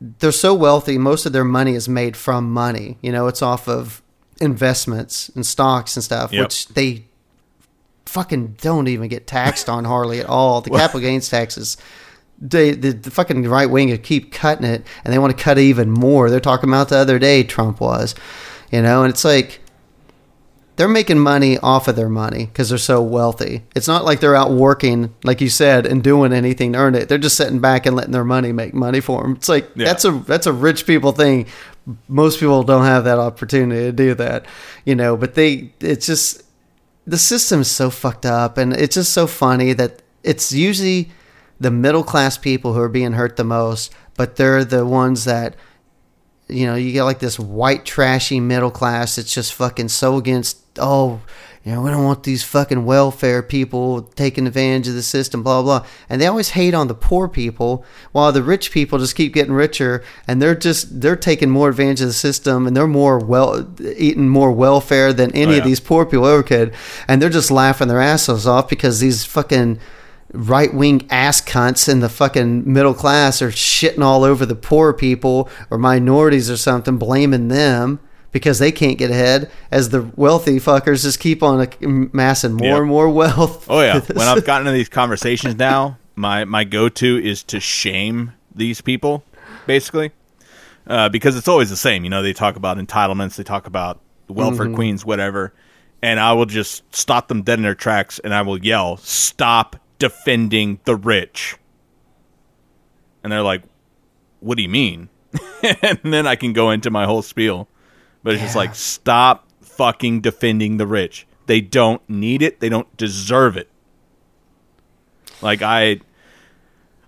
[0.00, 0.98] they're so wealthy.
[0.98, 2.98] Most of their money is made from money.
[3.02, 4.02] You know, it's off of
[4.40, 6.44] investments and stocks and stuff, Yep.
[6.44, 7.04] which they
[8.06, 10.60] fucking don't even get taxed on hardly at all.
[10.60, 11.76] The capital gains taxes.
[12.40, 15.62] They, the, the fucking right wing keep cutting it, and they want to cut it
[15.62, 16.30] even more.
[16.30, 18.14] They're talking about the other day Trump was,
[18.70, 19.60] you know, and it's like
[20.78, 23.64] they're making money off of their money because they're so wealthy.
[23.76, 27.08] It's not like they're out working, like you said, and doing anything to earn it.
[27.08, 29.32] They're just sitting back and letting their money make money for them.
[29.32, 29.86] It's like Yeah.
[29.86, 31.46] that's a that's a rich people thing.
[32.06, 34.46] Most people don't have that opportunity to do that,
[34.84, 35.16] you know.
[35.16, 36.42] But they, it's just
[37.06, 41.10] the system's so fucked up, and it's just so funny that it's usually
[41.58, 45.56] the middle class people who are being hurt the most, but they're the ones that
[46.48, 50.58] you know, you get like this white trashy middle class that's just fucking so against
[50.80, 51.20] oh,
[51.64, 55.60] you know, we don't want these fucking welfare people taking advantage of the system, blah
[55.60, 55.84] blah.
[56.08, 59.52] And they always hate on the poor people, while the rich people just keep getting
[59.52, 63.68] richer, and they're just they're taking more advantage of the system, and they're more well
[63.96, 65.58] eating more welfare than any Oh, yeah.
[65.58, 66.72] of these poor people ever could,
[67.08, 69.78] and they're just laughing their asses off because these fucking
[70.32, 74.92] right wing ass cunts in the fucking middle class are shitting all over the poor
[74.92, 77.98] people or minorities or something, blaming them
[78.30, 82.78] because they can't get ahead as the wealthy fuckers just keep on amassing more Yep.
[82.78, 83.66] and more wealth.
[83.70, 84.00] Oh yeah.
[84.12, 88.80] when I've gotten into these conversations now, my my go to is to shame these
[88.82, 89.24] people,
[89.66, 90.10] basically,
[90.86, 92.04] uh, because it's always the same.
[92.04, 95.54] You know, they talk about entitlements, they talk about welfare queens, whatever,
[96.02, 99.76] and I will just stop them dead in their tracks, and I will yell, "Stop
[99.98, 101.56] defending the rich!"
[103.22, 103.62] And they're like,
[104.40, 105.08] "What do you mean?"
[105.82, 107.68] and then I can go into my whole spiel,
[108.22, 111.26] but it's just like, "Stop fucking defending the rich.
[111.46, 112.60] They don't need it.
[112.60, 113.68] They don't deserve it."
[115.40, 116.00] Like I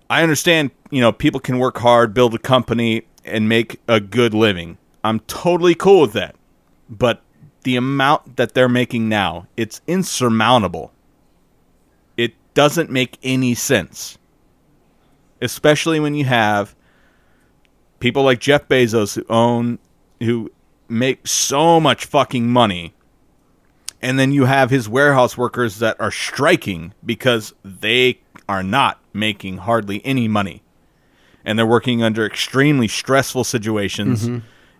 [0.09, 4.33] I understand, you know, people can work hard, build a company and make a good
[4.33, 4.77] living.
[5.05, 6.35] I'm totally cool with that.
[6.89, 7.21] But
[7.63, 10.91] the amount that they're making now, it's insurmountable.
[12.53, 14.17] Doesn't make any sense.
[15.41, 16.75] Especially when you have
[17.99, 19.79] people like Jeff Bezos who own
[20.19, 20.51] who
[20.89, 22.93] make so much fucking money
[24.01, 28.19] and then you have his warehouse workers that are striking because they
[28.49, 30.63] are not making hardly any money.
[31.45, 34.27] And they're working under extremely stressful situations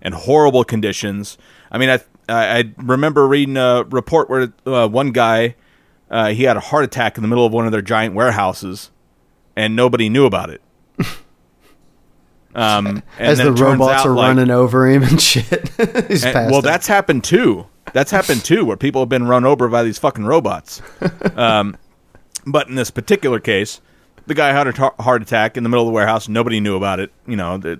[0.02, 1.38] and horrible conditions.
[1.72, 5.56] I mean i i I remember reading a report where uh, one guy
[6.12, 8.92] uh, he had a heart attack in the middle of one of their giant warehouses
[9.56, 10.62] and nobody knew about it
[12.54, 15.72] um, and as then the robots are like- running over him and shit.
[15.80, 17.68] And- well, that's happened too.
[17.94, 20.82] That's happened too, where people have been run over by these fucking robots.
[21.36, 21.78] Um,
[22.46, 23.80] but in this particular case,
[24.28, 26.28] the guy had a tar- heart attack in the middle of the warehouse.
[26.28, 27.12] Nobody knew about it.
[27.28, 27.78] You know, they,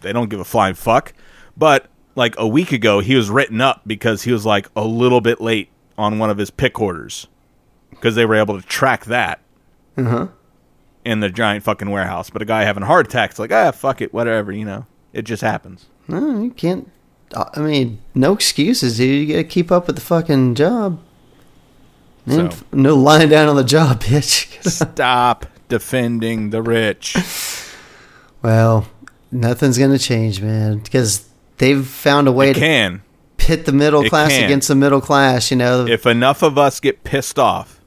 [0.00, 1.12] they don't give a flying fuck.
[1.56, 5.20] But like a week ago, he was written up because he was like a little
[5.20, 7.26] bit late on one of his pick orders
[8.00, 9.40] because they were able to track that
[11.04, 12.30] in the giant fucking warehouse.
[12.30, 14.52] But a guy having a heart attack, it's like, ah, fuck it, whatever.
[14.52, 15.86] You know, it just happens.
[16.06, 16.90] No, you can't.
[17.34, 19.28] I mean, no excuses, dude.
[19.28, 21.00] You gotta keep up with the fucking job.
[22.26, 24.62] So- No lying down on the job, bitch.
[24.64, 27.16] Stop defending the rich.
[28.42, 28.86] well,
[29.30, 33.02] nothing's gonna change, man, because they've found a way It to can.
[33.36, 34.44] pit the middle It class can.
[34.44, 35.50] against the middle class.
[35.50, 37.77] You know, If enough of us get pissed off,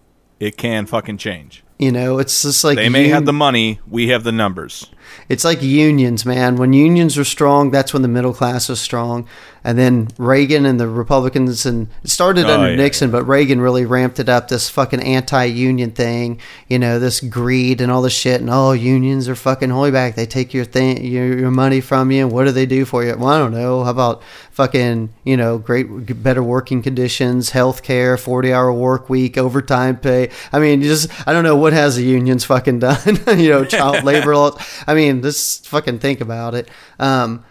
[0.42, 1.64] it can fucking change.
[1.80, 4.88] you know, it's just like They may un- have the money, we have the numbers.
[5.30, 6.56] It's like unions, man.
[6.56, 9.28] When unions are strong, that's when the middle class is strong.
[9.64, 13.62] And then Reagan and the Republicans, and it started Oh, under yeah, Nixon, but Reagan
[13.62, 14.48] really ramped it up.
[14.48, 18.42] This fucking anti-union thing, you know, this greed and all this shit.
[18.42, 20.16] And oh, unions are fucking holy back.
[20.16, 22.24] They take your thing, your, your money from you.
[22.24, 23.16] And what do they do for you?
[23.16, 23.84] Well, I don't know.
[23.84, 25.86] How about fucking, you know, great,
[26.24, 30.30] better working conditions, health care, forty-hour work week, overtime pay.
[30.52, 33.00] I mean, just I don't know what has the unions fucking done.
[33.38, 34.60] you know, child labor laws.
[34.88, 36.70] I mean, just fucking think about it.
[37.00, 37.44] Um,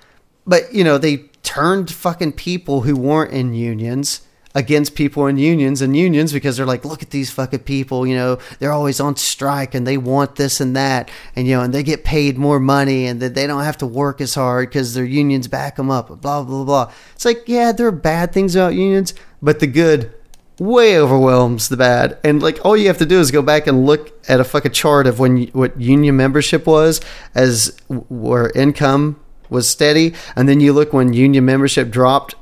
[0.46, 4.22] but you know, they turned fucking people who weren't in unions
[4.54, 8.16] against people in unions and unions because they're like, look at these fucking people, you
[8.16, 11.72] know, they're always on strike and they want this and that, and you know, and
[11.72, 14.94] they get paid more money and that they don't have to work as hard because
[14.94, 16.92] their unions back them up, blah blah blah.
[17.14, 20.12] It's like, yeah, there are bad things about unions, but the good
[20.60, 22.18] way overwhelms the bad.
[22.22, 24.72] And like all you have to do is go back and look at a fucking
[24.72, 27.00] chart of when what union membership was
[27.34, 29.18] as where income
[29.48, 32.36] was steady, and then you look when union membership dropped,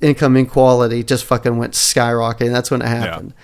[0.00, 2.52] income inequality just fucking went skyrocketing.
[2.52, 3.34] That's when it happened.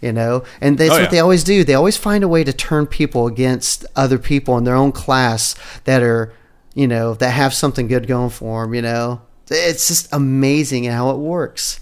[0.00, 1.64] You know, and that's Oh, what they always do.
[1.64, 5.56] They always find a way to turn people against other people in their own class
[5.84, 6.32] that are,
[6.74, 8.74] you know, that have something good going for them.
[8.74, 11.80] You know, it's just amazing how it works.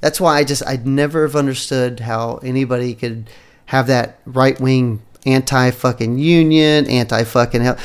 [0.00, 3.30] That's why I just I'd never have understood how anybody could
[3.66, 7.84] have that right wing anti fucking union, anti fucking health,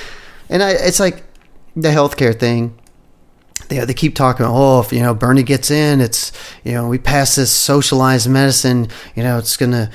[0.49, 1.23] and I, it's like
[1.76, 2.77] the healthcare thing.
[3.69, 4.45] They, they keep talking.
[4.48, 6.31] Oh, if you know Bernie gets in, it's
[6.64, 8.88] you know we pass this socialized medicine.
[9.15, 9.90] You know it's gonna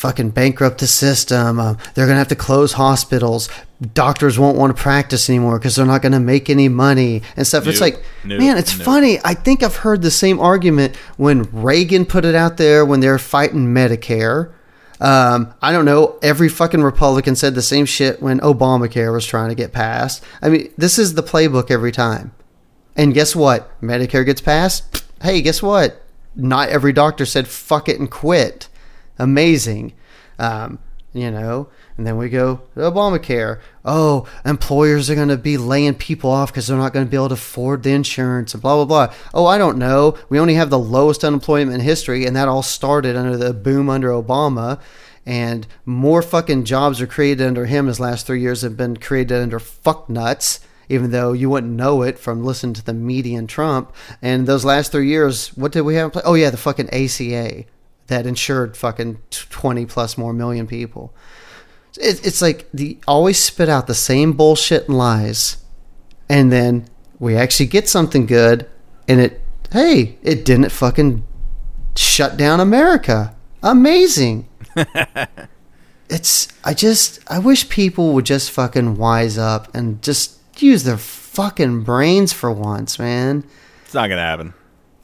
[0.00, 1.60] fucking bankrupt the system.
[1.60, 3.50] Um, they're gonna have to close hospitals.
[3.92, 7.66] Doctors won't want to practice anymore because they're not gonna make any money and stuff.
[7.66, 8.82] It's like, no, man, it's no.
[8.82, 9.18] funny.
[9.26, 13.18] I think I've heard the same argument when Reagan put it out there when they're
[13.18, 14.54] fighting Medicare.
[15.00, 16.18] Um, I don't know.
[16.22, 20.24] Every fucking Republican said the same shit when Obamacare was trying to get passed.
[20.40, 22.32] I mean, this is the playbook every time.
[22.96, 23.78] And guess what?
[23.82, 25.04] Medicare gets passed.
[25.22, 26.02] Hey, guess what?
[26.34, 28.69] Not every doctor said fuck it and quit.
[29.20, 29.92] Amazing.
[30.38, 30.78] Um,
[31.12, 33.60] you know, and then we go Obamacare.
[33.84, 37.16] Oh, employers are going to be laying people off because they're not going to be
[37.16, 39.14] able to afford the insurance and blah, blah, blah.
[39.34, 40.16] Oh, I don't know.
[40.28, 43.90] We only have the lowest unemployment in history, and that all started under the boom
[43.90, 44.80] under Obama.
[45.26, 49.42] And more fucking jobs are created under him his last three years have been created
[49.42, 53.48] under fuck nuts even though you wouldn't know it from listening to the media and
[53.48, 53.94] Trump.
[54.20, 56.20] And those last three years, what did we have?
[56.24, 57.64] Oh, yeah, the fucking ACA
[58.10, 61.14] that insured fucking 20 plus more million people.
[61.96, 65.56] It, it's like the always spit out the same bullshit and lies.
[66.28, 66.88] And then
[67.18, 68.68] we actually get something good,
[69.08, 69.40] and it,
[69.72, 71.26] hey, it didn't fucking
[71.96, 73.34] shut down America.
[73.62, 74.48] Amazing.
[76.08, 80.96] it's I just I wish people would just fucking wise up and just use their
[80.96, 83.44] fucking brains for once, man.
[83.84, 84.54] It's not gonna happen.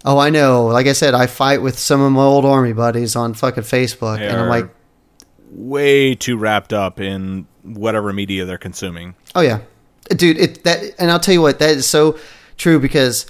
[0.08, 0.66] Oh, I know.
[0.66, 4.18] Like I said, I fight with some of my old army buddies on fucking Facebook,
[4.18, 4.70] They and I'm like,
[5.50, 9.16] way too wrapped up in whatever media they're consuming.
[9.34, 9.60] oh yeah,
[10.08, 10.38] dude.
[10.38, 12.18] It that, and I'll tell you what, that is so
[12.56, 13.26] true because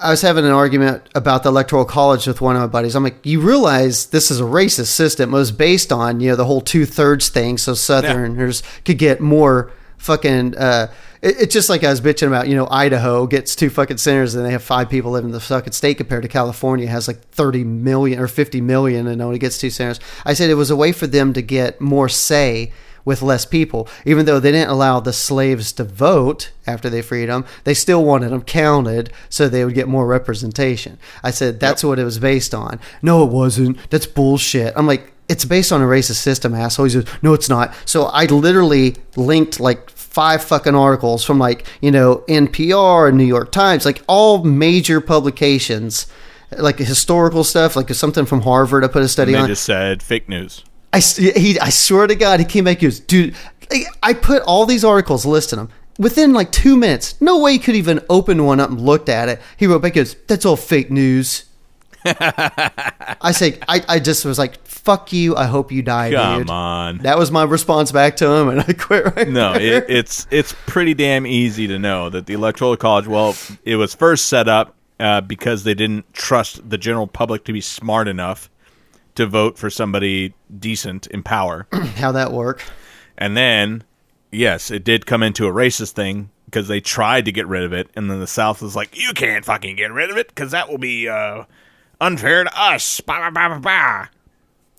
[0.00, 2.96] I was having an argument about the electoral college with one of my buddies.
[2.96, 5.30] I'm like, you realize this is a racist system.
[5.32, 9.20] It was based on you know the whole two thirds thing, so Southerners could get
[9.20, 10.56] more fucking.
[10.56, 10.88] Uh,
[11.22, 12.48] it, it's just like I was bitching about.
[12.48, 15.40] You know, Idaho gets two fucking senators and they have five people living in the
[15.40, 19.58] fucking state compared to California has like 30 million or 50 million and only gets
[19.58, 20.00] two senators.
[20.26, 22.72] I said it was a way for them to get more say
[23.04, 23.88] with less people.
[24.04, 28.04] Even though they didn't allow the slaves to vote after they freed them, they still
[28.04, 30.98] wanted them counted so they would get more representation.
[31.22, 32.78] I said that's what it was based on.
[33.00, 33.78] No, it wasn't.
[33.90, 34.72] That's bullshit.
[34.76, 36.84] I'm like, it's based on a racist system, asshole.
[36.84, 37.74] He says, no, it's not.
[37.86, 43.24] So I literally linked like five fucking articles from like, you know, NPR and New
[43.24, 46.06] York Times, like all major publications.
[46.58, 48.84] Like historical stuff, like something from Harvard.
[48.84, 49.48] I put a study And they on.
[49.48, 50.62] just said fake news.
[50.92, 52.80] I, he, I swear to God, he came back.
[52.80, 53.34] He goes, dude,
[54.02, 57.18] I put all these articles, listed them within like two minutes.
[57.22, 59.40] No way he could even open one up and looked at it.
[59.56, 61.44] He wrote back, he goes, that's all fake news.
[62.04, 65.36] I say, I, I just was like, fuck you.
[65.36, 66.50] I hope you die, Come dude.
[66.50, 66.98] on.
[66.98, 69.82] That was my response back to him, and I quit right No, there.
[69.84, 73.06] it, it's it's pretty damn easy to know that the electoral college.
[73.06, 77.52] Well, it was first set up uh, because they didn't trust the general public to
[77.52, 78.50] be smart enough
[79.14, 82.62] to vote for somebody decent in power, How that work?
[83.18, 83.84] and then
[84.30, 87.72] yes, it did come into a racist thing because they tried to get rid of
[87.72, 90.50] it, and then the South was like, "You can't fucking get rid of it because
[90.52, 91.44] that will be uh,
[92.02, 94.06] unfair to us." Bah, bah, bah, bah.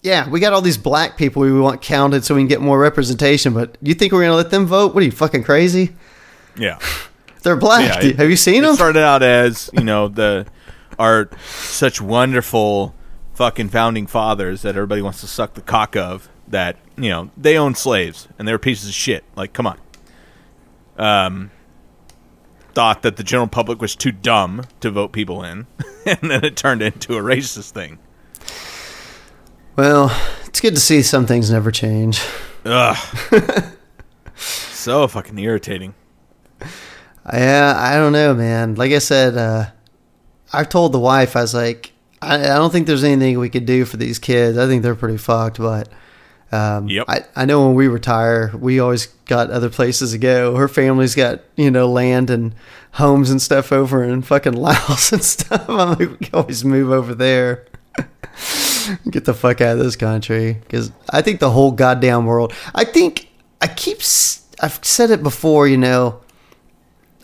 [0.02, 2.78] Yeah, we got all these black people we want counted so we can get more
[2.78, 4.94] representation, but you think we're going to let them vote?
[4.94, 5.96] What are you, fucking crazy?
[6.58, 6.78] Yeah.
[7.44, 8.04] They're black.
[8.04, 8.76] Yeah, it- Have you seen it them?
[8.76, 10.46] started out as you know the
[11.00, 12.94] our such wonderful
[13.34, 17.58] fucking founding fathers that everybody wants to suck the cock of that you know they
[17.58, 19.78] own slaves and they're pieces of shit like come on
[20.98, 21.50] um
[22.74, 25.66] thought that the general public was too dumb to vote people in
[26.06, 28.00] and then it turned into a racist thing
[29.76, 32.22] Well, it's good to see some things never change.
[32.66, 32.98] ugh
[34.36, 35.94] so fucking irritating
[37.32, 38.76] Yeah, I don't know, man.
[38.76, 39.68] Like I said, uh,
[40.52, 43.66] I've told the wife, I was like, I, I don't think there's anything we could
[43.66, 44.58] do for these kids.
[44.58, 45.88] I think they're pretty fucked, but
[46.54, 47.06] um, Yep.
[47.08, 50.56] I, I know when we retire, we always got other places to go.
[50.56, 52.54] Her family's got, you know, land and
[52.94, 55.68] homes and stuff over in fucking Laos and stuff.
[55.68, 57.66] I'm like, we can always move over there.
[59.10, 60.54] Get the fuck out of this country.
[60.54, 63.30] Because I think the whole goddamn world, I think,
[63.62, 63.98] I keep,
[64.62, 66.22] I've said it before, you know,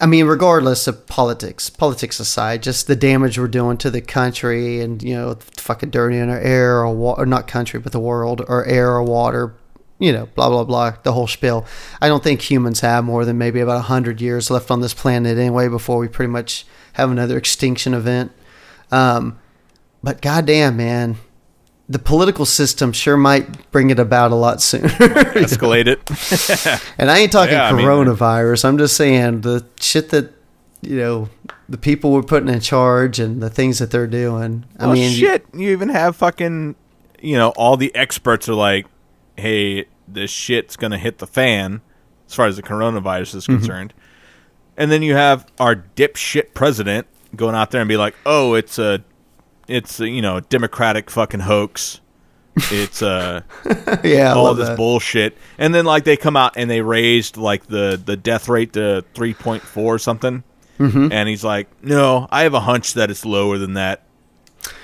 [0.02, 4.80] I mean, regardless of politics, politics aside, just the damage we're doing to the country
[4.80, 8.66] and, you know, fucking dirty in our air or, not country, but the world or
[8.66, 9.56] air or water,
[9.98, 11.66] you know, blah blah blah, the whole spiel.
[12.02, 15.38] I don't think humans have more than maybe about hundred years left on this planet
[15.38, 18.32] anyway before we pretty much have another extinction event.
[18.92, 19.38] Um,
[20.02, 21.18] but goddamn, man,
[21.90, 24.88] the political system sure might bring it about a lot sooner.
[24.90, 26.00] Escalate it.
[27.00, 28.64] and I ain't talking Yeah, I mean- coronavirus.
[28.64, 30.32] I'm just saying the shit that
[30.82, 31.30] you know
[31.68, 34.66] the people we're putting in charge and the things that they're doing.
[34.78, 35.46] I mean, shit.
[35.54, 36.76] You even have fucking,
[37.22, 38.86] you know, all the experts are like,
[39.36, 41.82] "Hey, this shit's gonna hit the fan,"
[42.28, 43.58] as far as the coronavirus is mm-hmm.
[43.58, 43.94] concerned.
[44.78, 48.80] And then you have our dipshit president going out there and be like, "Oh, it's
[48.80, 49.04] a,
[49.70, 52.02] it's a, you know, democratic fucking hoax."
[52.72, 53.42] It's uh
[54.04, 54.76] yeah, I all this that.
[54.78, 58.74] bullshit, and then like they come out and they raised like the the death rate
[58.74, 60.44] to three point four or something,
[60.78, 61.12] Mm-hmm.
[61.12, 64.04] and he's like, "No, I have a hunch that it's lower than that."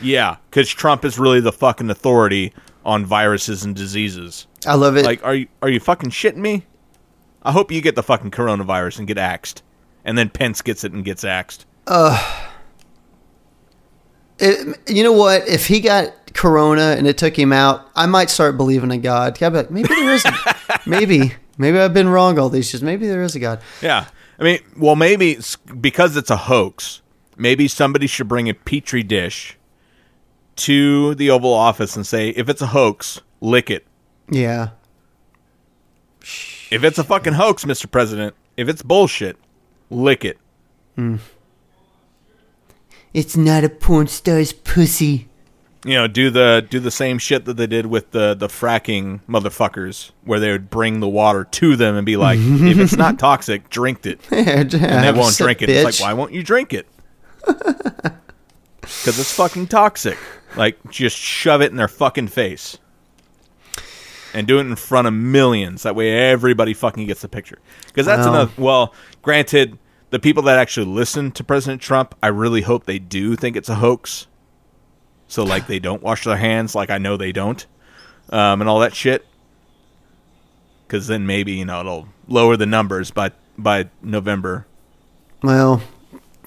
[0.02, 2.54] Yeah, because Trump is really the fucking authority
[2.86, 4.48] on viruses and diseases.
[4.66, 5.04] I love it.
[5.04, 6.66] Like, are you are you fucking shitting me?
[7.44, 9.64] I hope you get the fucking coronavirus and get axed,
[10.06, 11.66] and then Pence gets it and gets axed.
[14.40, 15.48] It, you know what?
[15.48, 19.40] If he got corona and it took him out, I might start believing in God.
[19.40, 20.26] Yeah, but maybe there is.
[20.86, 22.84] maybe, maybe I've been wrong all these years.
[22.84, 23.62] Maybe there is a God.
[23.82, 24.08] Yeah.
[24.40, 27.02] I mean, well, maybe it's because it's a hoax,
[27.38, 29.58] maybe somebody should bring a petri dish
[30.58, 33.86] to the Oval Office and say, if it's a hoax, lick it.
[34.30, 34.70] Yeah,
[36.72, 37.90] If it's a fucking hoax, Mr.
[37.90, 39.38] President, if it's bullshit,
[39.92, 40.40] lick it.
[40.96, 41.18] Hmm.
[43.16, 45.30] It's not a porn star's pussy.
[45.86, 49.22] You know, do the do the same shit that they did with the the fracking
[49.30, 53.18] motherfuckers, where they would bring the water to them and be like, if it's not
[53.18, 54.20] toxic, drink it.
[54.32, 55.70] and they won't drink it.
[55.70, 56.88] It's like, why won't you drink it?
[58.82, 60.16] Because it's fucking toxic.
[60.56, 62.78] Like, just shove it in their fucking face.
[64.32, 65.82] And do it in front of millions.
[65.84, 67.58] That way everybody fucking gets the picture.
[67.88, 68.34] Because that's Wow.
[68.34, 68.52] another.
[68.60, 68.94] Well,
[69.24, 69.80] granted,
[70.10, 73.70] the people that actually listen to President Trump, I really hope they do think it's
[73.70, 74.28] a hoax.
[75.28, 77.66] So, like, they don't wash their hands, like I know they don't,
[78.30, 79.26] um, and all that shit.
[80.86, 84.68] Because then maybe, you know, it'll lower the numbers by, by November.
[85.42, 85.82] Well,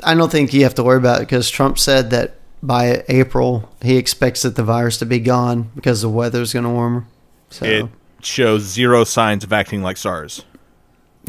[0.04, 3.68] I don't think you have to worry about it because Trump said that by April
[3.82, 7.06] he expects that the virus to be gone because the weather's going to warmer.
[7.50, 7.86] So it
[8.22, 10.44] shows zero signs of acting like SARS.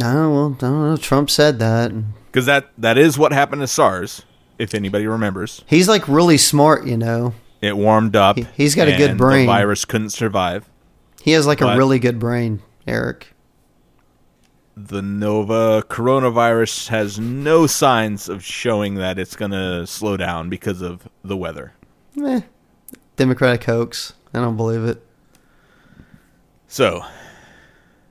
[0.02, 0.98] I don't, well, I don't know.
[0.98, 1.92] Trump said that.
[2.28, 4.24] Because that, that is what happened to SARS,
[4.58, 5.64] if anybody remembers.
[5.68, 7.34] He's like really smart, you know.
[7.62, 8.38] It warmed up.
[8.38, 9.46] He- he's got a good brain.
[9.46, 10.70] The virus couldn't survive.
[11.22, 13.34] He has like a really good brain, Eric.
[14.78, 20.82] The novel coronavirus has no signs of showing that it's going to slow down because
[20.82, 21.74] of the weather.
[22.24, 22.40] Eh,
[23.18, 24.14] Democratic hoax.
[24.34, 25.06] I don't believe it.
[26.70, 27.04] So,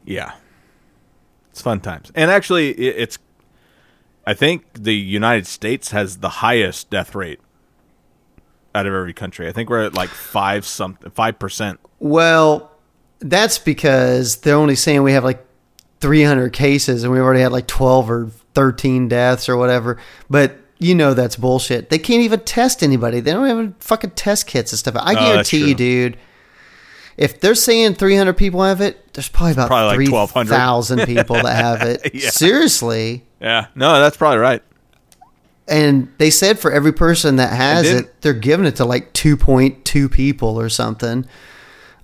[0.05, 0.32] yeah.
[1.59, 2.12] It's fun times.
[2.14, 3.18] And actually, it's.
[4.24, 7.40] I think the United States has the highest death rate
[8.76, 9.48] out of every country.
[9.48, 11.80] I think we're at like five something, five percent.
[11.98, 12.70] Well,
[13.18, 15.44] that's because they're only saying we have like
[16.01, 19.98] 300 cases and we've already had like 12 or 13 deaths or whatever.
[20.30, 21.90] But you know that's bullshit.
[21.90, 23.18] They can't even test anybody.
[23.18, 24.94] They don't have fucking test kits and stuff.
[24.97, 26.18] I Oh, guarantee you, dude.
[27.19, 30.49] If they're saying 300 people have it, there's probably about Probably like 1,200.
[30.49, 32.15] 3,000 people that have it.
[32.15, 32.31] Yeah.
[32.31, 33.24] Seriously.
[33.40, 34.62] Yeah, no, that's probably right.
[35.66, 40.11] And they said for every person that has it, they're giving it to like 2.2
[40.11, 41.27] people or something.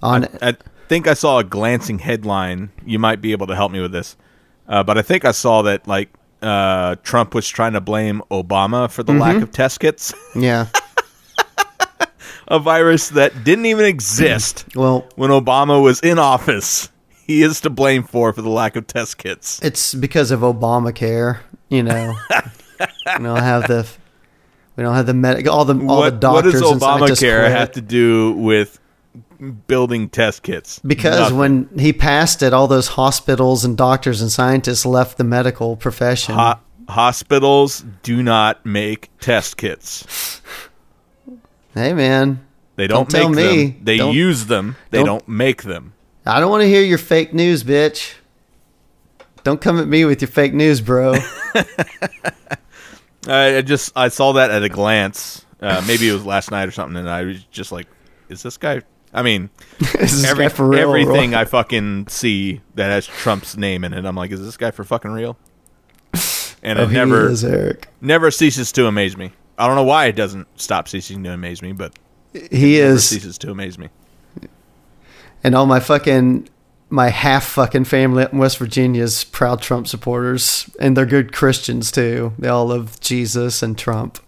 [0.03, 0.57] On I
[0.89, 2.71] think I saw a glancing headline.
[2.85, 4.17] You might be able to help me with this,
[4.69, 6.11] uh, but I think I saw that like
[6.43, 9.21] uh, Trump was trying to blame Obama for the Mm-hmm.
[9.23, 10.67] lack of test kits, yeah.
[12.49, 16.91] A virus that didn't even exist Well, when Obama was in office.
[17.27, 19.59] He is to blame for for the lack of test kits.
[19.63, 21.39] It's because of Obamacare,
[21.71, 22.15] you know.
[23.19, 23.89] we don't have the
[24.77, 27.73] we don't have the med- all the all what, the doctors what does Obamacare have
[27.73, 28.79] to do with
[29.67, 30.81] building test kits?
[30.81, 31.39] because Nothing.
[31.39, 36.35] when he passed it, all those hospitals and doctors and scientists left the medical profession.
[36.35, 36.59] Ho-
[36.91, 40.43] hospitals do not make test kits.
[41.75, 42.45] Hey man,
[42.77, 43.67] They don't, Don't tell make me.
[43.67, 43.81] them.
[43.85, 44.77] They Don't- use them.
[44.91, 45.93] They don't- don't make them.
[46.27, 48.15] I don't want to hear your fake news, bitch.
[49.43, 51.17] Don't come at me with your fake news, bro.
[53.29, 55.45] I, just I saw that at a glance.
[55.61, 57.87] Uh, maybe it was last night or something, and I was just like,
[58.29, 58.83] "Is this guy?"
[59.13, 59.49] I mean,
[59.81, 61.35] Is this every, guy for real, everything?
[61.35, 64.85] I fucking see that has Trump's name in it, I'm like, "Is this guy for
[64.85, 65.37] fucking real?"
[66.63, 67.45] And Oh, it never is,
[68.01, 69.33] never ceases to amaze me.
[69.59, 71.95] I don't know why it doesn't stop ceasing to amaze me, but
[72.33, 73.89] He it never is ceases to amaze me.
[75.43, 76.49] and all my fucking
[76.91, 81.91] my half fucking family in West Virginia is proud Trump supporters, and they're good Christians
[81.91, 82.33] too.
[82.39, 84.19] They all love Jesus and Trump.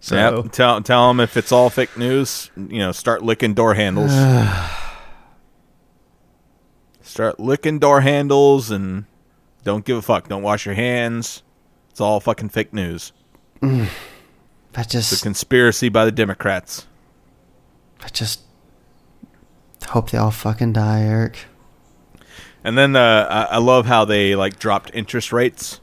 [0.00, 0.52] So Yep.
[0.52, 4.12] Tell tell them if it's all fake news, you know, start licking door handles.
[7.02, 9.04] start licking door handles and
[9.64, 10.28] don't give a fuck.
[10.28, 11.42] Don't wash your hands.
[11.90, 13.12] It's all fucking fake news.
[14.76, 16.86] I It's a conspiracy by the Democrats.
[18.02, 18.40] I just
[19.88, 21.46] hope they all fucking die, Eric.
[22.62, 25.80] And then uh, I, I love how they like dropped interest rates,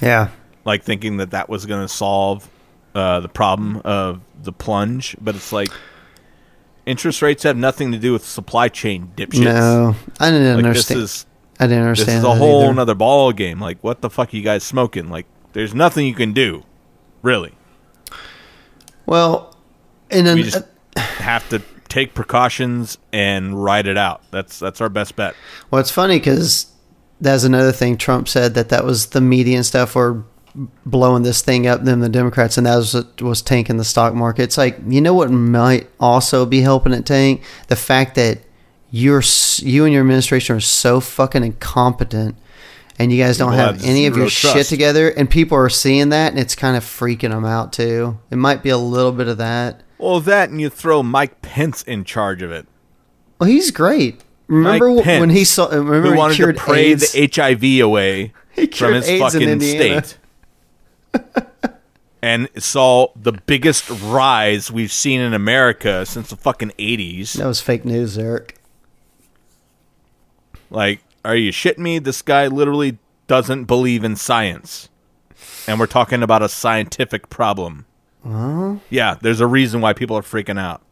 [0.00, 0.28] Yeah,
[0.64, 2.48] like thinking that that was going to solve
[2.94, 5.16] uh, the problem of the plunge.
[5.20, 5.70] But it's like
[6.86, 9.44] interest rates have nothing to do with supply chain dipshits.
[9.44, 11.00] no, I didn't like understand.
[11.00, 11.26] this is
[11.58, 12.08] I didn't understand.
[12.08, 12.74] this is a whole either.
[12.74, 13.58] nother ball game.
[13.58, 15.08] Like, what the fuck are you guys smoking?
[15.08, 16.64] Like, there's nothing you can do,
[17.22, 17.54] really.
[19.06, 19.56] Well,
[20.10, 20.64] and then We just
[20.96, 24.22] have to take precautions and ride it out.
[24.30, 25.34] That's that's our best bet.
[25.70, 26.66] Well, it's funny because
[27.20, 27.96] that's another thing.
[27.96, 30.24] Trump said that that was the media and stuff were
[30.84, 34.42] blowing this thing up, them the Democrats, and that was was tanking the stock market.
[34.44, 38.40] It's like you know what might also be helping it tank the fact that
[38.90, 39.22] you're
[39.58, 42.36] you and your administration are so fucking incompetent.
[42.98, 46.30] And you guys don't have any of your shit together, and people are seeing that,
[46.32, 48.18] and it's kind of freaking them out too.
[48.30, 49.82] It might be a little bit of that.
[49.98, 52.66] Well, that and you throw Mike Pence in charge of it.
[53.38, 54.22] Well, he's great.
[54.46, 55.66] Remember Mike wh- when he saw?
[55.66, 57.12] Uh, remember who he wanted to pray AIDS?
[57.12, 58.32] the HIV away
[58.74, 60.04] from his AIDS fucking Indiana.
[60.04, 60.18] state.
[62.22, 67.34] and saw the biggest rise we've seen in America since the fucking 80s.
[67.34, 68.58] That was fake news, Eric.
[70.70, 71.98] Like, are you shitting me?
[71.98, 74.88] This guy literally doesn't believe in science.
[75.66, 77.86] And we're talking about a scientific problem.
[78.90, 80.82] Yeah, there's a reason why people are freaking out.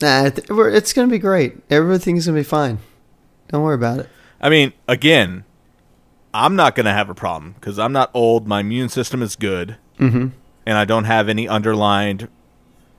[0.00, 1.58] Nah, it's gonna be great.
[1.70, 2.78] Everything's gonna be fine.
[3.48, 4.08] Don't worry about it.
[4.40, 5.44] I mean, again,
[6.32, 8.46] I'm not going to have a problem because I'm not old.
[8.46, 9.76] My immune system is good.
[9.98, 10.28] Mm-hmm.
[10.64, 12.28] And I don't have any underlined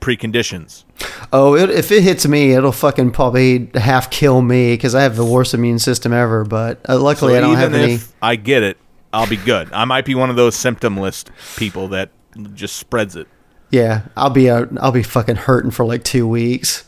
[0.02, 0.84] preconditions.
[1.32, 5.16] Oh, it, if it hits me, it'll fucking probably half kill me because I have
[5.16, 6.44] the worst immune system ever.
[6.44, 7.98] But uh, luckily, so I don't have any.
[8.20, 8.76] I get it,
[9.12, 9.72] I'll be good.
[9.72, 12.10] I might be one of those symptom list people that
[12.54, 13.28] just spreads it.
[13.70, 16.84] Yeah, I'll be uh, I'll be fucking hurting for like two weeks.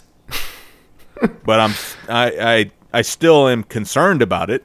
[1.45, 1.73] but I'm
[2.09, 4.65] I, I I still am concerned about it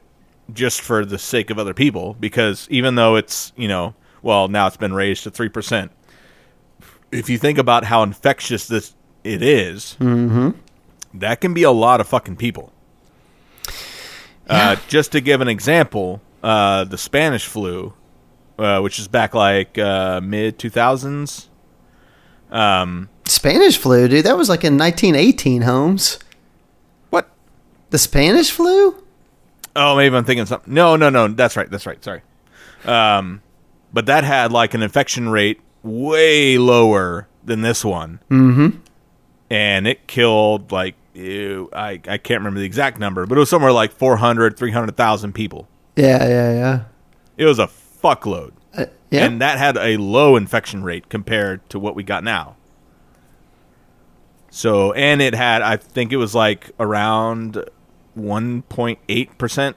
[0.52, 4.68] just for the sake of other people because even though it's you know well now
[4.68, 5.92] it's been raised to three percent.
[7.12, 9.96] If you think about how infectious this it is,
[11.14, 12.72] that can be a lot of fucking people.
[14.48, 17.94] Uh, just to give an example, uh, the Spanish flu,
[18.58, 21.50] uh, which is back like uh, mid two thousands.
[23.26, 24.26] Spanish flu, dude.
[24.26, 26.18] That was like in 1918, Holmes.
[27.12, 27.30] What?
[27.92, 29.04] The Spanish flu?
[29.76, 30.74] Oh, maybe I'm thinking something.
[30.74, 31.28] No, no, no.
[31.28, 31.70] That's right.
[31.70, 32.04] That's right.
[32.04, 32.22] Sorry.
[32.86, 33.42] Um,
[33.94, 38.20] but that had like an infection rate way lower than this one.
[38.30, 38.78] Mm-hmm.
[39.50, 43.50] And it killed like ew, I I can't remember the exact number, but it was
[43.50, 45.68] somewhere like 400, 300,000 people.
[45.96, 46.84] Yeah, yeah, yeah.
[47.38, 48.52] It was a fuckload.
[48.74, 49.26] Uh, yeah.
[49.26, 52.56] And that had a low infection rate compared to what we got now.
[54.52, 57.64] So, and it had, I think it was like around
[58.18, 59.74] 1.8%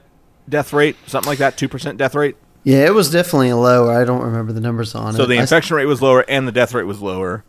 [0.49, 2.35] death rate, something like that, 2% death rate.
[2.63, 3.91] Yeah, it was definitely lower.
[3.91, 5.23] I don't remember the numbers on So it.
[5.23, 7.43] So the infection rate was lower and the death rate was lower.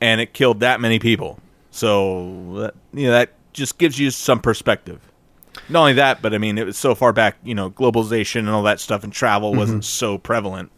[0.00, 1.38] And it killed that many people.
[1.70, 5.00] So, that, you know, that just gives you some perspective.
[5.68, 8.48] Not only that, but I mean, it was so far back, you know, globalization and
[8.50, 9.88] all that stuff and travel wasn't mm-hmm.
[9.88, 10.70] so prevalent.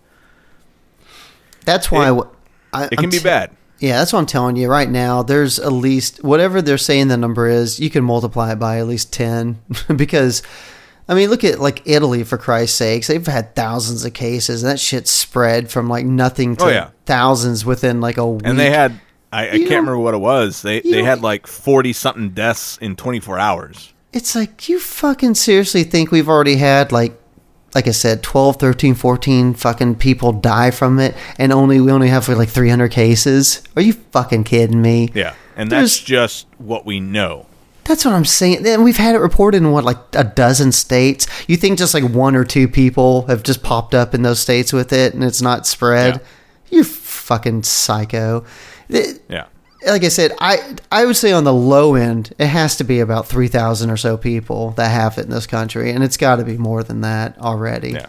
[1.64, 2.30] that's why it- I w-
[2.72, 3.50] I, It can I'm be t- bad.
[3.78, 5.22] Yeah, that's what I'm telling you right now.
[5.22, 8.86] There's at least whatever they're saying the number is, you can multiply it by at
[8.86, 9.60] least 10
[9.96, 10.42] because
[11.08, 13.08] I mean, look at like Italy for Christ's sakes.
[13.08, 16.68] They've had thousands of cases and that shit spread from like nothing oh, to Oh,
[16.68, 16.90] yeah.
[17.06, 18.42] thousands within like a week.
[18.44, 19.00] And they had
[19.32, 20.62] I, I can't remember what it was.
[20.62, 23.92] They they had like forty something deaths in twenty four hours.
[24.12, 27.18] It's like you fucking seriously think we've already had like
[27.74, 32.08] like I said 12, 13, 14 fucking people die from it and only we only
[32.08, 33.62] have like 300 cases?
[33.74, 35.08] Are you fucking kidding me?
[35.14, 35.34] Yeah.
[35.56, 37.46] And There's- that's just what we know.
[37.84, 38.66] That's what I'm saying.
[38.66, 41.26] And we've had it reported in what, like a dozen states.
[41.48, 44.72] You think just like one or two people have just popped up in those states
[44.72, 46.14] with it and it's not spread?
[46.14, 46.20] Yeah.
[46.70, 48.44] You're fucking psycho.
[48.88, 49.46] It- Yeah.
[49.86, 53.00] like I said, I I would say on the low end, it has to be
[53.00, 56.36] about three thousand or so people that have it in this country, and it's got
[56.36, 57.90] to be more than that already.
[57.90, 58.06] Yeah.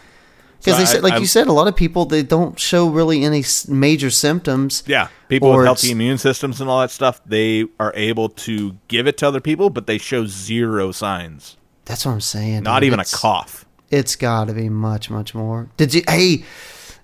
[0.64, 3.22] Because they said, like I- you said, a lot of people they don't show really
[3.24, 4.82] any major symptoms.
[4.86, 9.06] Yeah, people with healthy immune systems and all that stuff, they are able to give
[9.06, 11.56] it to other people, but they show zero signs.
[11.84, 12.62] That's what I'm saying.
[12.62, 12.86] Not dude.
[12.88, 13.66] even a cough.
[13.90, 15.68] It's got to be much, much more.
[15.76, 16.02] Did you?
[16.08, 16.44] Hey,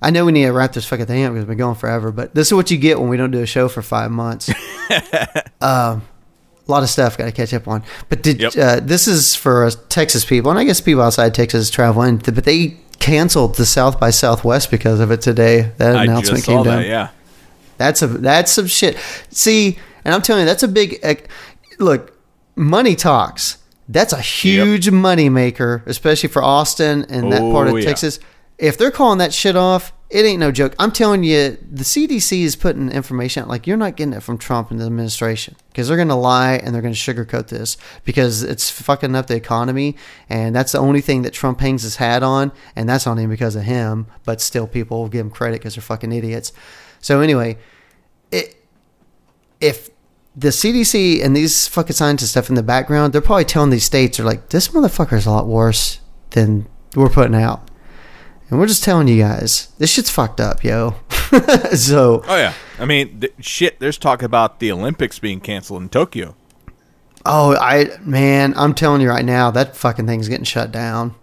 [0.03, 2.11] I know we need to wrap this fucking thing up because we've been going forever.
[2.11, 4.49] But this is what you get when we don't do a show for five months.
[5.61, 6.03] um,
[6.67, 7.83] a lot of stuff got to catch up on.
[8.09, 8.57] But did Yep.
[8.57, 12.45] uh, this is for Texas people, and I guess people outside Texas travel in, but
[12.45, 15.73] they canceled the South by Southwest because of it today.
[15.79, 16.83] That I announcement came down.
[16.83, 16.87] that.
[16.87, 17.09] Yeah,
[17.79, 18.97] That's a that's some shit.
[19.31, 21.17] See, and I'm telling you, that's a big eh,
[21.79, 22.17] look.
[22.57, 23.57] Money talks.
[23.89, 27.89] That's a huge money maker, especially for Austin and that part Oh, of yeah.
[27.89, 28.21] Texas.
[28.59, 30.75] If they're calling that shit off, it ain't no joke.
[30.79, 34.39] I'm telling you, the CDC is putting information out like you're not getting it from
[34.39, 37.77] Trump and the administration because they're going to lie and they're going to sugarcoat this
[38.05, 39.97] because it's fucking up the economy
[40.29, 43.31] and that's the only thing that Trump hangs his hat on and that's not even
[43.31, 46.53] because of him, but still people give him credit because they're fucking idiots.
[47.01, 47.57] So anyway,
[48.33, 48.57] it,
[49.61, 49.91] if
[50.35, 54.19] the CDC and these fucking scientists stuff in the background, they're probably telling these states
[54.19, 56.01] are like, this motherfucker is a lot worse
[56.31, 56.67] than
[56.97, 57.70] we're putting out.
[58.51, 60.97] And we're just telling you guys, this shit's fucked up, yo.
[61.77, 62.53] so, Oh yeah.
[62.79, 63.79] I mean, th- shit.
[63.79, 66.35] There's talk about the Olympics being canceled in Tokyo.
[67.25, 71.15] oh, I man, I'm telling you right now, that fucking thing's getting shut down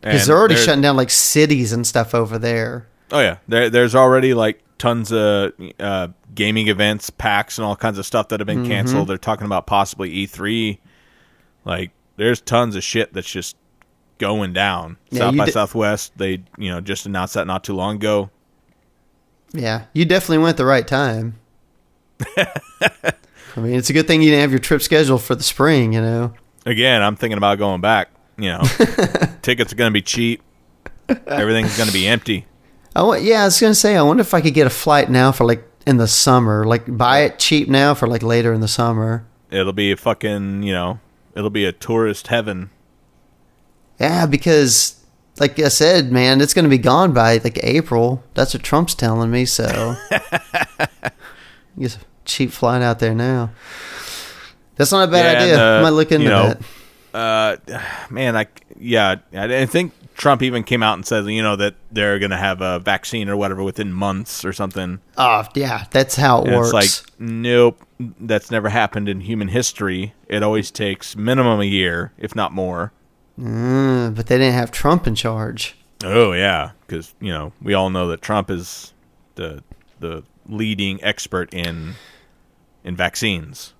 [0.00, 2.88] because they're already shutting down like cities and stuff over there.
[3.12, 7.98] Oh yeah, there, there's already like tons of uh, gaming events, packs, and all kinds
[7.98, 8.62] of stuff that have Mm-hmm.
[8.62, 9.08] been canceled.
[9.08, 10.78] They're talking about possibly E3.
[11.64, 13.56] Like, there's tons of shit that's just
[14.22, 14.96] going down.
[15.10, 18.30] Yeah, South by Southwest, they you know just announced that not too long ago.
[19.52, 21.38] Yeah, you definitely went the right time.
[22.36, 25.92] I mean, it's a good thing you didn't have your trip scheduled for the spring,
[25.92, 26.32] you know.
[26.64, 28.10] Again, I'm thinking about going back.
[28.38, 28.62] You know,
[29.42, 30.40] tickets are going to be cheap.
[31.26, 32.46] Everything's going to be empty.
[32.94, 35.32] Wa- yeah, I was gonna say, I wonder if I could get a flight now
[35.32, 38.68] for like in the summer, like buy it cheap now for like later in the
[38.68, 39.26] summer.
[39.50, 41.00] It'll be a fucking you know,
[41.34, 42.70] it'll be a tourist heaven.
[44.02, 44.96] Yeah, because
[45.38, 48.22] like I said, man, it's gonna be gone by like April.
[48.34, 49.44] That's what Trump's telling me.
[49.44, 51.90] So, a
[52.24, 53.50] cheap flying out there now.
[54.76, 55.52] That's not a bad Yeah, idea.
[55.54, 56.54] and, uh, I might look into you know,
[57.12, 57.60] that.
[57.70, 58.46] uh, man, I
[58.78, 62.36] yeah, I, think Trump even came out and said, you know, that they're going to
[62.36, 64.98] have a vaccine or whatever within months or something.
[65.16, 66.72] Oh, yeah, that's how it And works.
[66.74, 67.80] it's like, nope,
[68.18, 70.14] that's never happened in human history.
[70.26, 72.92] It always takes minimum a year, if not more.
[73.38, 75.76] Mm, but they didn't have Trump in charge.
[76.04, 78.92] Oh yeah, because you know we all know that Trump is
[79.36, 79.62] the
[80.00, 81.94] the leading expert in
[82.84, 83.72] in vaccines.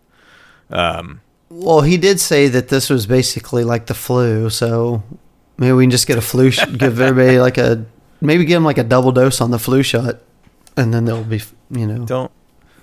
[0.70, 5.02] Well, he did say that this was basically like the flu, so
[5.58, 6.50] maybe we can just get a flu.
[6.50, 7.84] Sh- give everybody like a
[8.22, 10.20] maybe give them like a double dose on the flu shot,
[10.78, 12.06] and then they'll be, you know.
[12.06, 12.30] Don't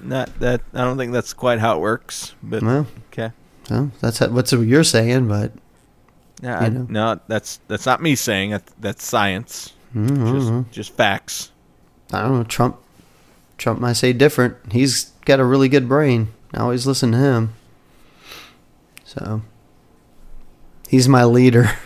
[0.01, 0.61] not that.
[0.73, 2.35] I don't think that's quite how it works.
[2.43, 3.31] But Well, okay.
[3.71, 5.51] well, that's how, what's what you're saying, but
[6.41, 6.85] Yeah, I- know.
[6.89, 8.63] no, that's that's not me saying that.
[8.79, 9.73] That's science.
[9.95, 10.63] mm-hmm.
[10.63, 11.51] Just just facts.
[12.13, 12.43] I don't know.
[12.43, 12.77] Trump,
[13.57, 14.55] Trump might say different.
[14.71, 16.29] He's got a really good brain.
[16.53, 17.53] I always listen to him.
[19.03, 19.41] So
[20.87, 21.71] he's my leader.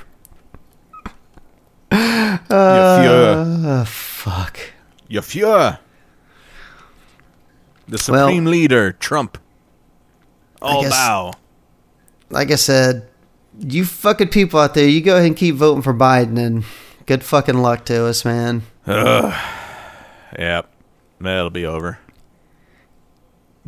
[2.50, 4.60] Uh, fuck.
[5.08, 5.80] Your Fuhrer.
[7.88, 9.38] The Well- supreme leader, Trump.
[10.62, 11.34] All guess- bow.
[12.30, 13.08] like I said,
[13.60, 16.64] you fucking people out there, you go ahead and keep voting for Biden, and
[17.06, 18.64] good fucking luck to us, man.
[20.38, 20.70] Yep.
[21.22, 22.00] That'll be over.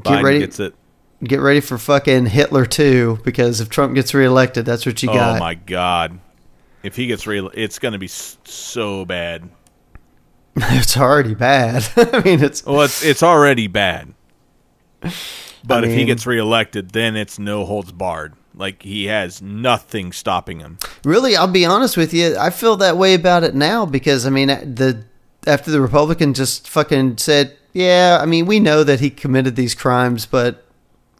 [0.03, 0.76] Get Biden ready- gets it.
[1.24, 5.14] Get ready for fucking Hitler too, because if Trump gets reelected, that's what you oh
[5.14, 5.38] got.
[5.38, 6.20] Oh my god.
[6.84, 9.49] If he gets real, it's going to be so bad.
[10.57, 11.88] it's already bad.
[11.95, 14.14] I mean, it's Well, it's it's already bad.
[15.66, 18.34] But if he mean- gets reelected, then it's no holds barred.
[18.56, 20.77] Like he has nothing stopping him.
[21.03, 21.36] really.
[21.36, 22.38] I'll be honest with you.
[22.38, 25.03] I feel that way about it now because I mean, the
[25.45, 29.76] after the Republican just fucking said, yeah, I mean, we know that he committed these
[29.76, 30.65] crimes, but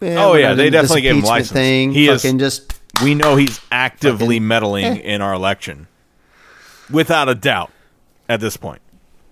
[0.02, 1.52] yeah, Oh, yeah, they definitely gave him license.
[1.52, 1.92] Thing.
[1.92, 4.94] He is- fucking just We know he's actively Fucking- meddling eh.
[4.96, 5.88] in our election,
[6.90, 7.72] without a doubt,
[8.30, 8.82] at this point,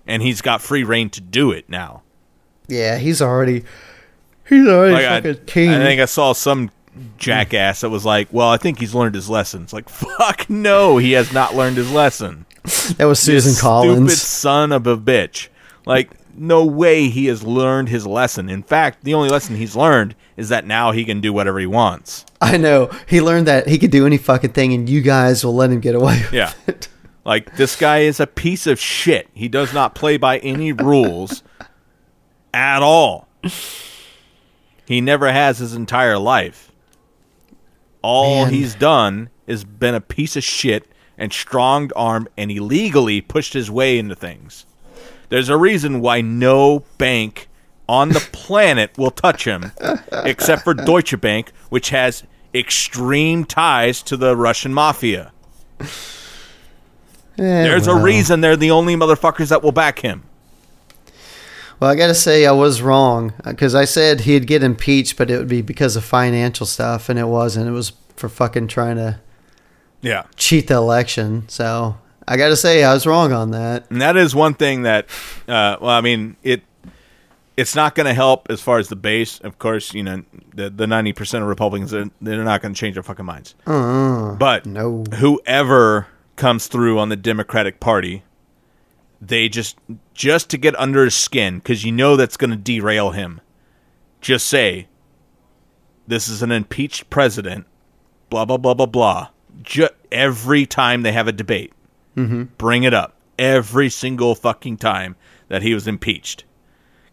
[0.06, 2.02] and he's got free reign to do it now.
[2.68, 3.64] yeah, he's already
[4.48, 5.70] he's already Like I, fucking king.
[5.70, 6.70] I think I saw some
[7.18, 11.12] jackass that was like, "Well, I think he's learned his lessons." Like, fuck no, he
[11.12, 12.46] has not learned his lesson.
[12.96, 14.20] that was You Susan Stupid Collins.
[14.22, 15.48] son of a bitch.
[15.86, 18.48] Like, no way he has learned his lesson.
[18.48, 21.66] In fact, the only lesson he's learned is that now he can do whatever he
[21.66, 22.24] wants.
[22.40, 22.90] I know.
[23.06, 25.80] He learned that he could do any fucking thing and you guys will let him
[25.80, 26.52] get away with Yeah.
[26.66, 26.88] it.
[27.26, 29.28] Like this guy is a piece of shit.
[29.32, 31.42] He does not play by any rules
[32.52, 33.28] at all.
[34.86, 36.70] He never has his entire life.
[38.04, 38.52] All Man.
[38.52, 40.86] he's done is been a piece of shit
[41.16, 44.66] and strong armed and illegally pushed his way into things.
[45.30, 47.48] There's a reason why no bank
[47.88, 49.72] on the planet will touch him
[50.12, 52.24] except for Deutsche Bank, which has
[52.54, 55.32] extreme ties to the Russian mafia.
[55.80, 55.86] Eh,
[57.36, 60.24] There's a reason they're the only motherfuckers that will back him.
[61.80, 65.30] Well, I got to say I was wrong because I said he'd get impeached, but
[65.30, 67.68] it would be because of financial stuff, and it wasn't.
[67.68, 69.20] It was for fucking trying to
[70.00, 70.22] Yeah.
[70.36, 71.44] cheat the election.
[71.48, 71.96] So
[72.28, 73.90] I got to say I was wrong on that.
[73.90, 75.06] And that is one thing that,
[75.48, 76.62] uh, well, I mean, it
[77.56, 79.38] it's not going to help as far as the base.
[79.40, 80.22] Of course, you know,
[80.54, 83.54] the the ninety percent of Republicans they're, they're not going to change their fucking minds.
[83.66, 85.04] but no.
[85.16, 86.06] whoever
[86.36, 88.22] comes through on the Democratic Party,
[89.28, 89.78] they just
[90.12, 93.40] just to get under his skin because you know that's going to derail him.
[94.20, 94.88] Just say,
[96.06, 97.66] "This is an impeached president."
[98.30, 99.28] Blah blah blah blah blah.
[99.62, 101.72] Ju- every time they have a debate,
[102.16, 102.44] mm-hmm.
[102.58, 105.16] bring it up every single fucking time
[105.48, 106.44] that he was impeached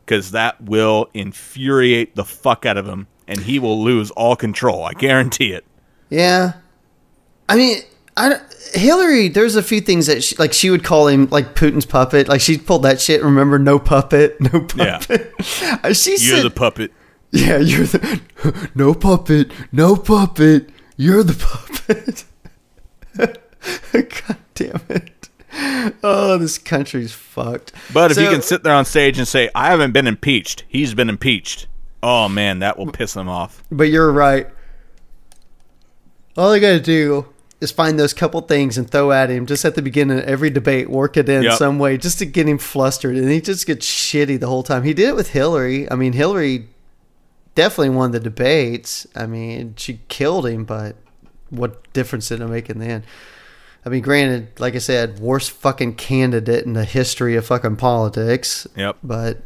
[0.05, 4.83] because that will infuriate the fuck out of him and he will lose all control
[4.83, 5.65] i guarantee it
[6.09, 6.53] Yeah,
[7.47, 7.79] I mean,
[8.17, 8.39] I
[8.73, 9.27] Hillary.
[9.29, 12.27] There's a few things that she, like she would call him like Putin's puppet.
[12.27, 13.23] Like she pulled that shit.
[13.23, 15.33] Remember, no puppet, no puppet.
[15.83, 16.91] Uh, she you're said, the puppet
[17.31, 18.21] "Yeah, you're the
[18.75, 20.69] no puppet, no puppet.
[20.97, 22.25] You're the puppet."
[23.93, 25.29] God damn it!
[26.03, 27.73] Oh, this country's fucked.
[27.93, 30.63] but if he So- can sit there on stage and say i haven't been impeached
[30.67, 31.67] he's been impeached
[32.01, 34.47] oh man that will piss him off But you're right.
[36.37, 37.27] All I got to do
[37.61, 40.49] is find those couple things and throw at him just at the beginning of every
[40.49, 41.53] debate, work it in Yep.
[41.57, 43.15] some way just to get him flustered.
[43.15, 44.83] And he just gets shitty the whole time.
[44.83, 45.89] He did it with Hillary.
[45.89, 46.67] I mean, Hillary
[47.55, 49.05] definitely won the debates.
[49.15, 50.95] I mean, she killed him, but
[51.49, 53.03] what difference did it make in the end?
[53.85, 58.67] I mean, granted, like I said, worst fucking candidate in the history of fucking politics.
[58.75, 58.97] Yep.
[59.03, 59.37] But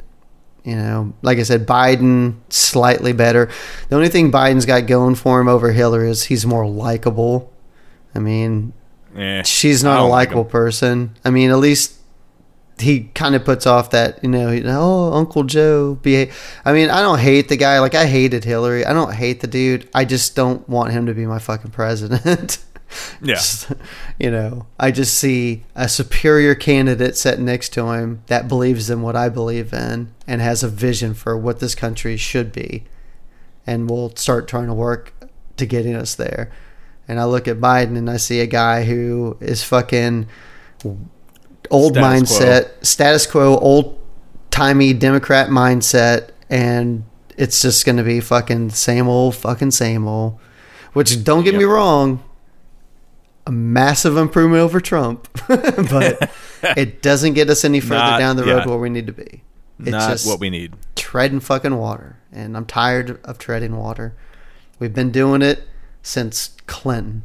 [0.64, 3.50] you know, like I said, Biden slightly better.
[3.90, 7.52] The only thing Biden's got going for him over Hillary is he's more likable.
[8.16, 8.74] I mean,
[9.16, 11.16] yeah she's not a like likable person.
[11.24, 11.96] I mean, at least
[12.78, 15.96] he kind of puts off that you know, oh Uncle Joe.
[15.96, 16.30] Be,
[16.64, 17.80] I mean, I don't hate the guy.
[17.80, 18.86] Like I hated Hillary.
[18.86, 19.90] I don't hate the dude.
[19.94, 22.60] I just don't want him to be my fucking president.
[23.22, 23.72] yeah Just,
[24.20, 29.02] you know, I just see a superior candidate sitting next to him that believes in
[29.02, 32.86] what I believe in and has a vision for what this country should be.
[33.68, 35.14] And we'll start trying to work
[35.58, 36.52] to getting us there.
[37.08, 40.28] And I look at Biden and I see a guy who is fucking
[41.70, 44.00] old Status mindset, status quo, old
[44.52, 47.04] timey Democrat mindset, and
[47.38, 50.40] it's just going to be fucking same old, fucking same old.
[50.94, 52.24] Which don't get me wrong,
[53.46, 56.32] a massive improvement over Trump, but
[56.64, 58.68] it doesn't get us any further Not down the road yet.
[58.68, 59.44] where we need to be.
[59.80, 64.16] It's not just what we need treading fucking water, and I'm tired of treading water.
[64.80, 65.68] We've been doing it
[66.06, 67.24] since Clinton,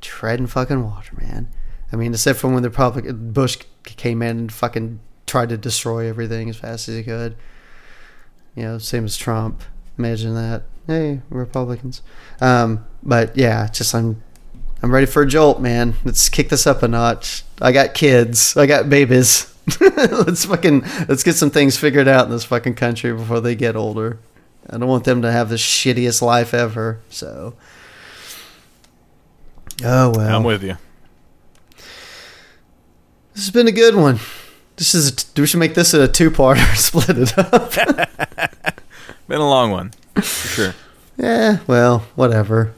[0.00, 1.48] treading fucking water, man.
[1.92, 6.08] I mean, except for when the Republic Bush came in and fucking tried to destroy
[6.08, 7.36] everything as fast as he could.
[8.56, 9.62] You know, same as Trump.
[9.98, 10.64] Imagine that.
[10.88, 12.02] Hey, Republicans.
[12.40, 14.20] Um, but yeah, just I'm
[14.82, 15.94] I'm ready for a jolt, man.
[16.04, 17.44] Let's kick this up a notch.
[17.60, 18.56] I got kids.
[18.56, 19.54] I got babies.
[19.80, 23.76] let's fucking let's get some things figured out in this fucking country before they get
[23.76, 24.18] older.
[24.68, 27.00] I don't want them to have the shittiest life ever.
[27.08, 27.54] So,
[29.84, 30.36] oh well.
[30.36, 30.76] i'm with you
[33.34, 34.18] This has been a good one.
[34.76, 36.74] This is a, we should make this a two-parter.
[36.76, 37.72] Split it up.
[39.28, 40.74] been a long one for sure
[41.16, 42.74] Yeah, well, whatever.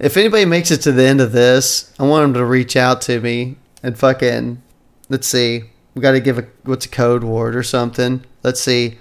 [0.00, 3.00] If anybody makes it to the end of this, I want them to reach out
[3.02, 4.60] to me and fucking
[5.08, 5.64] let's see.
[5.94, 8.24] We got to give a what's a code word or something.
[8.42, 8.98] Let's see.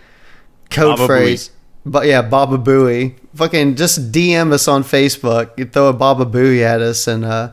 [0.70, 1.50] Code Baba phrase.
[1.86, 3.16] But yeah, Baba Booey.
[3.36, 5.58] Fucking just DM us on Facebook.
[5.58, 7.52] You throw a Baba Booey at us and uh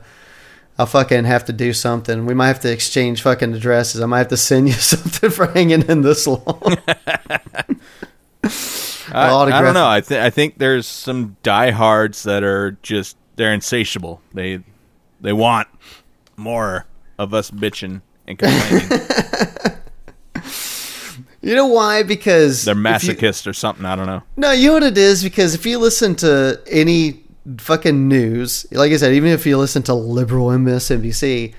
[0.78, 2.24] I'll fucking have to do something.
[2.24, 4.00] We might have to exchange fucking addresses.
[4.00, 6.76] I might have to send you something for hanging in this long.
[9.12, 9.86] I, I don't know.
[9.86, 14.22] I think I think there's some diehards that are just they're insatiable.
[14.32, 14.60] They
[15.20, 15.68] they want
[16.36, 16.86] more
[17.18, 18.88] of us bitching and complaining.
[21.42, 22.02] You know why?
[22.02, 23.84] Because they're if you- masochists or something.
[23.86, 24.22] I don't know.
[24.36, 25.22] No, you know what it is?
[25.22, 27.20] Because if you listen to any
[27.58, 31.54] fucking news, like I said, even if you listen to liberal MSNBC,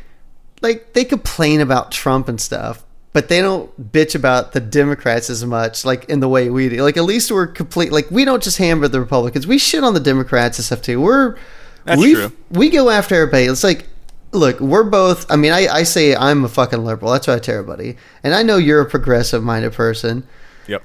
[0.61, 2.83] like they complain about Trump and stuff,
[3.13, 6.83] but they don't bitch about the Democrats as much, like in the way we do.
[6.83, 7.91] Like at least we're complete.
[7.91, 9.47] Like we don't just hammer the Republicans.
[9.47, 11.01] We shit on the Democrats and stuff too.
[11.01, 11.37] We're
[11.85, 12.31] That's we true.
[12.51, 13.45] we go after everybody.
[13.45, 13.87] It's like.
[14.33, 15.29] Look, we're both.
[15.29, 17.11] I mean, I, I say I'm a fucking liberal.
[17.11, 17.97] That's what I tell everybody.
[18.23, 20.25] And I know you're a progressive minded person.
[20.67, 20.83] Yep.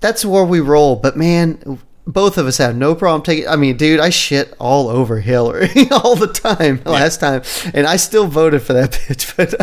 [0.00, 0.96] That's where we roll.
[0.96, 3.46] But man, both of us have no problem taking.
[3.46, 7.42] I mean, dude, I shit all over Hillary all the time last time,
[7.74, 9.36] and I still voted for that bitch.
[9.36, 9.54] But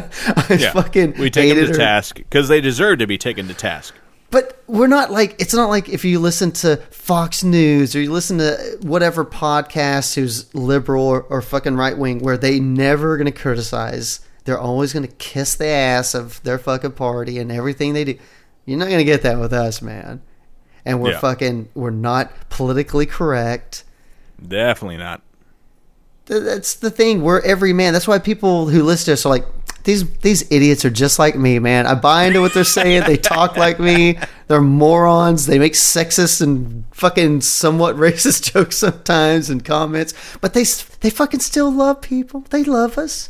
[0.52, 0.72] I Yeah.
[0.72, 1.78] fucking we take them to her.
[1.78, 3.96] task because they deserve to be taken to task.
[4.32, 8.12] But we're not like it's not like if you listen to Fox News or you
[8.12, 13.26] listen to whatever podcast who's liberal or, or fucking right wing where they never going
[13.26, 14.20] to criticize.
[14.46, 18.18] They're always going to kiss the ass of their fucking party and everything they do.
[18.66, 20.22] You're not going to get that with us, man.
[20.86, 21.20] And we're Yeah.
[21.20, 23.84] fucking we're not politically correct.
[24.48, 25.22] Definitely not.
[26.26, 27.24] That's the thing.
[27.24, 27.94] We're every man.
[27.94, 30.10] That's why people who listen to us are like these.
[30.20, 31.86] These idiots are just like me, man.
[31.88, 33.04] I buy into what they're saying.
[33.06, 34.18] they talk like me.
[34.48, 35.46] They're morons.
[35.46, 40.14] They make sexist and fucking somewhat racist jokes sometimes and comments.
[40.42, 40.64] But they
[41.02, 42.42] they fucking still love people.
[42.50, 43.30] They love us.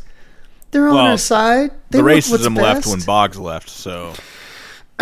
[0.70, 1.72] They're on Well, our side.
[1.90, 4.14] They the racism left when Boggs left, so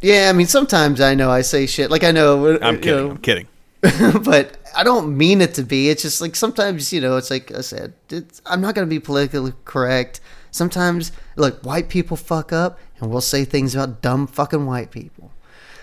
[0.00, 1.90] Yeah, I mean sometimes I know I say shit.
[1.90, 2.46] Like I know.
[2.46, 3.04] Uh, I'm you kidding.
[3.04, 3.46] know, I'm kidding.
[4.24, 5.90] but I don't mean it to be.
[5.90, 8.90] It's just like sometimes, you know, it's like I said, it's, I'm not going to
[8.90, 10.20] be politically correct.
[10.52, 15.32] Sometimes, look, white people fuck up and we'll say things about dumb fucking white people.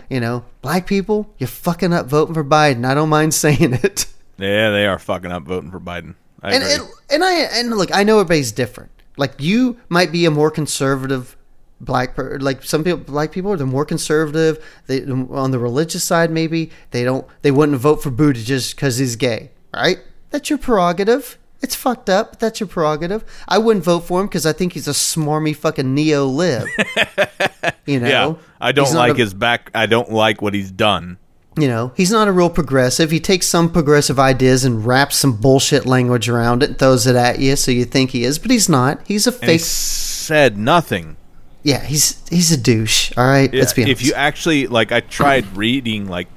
[0.09, 2.85] You know, black people, you're fucking up voting for Biden.
[2.85, 4.05] I don't mind saying it.
[4.37, 6.15] Yeah, they are fucking up voting for Biden.
[6.41, 8.91] I And, and and I and look, I know everybody's different.
[9.17, 11.35] Like you might be a more conservative
[11.81, 14.63] black per, like some people black people they're more conservative.
[14.85, 18.97] They on the religious side maybe they don't they wouldn't vote for Buddha just because
[18.97, 19.99] he's gay, right?
[20.29, 21.37] That's your prerogative.
[21.61, 22.31] It's fucked up.
[22.31, 23.23] But that's your prerogative.
[23.47, 26.67] I wouldn't vote for him because I think he's a smarmy fucking neo lib.
[27.85, 29.71] you know, yeah, I don't like a- his back.
[29.73, 31.17] I don't like what he's done.
[31.57, 33.11] you know, he's not a real progressive.
[33.11, 37.15] He takes some progressive ideas and wraps some bullshit language around it and throws it
[37.17, 39.05] at you so you think he is, but he's not.
[39.05, 39.61] He's a And he fake.
[39.61, 41.17] said nothing.
[41.63, 43.11] Yeah, he's he's a douche.
[43.17, 44.01] All right, let's be honest.
[44.01, 46.29] if you actually like, I tried reading like,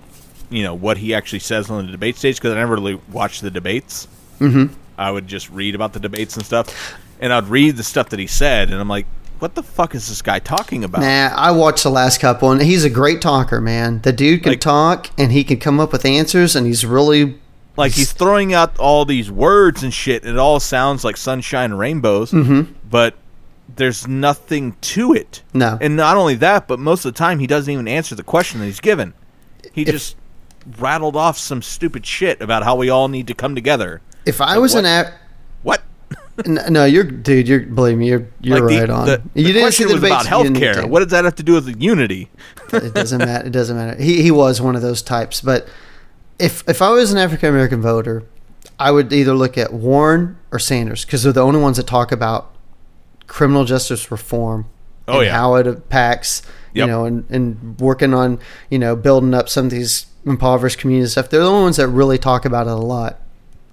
[0.50, 3.40] you know, what he actually says on the debate stage because I never really watched
[3.42, 4.08] the debates.
[4.40, 4.74] Mm-hmm.
[4.98, 8.18] I would just read about the debates and stuff, and I'd read the stuff that
[8.18, 9.06] he said, and I'm like,
[9.38, 11.00] what the fuck is this guy talking about?
[11.00, 14.00] nah, I watched the last couple, and he's a great talker, man.
[14.02, 17.38] The dude can Like- talk, and he can come up with answers, and he's really
[17.76, 20.22] Like he's throwing out all these words and shit.
[20.24, 22.70] and It all sounds like sunshine and rainbows, mm-hmm.
[22.88, 23.14] but
[23.74, 25.42] there's nothing to it.
[25.54, 25.78] No.
[25.80, 28.60] And not only that, but most of the time he doesn't even answer the question
[28.60, 29.14] that he's given.
[29.72, 30.16] He just
[30.78, 34.02] rattled off some stupid shit about how we all need to come together.
[34.26, 34.84] If I was what?
[34.84, 35.12] an a-
[35.62, 35.82] What?
[36.46, 37.46] no, you're dude.
[37.48, 39.06] You're believe me, you're you're Like, the- right on.
[39.06, 40.84] The, you the didn't see the was about you healthcare.
[40.88, 42.28] What does that have to do with unity?
[42.72, 43.46] it doesn't matter.
[43.46, 44.00] It doesn't matter.
[44.02, 45.40] He he was one of those types.
[45.40, 45.68] But
[46.38, 48.24] if if I was an African American voter,
[48.78, 52.12] I would either look at Warren or Sanders because they're the only ones that talk
[52.12, 52.50] about
[53.26, 54.66] criminal justice reform
[55.08, 55.32] Oh, and yeah.
[55.32, 56.42] how it impacts
[56.74, 56.88] you Yep.
[56.88, 58.38] know and, and working on
[58.70, 61.30] you know building up some of these impoverished communities and stuff.
[61.30, 63.18] They're the only ones that really talk about it a lot.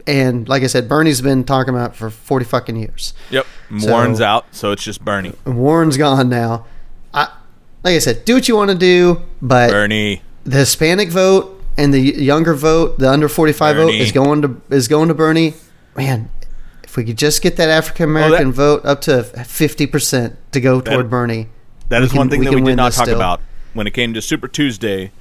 [0.10, 3.14] And like I said, Bernie's been talking about it for forty fucking years.
[3.30, 3.46] Yep.
[3.80, 5.34] So- Warren's out, so it's just Bernie.
[5.46, 6.66] Warren's gone now.
[7.14, 7.28] I
[7.84, 10.24] like I said, do what you want to do, but Bernie.
[10.46, 14.60] the Hispanic vote and the younger vote, the under forty five vote, is going to
[14.72, 15.54] is going to Bernie.
[15.96, 16.30] Man,
[16.84, 20.60] if we could just get that African American that- vote up to fifty percent to
[20.60, 21.50] go toward Bernie,
[21.90, 23.16] That is can- one thing we that we did not talk still.
[23.16, 23.42] about
[23.76, 25.12] when it came to Super Tuesday.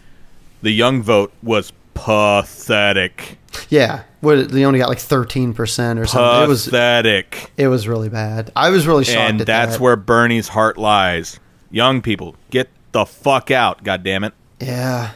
[0.63, 3.39] The young vote was pathetic.
[3.71, 6.45] Yeah, what they only got like thirteen percent or something.
[6.45, 7.51] It was Pathetic.
[7.57, 8.51] it was really bad.
[8.57, 9.19] I was really shocked.
[9.19, 9.81] and at that's that.
[9.81, 11.39] where Bernie's heart lies.
[11.71, 14.33] Young people, get the fuck out, God damn it!
[14.61, 15.11] Yeah,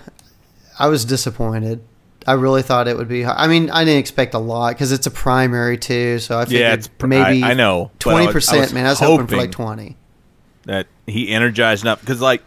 [0.78, 1.82] I was disappointed.
[2.26, 3.24] I really thought it would be.
[3.24, 6.18] I mean, I didn't expect a lot because it's a primary too.
[6.18, 8.72] So I figured Yeah, it's pr- maybe I- I know, but I was- twenty percent.
[8.74, 9.96] Man, I was hoping for like twenty.
[10.64, 12.42] That he energized enough because, like,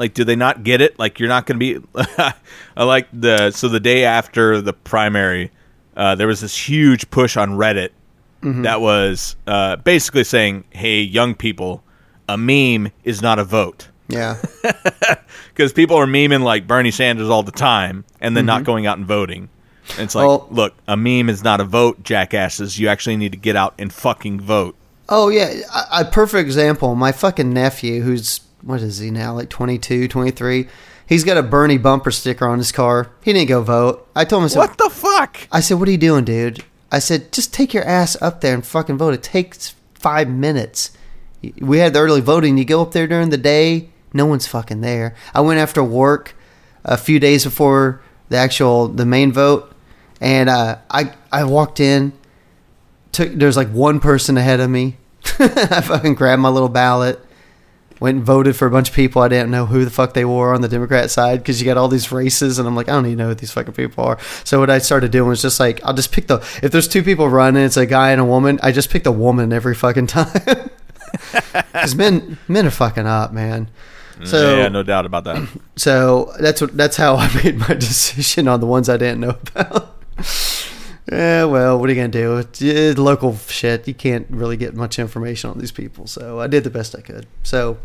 [0.00, 0.98] like, do they not get it?
[0.98, 1.86] Like, you're not going to be.
[2.76, 5.52] I like the so the day after the primary,
[5.96, 7.90] uh, there was this huge push on Reddit
[8.42, 8.62] Mm-hmm.
[8.62, 11.84] that was uh, basically saying, "Hey, young people,
[12.26, 14.38] a meme is not a vote." Yeah,
[15.54, 18.96] because people are memeing like Bernie Sanders all the time and then not going out
[18.96, 19.50] and voting.
[19.90, 22.78] And it's like, Well- look, a meme is not a vote, jackasses.
[22.78, 24.74] You actually need to get out and fucking vote.
[25.10, 25.60] Oh yeah,
[25.92, 26.94] a, a perfect example.
[26.94, 30.68] My fucking nephew, who's what is he now, like 22, 23,
[31.10, 33.10] He's got a Bernie bumper sticker on his car.
[33.20, 34.08] He didn't go vote.
[34.14, 35.38] I told him, I said, What the fuck?
[35.50, 36.62] I said, "What are you doing, dude?"
[36.92, 39.14] I said, "Just take your ass up there and fucking vote.
[39.14, 40.92] It takes five minutes.
[41.58, 42.56] We had the early voting.
[42.56, 45.16] You go up there during the day, no one's fucking there.
[45.34, 46.36] I went after work
[46.84, 49.74] a few days before the actual the main vote,
[50.20, 52.12] and uh, I I walked in.
[53.10, 54.96] Took there's like one person ahead of me.
[55.40, 57.18] I fucking grabbed my little ballot
[58.00, 60.24] went and voted for a bunch of people I didn't know who the fuck they
[60.24, 62.92] were on the Democrat side because you got all these races and I'm like I
[62.92, 64.18] don't even know who these fucking people are.
[64.44, 67.02] So what I started doing was just like I'll just pick the if there's two
[67.02, 68.58] people running, it's a guy and a woman.
[68.62, 70.32] I just pick the woman every fucking time
[71.72, 73.68] because men men are fucking up, man.
[74.24, 75.48] So mm, yeah, no doubt about that.
[75.76, 79.36] so that's what that's how I made my decision on the ones I didn't know
[79.54, 79.96] about.
[81.10, 82.36] Yeah, well, what are you gonna do?
[82.38, 83.86] It's, it's local shit.
[83.88, 86.06] You can't really get much information on these people.
[86.06, 87.26] So I did the best I could.
[87.42, 87.78] So,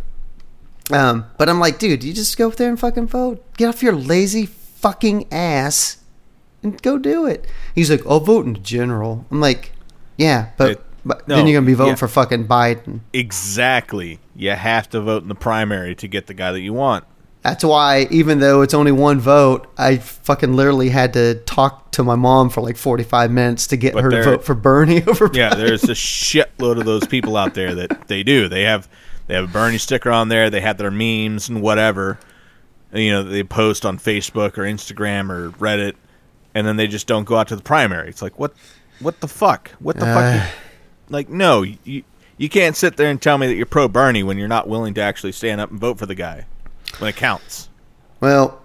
[0.92, 3.44] um, but I'm like, dude, you just go up there and fucking vote.
[3.58, 5.98] Get off your lazy fucking ass
[6.62, 7.48] and go do it.
[7.74, 9.26] He's like, I'll vote in general.
[9.32, 9.72] I'm like,
[10.18, 11.96] yeah, but, It- but no, then you're gonna be voting yeah.
[11.98, 13.02] for fucking Biden.
[13.14, 14.20] exactly.
[14.36, 17.06] You have to vote in the primary to get the guy that you want.
[17.46, 22.04] That's why, even though it's only one vote, I fucking literally had to talk to
[22.04, 25.30] my mom for like 45 minutes to get But her to vote for Bernie over
[25.32, 28.48] Yeah, there's a shitload of those people out there that they do.
[28.50, 28.90] They have
[29.28, 30.50] they have a Bernie sticker on there.
[30.50, 32.18] They have their memes and whatever.
[32.92, 35.94] You know, they post on Facebook or Instagram or Reddit,
[36.56, 38.10] and then they just don't go out to the primary.
[38.10, 38.56] It's like what
[39.02, 39.70] what the fuck?
[39.78, 40.40] What the Uh.
[40.40, 40.52] fuck?
[41.10, 42.02] Like no, you
[42.40, 44.96] you can't sit there and tell me that you're pro Bernie when you're not willing
[44.96, 46.48] to actually stand up and vote for the guy
[47.00, 47.70] when it counts.
[48.20, 48.62] Well,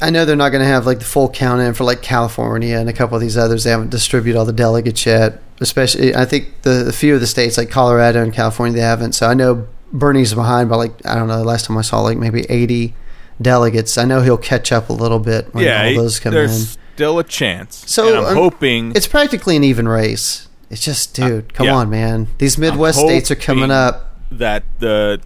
[0.00, 2.76] I know they're not going to have like the full count in for like California
[2.76, 3.64] and a couple of these others.
[3.64, 5.40] They haven't distributed all the delegates yet.
[5.60, 9.12] Especially, I think the a few of the states like Colorado and California they haven't.
[9.12, 11.38] So I know Bernie's behind by like I don't know.
[11.38, 12.94] The last time I saw like maybe eighty
[13.40, 13.98] delegates.
[13.98, 16.80] I know he'll catch up a little bit when yeah, all those come there's in.
[16.94, 17.84] still a chance.
[17.90, 20.48] So, and I'm um, hoping It's practically an even race.
[20.70, 21.74] It's just, dude, come yeah.
[21.74, 22.28] on, man.
[22.38, 24.16] These Midwest states are coming up.
[24.30, 25.20] That the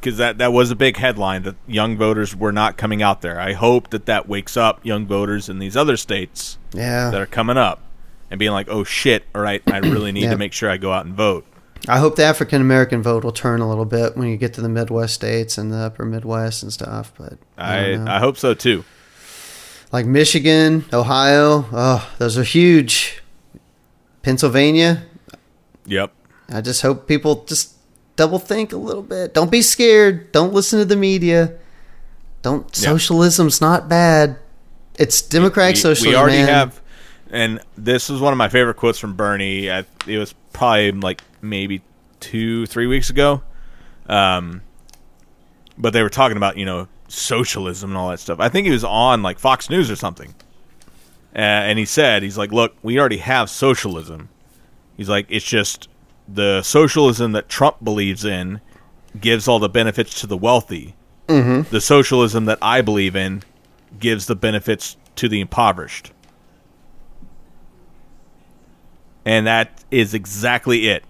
[0.00, 3.40] because that that was a big headline that young voters were not coming out there.
[3.40, 7.10] I hope that that wakes up young voters in these other states Yeah.
[7.10, 7.82] that are coming up
[8.30, 9.24] and being like, "Oh shit!
[9.34, 10.30] All right, I really need Yeah.
[10.30, 11.44] to make sure I go out and vote."
[11.88, 14.60] I hope the African American vote will turn a little bit when you get to
[14.60, 17.12] the Midwest states and the upper Midwest and stuff.
[17.18, 18.16] But I, I.
[18.16, 18.84] I hope so too.
[19.92, 23.22] like Michigan, Ohio, oh, those are huge.
[24.22, 25.04] Pennsylvania,
[25.86, 26.12] Yep.
[26.48, 27.75] I just hope people just
[28.16, 29.34] double think a little bit.
[29.34, 30.32] Don't be scared.
[30.32, 31.54] Don't listen to the media.
[32.42, 34.38] Don't socialism's not bad.
[34.98, 36.10] It's democratic we, socialism.
[36.10, 36.48] we already man.
[36.48, 36.80] have,
[37.30, 39.70] and this was one of my favorite quotes from Bernie.
[39.70, 41.82] I, it was probably like maybe
[42.20, 43.42] two, three weeks ago.
[44.08, 44.62] Um,
[45.76, 48.40] but they were talking about you know socialism and all that stuff.
[48.40, 50.34] I think he was on like Fox News or something,
[51.34, 54.28] uh, and he said he's like, "Look, we already have socialism."
[54.96, 55.88] He's like, "It's just
[56.28, 58.60] the socialism that Trump believes in
[59.20, 60.94] gives all the benefits to the wealthy.
[61.28, 61.70] Mm-hmm.
[61.70, 63.42] The socialism that I believe in
[63.98, 66.12] gives the benefits to the impoverished."
[69.24, 71.02] And that is exactly it.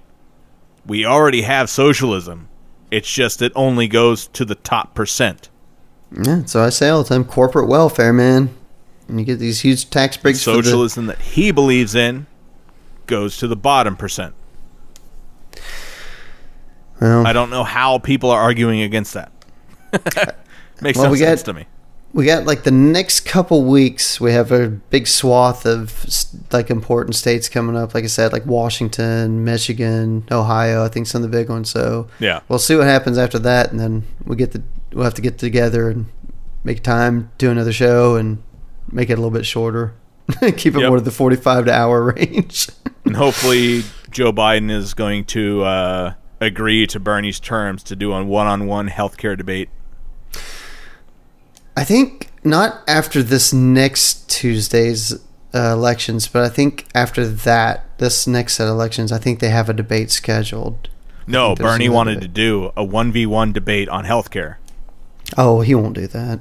[0.86, 2.48] We already have socialism.
[2.90, 5.50] It's just it only goes to the top percent.
[6.16, 8.56] Yeah, so I say all the time, corporate welfare, man.
[9.08, 12.26] And you get these huge tax breaks the Socialism that he believes in
[13.06, 14.34] goes to the bottom percent.
[17.00, 19.32] Well, I don't know how people are arguing against that.
[20.80, 21.66] Makes Well, no we sense got- to me.
[22.12, 26.06] we got like the next couple weeks we have a big swath of
[26.52, 31.22] like important states coming up like i said like washington michigan ohio i think some
[31.22, 32.40] of the big ones so Yeah.
[32.48, 34.62] we'll see what happens after that and then we get the
[34.92, 36.06] we'll have to get together and
[36.64, 38.42] make time do another show and
[38.90, 39.94] make it a little bit shorter
[40.56, 40.88] keep it Yep.
[40.88, 42.68] more to the 45 to hour range
[43.04, 48.22] And hopefully Joe Biden is going to uh, agree to Bernie's terms to do a
[48.24, 49.68] one-on-one healthcare debate.
[51.76, 55.12] I think not after this next Tuesday's
[55.54, 59.48] uh, elections, but I think after that, this next set of elections, I think they
[59.50, 60.88] have a debate scheduled.
[61.26, 62.22] No, Bernie wanted debate.
[62.22, 64.56] to do a 1v1 debate on healthcare.
[65.36, 66.40] Oh, he won't do that.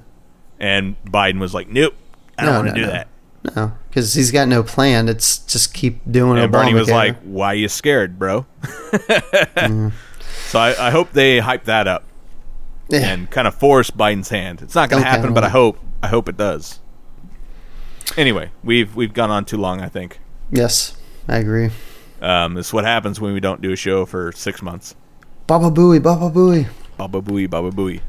[0.60, 1.96] And Biden was like, "Nope,
[2.38, 2.92] I don't No, want to no, do no.
[2.94, 3.08] that."
[3.56, 5.08] No, because he's got no plan.
[5.10, 6.44] It's just keep doing it.
[6.44, 9.90] And Bernie was like, "Why you scared, bro?" Mm-hmm.
[10.48, 12.04] So I, I hope they hype that up
[12.90, 13.00] Yeah.
[13.12, 14.62] and kind of force Biden's hand.
[14.62, 16.80] It's not going to Okay, happen, but I hope I hope it does.
[18.16, 19.82] Anyway, we've we've gone on too long.
[19.82, 20.20] I think
[20.52, 20.96] yes,
[21.28, 21.72] I agree.
[22.22, 24.96] um, this is what happens when we don't do a show for six months.
[25.48, 26.68] Baba Booey, Baba Booey.
[26.98, 28.02] Baba booey, baba booey.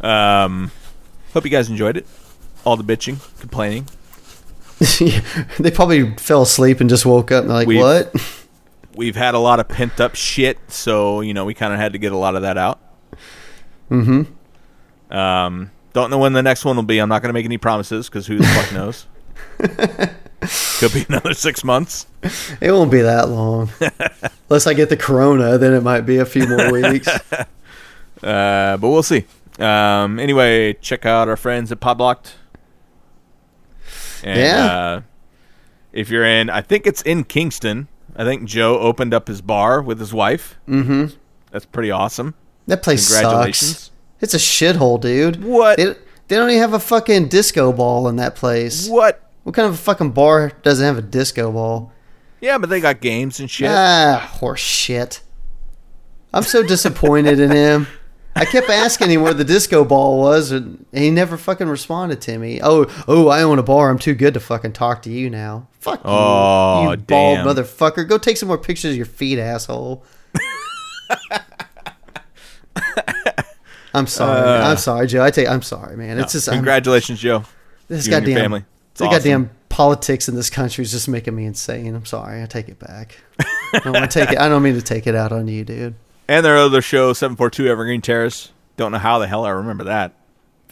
[0.00, 0.70] Um,
[1.32, 2.06] hope you guys enjoyed it.
[2.64, 3.86] All the bitching, complaining.
[5.58, 8.14] they probably fell asleep and just woke up and they're like, We've- what?
[8.96, 11.92] we've had a lot of pent up shit, so you know we kind of had
[11.92, 12.80] to get a lot of that out.
[13.90, 15.14] Mm-hmm.
[15.16, 16.98] Um, don't know when the next one will be.
[16.98, 19.06] I'm not going to make any promises because who the fuck knows?
[20.78, 22.06] Could be another six months.
[22.60, 23.70] It won't be that long.
[24.50, 27.08] Unless I get the corona, then it might be a few more weeks.
[28.22, 29.24] Uh, but we'll see.
[29.58, 32.32] Um, anyway, check out our friends at Podblocked.
[34.24, 34.66] And, Yeah.
[34.66, 35.00] Uh,
[35.92, 37.88] if you're in, I think it's in Kingston.
[38.16, 40.58] I think Joe opened up his bar with his wife.
[40.68, 41.16] Mm-hmm.
[41.50, 42.34] That's pretty awesome.
[42.66, 43.70] That place Congratulations.
[43.78, 43.90] sucks.
[44.20, 45.42] It's a shithole, dude.
[45.44, 45.76] What?
[45.76, 45.94] They,
[46.28, 48.88] they don't even have a fucking disco ball in that place.
[48.88, 49.22] What?
[49.44, 51.92] What kind of a fucking bar doesn't have a disco ball?
[52.40, 53.70] Yeah, but they got games and shit.
[53.70, 55.20] Ah, horse shit.
[56.34, 57.86] I'm so disappointed in him.
[58.36, 62.36] I kept asking him where the disco ball was, and he never fucking responded to
[62.38, 62.60] me.
[62.62, 63.88] Oh, oh, I own a bar.
[63.90, 65.68] I'm too good to fucking talk to you now.
[65.80, 67.46] Fuck you, Oh, you bald damn.
[67.46, 68.06] motherfucker.
[68.06, 70.04] Go take some more pictures of your feet, asshole.
[73.94, 74.38] I'm sorry.
[74.40, 75.22] Uh, I'm sorry, Joe.
[75.24, 75.48] I take.
[75.48, 76.18] I'm sorry, man.
[76.18, 77.44] It's just I'm, Congratulations, Joe.
[77.88, 78.64] this you goddamn family.
[78.90, 79.18] It's the awesome.
[79.18, 81.94] goddamn politics in this country is just making me insane.
[81.94, 82.42] I'm sorry.
[82.42, 83.16] I take it back.
[83.72, 84.38] I don't want to take it.
[84.38, 85.94] I don't mean to take it out on you, dude.
[86.28, 88.50] And their other show, 742 Evergreen Terrace.
[88.76, 90.12] Don't know how the hell I remember that.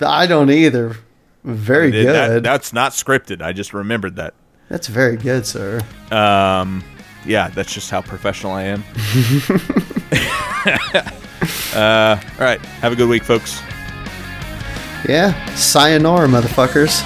[0.00, 0.96] I don't either.
[1.44, 2.14] Very It- good.
[2.14, 3.42] that- that's not scripted.
[3.42, 4.34] I just remembered that.
[4.68, 5.80] that's very good, sir.
[6.10, 6.82] Um,
[7.24, 8.84] yeah, that's just how professional I am.
[11.74, 12.60] uh, all right.
[12.80, 13.60] Have a good week, folks.
[15.08, 15.32] Yeah.
[15.54, 17.02] Sayonara, motherfuckers.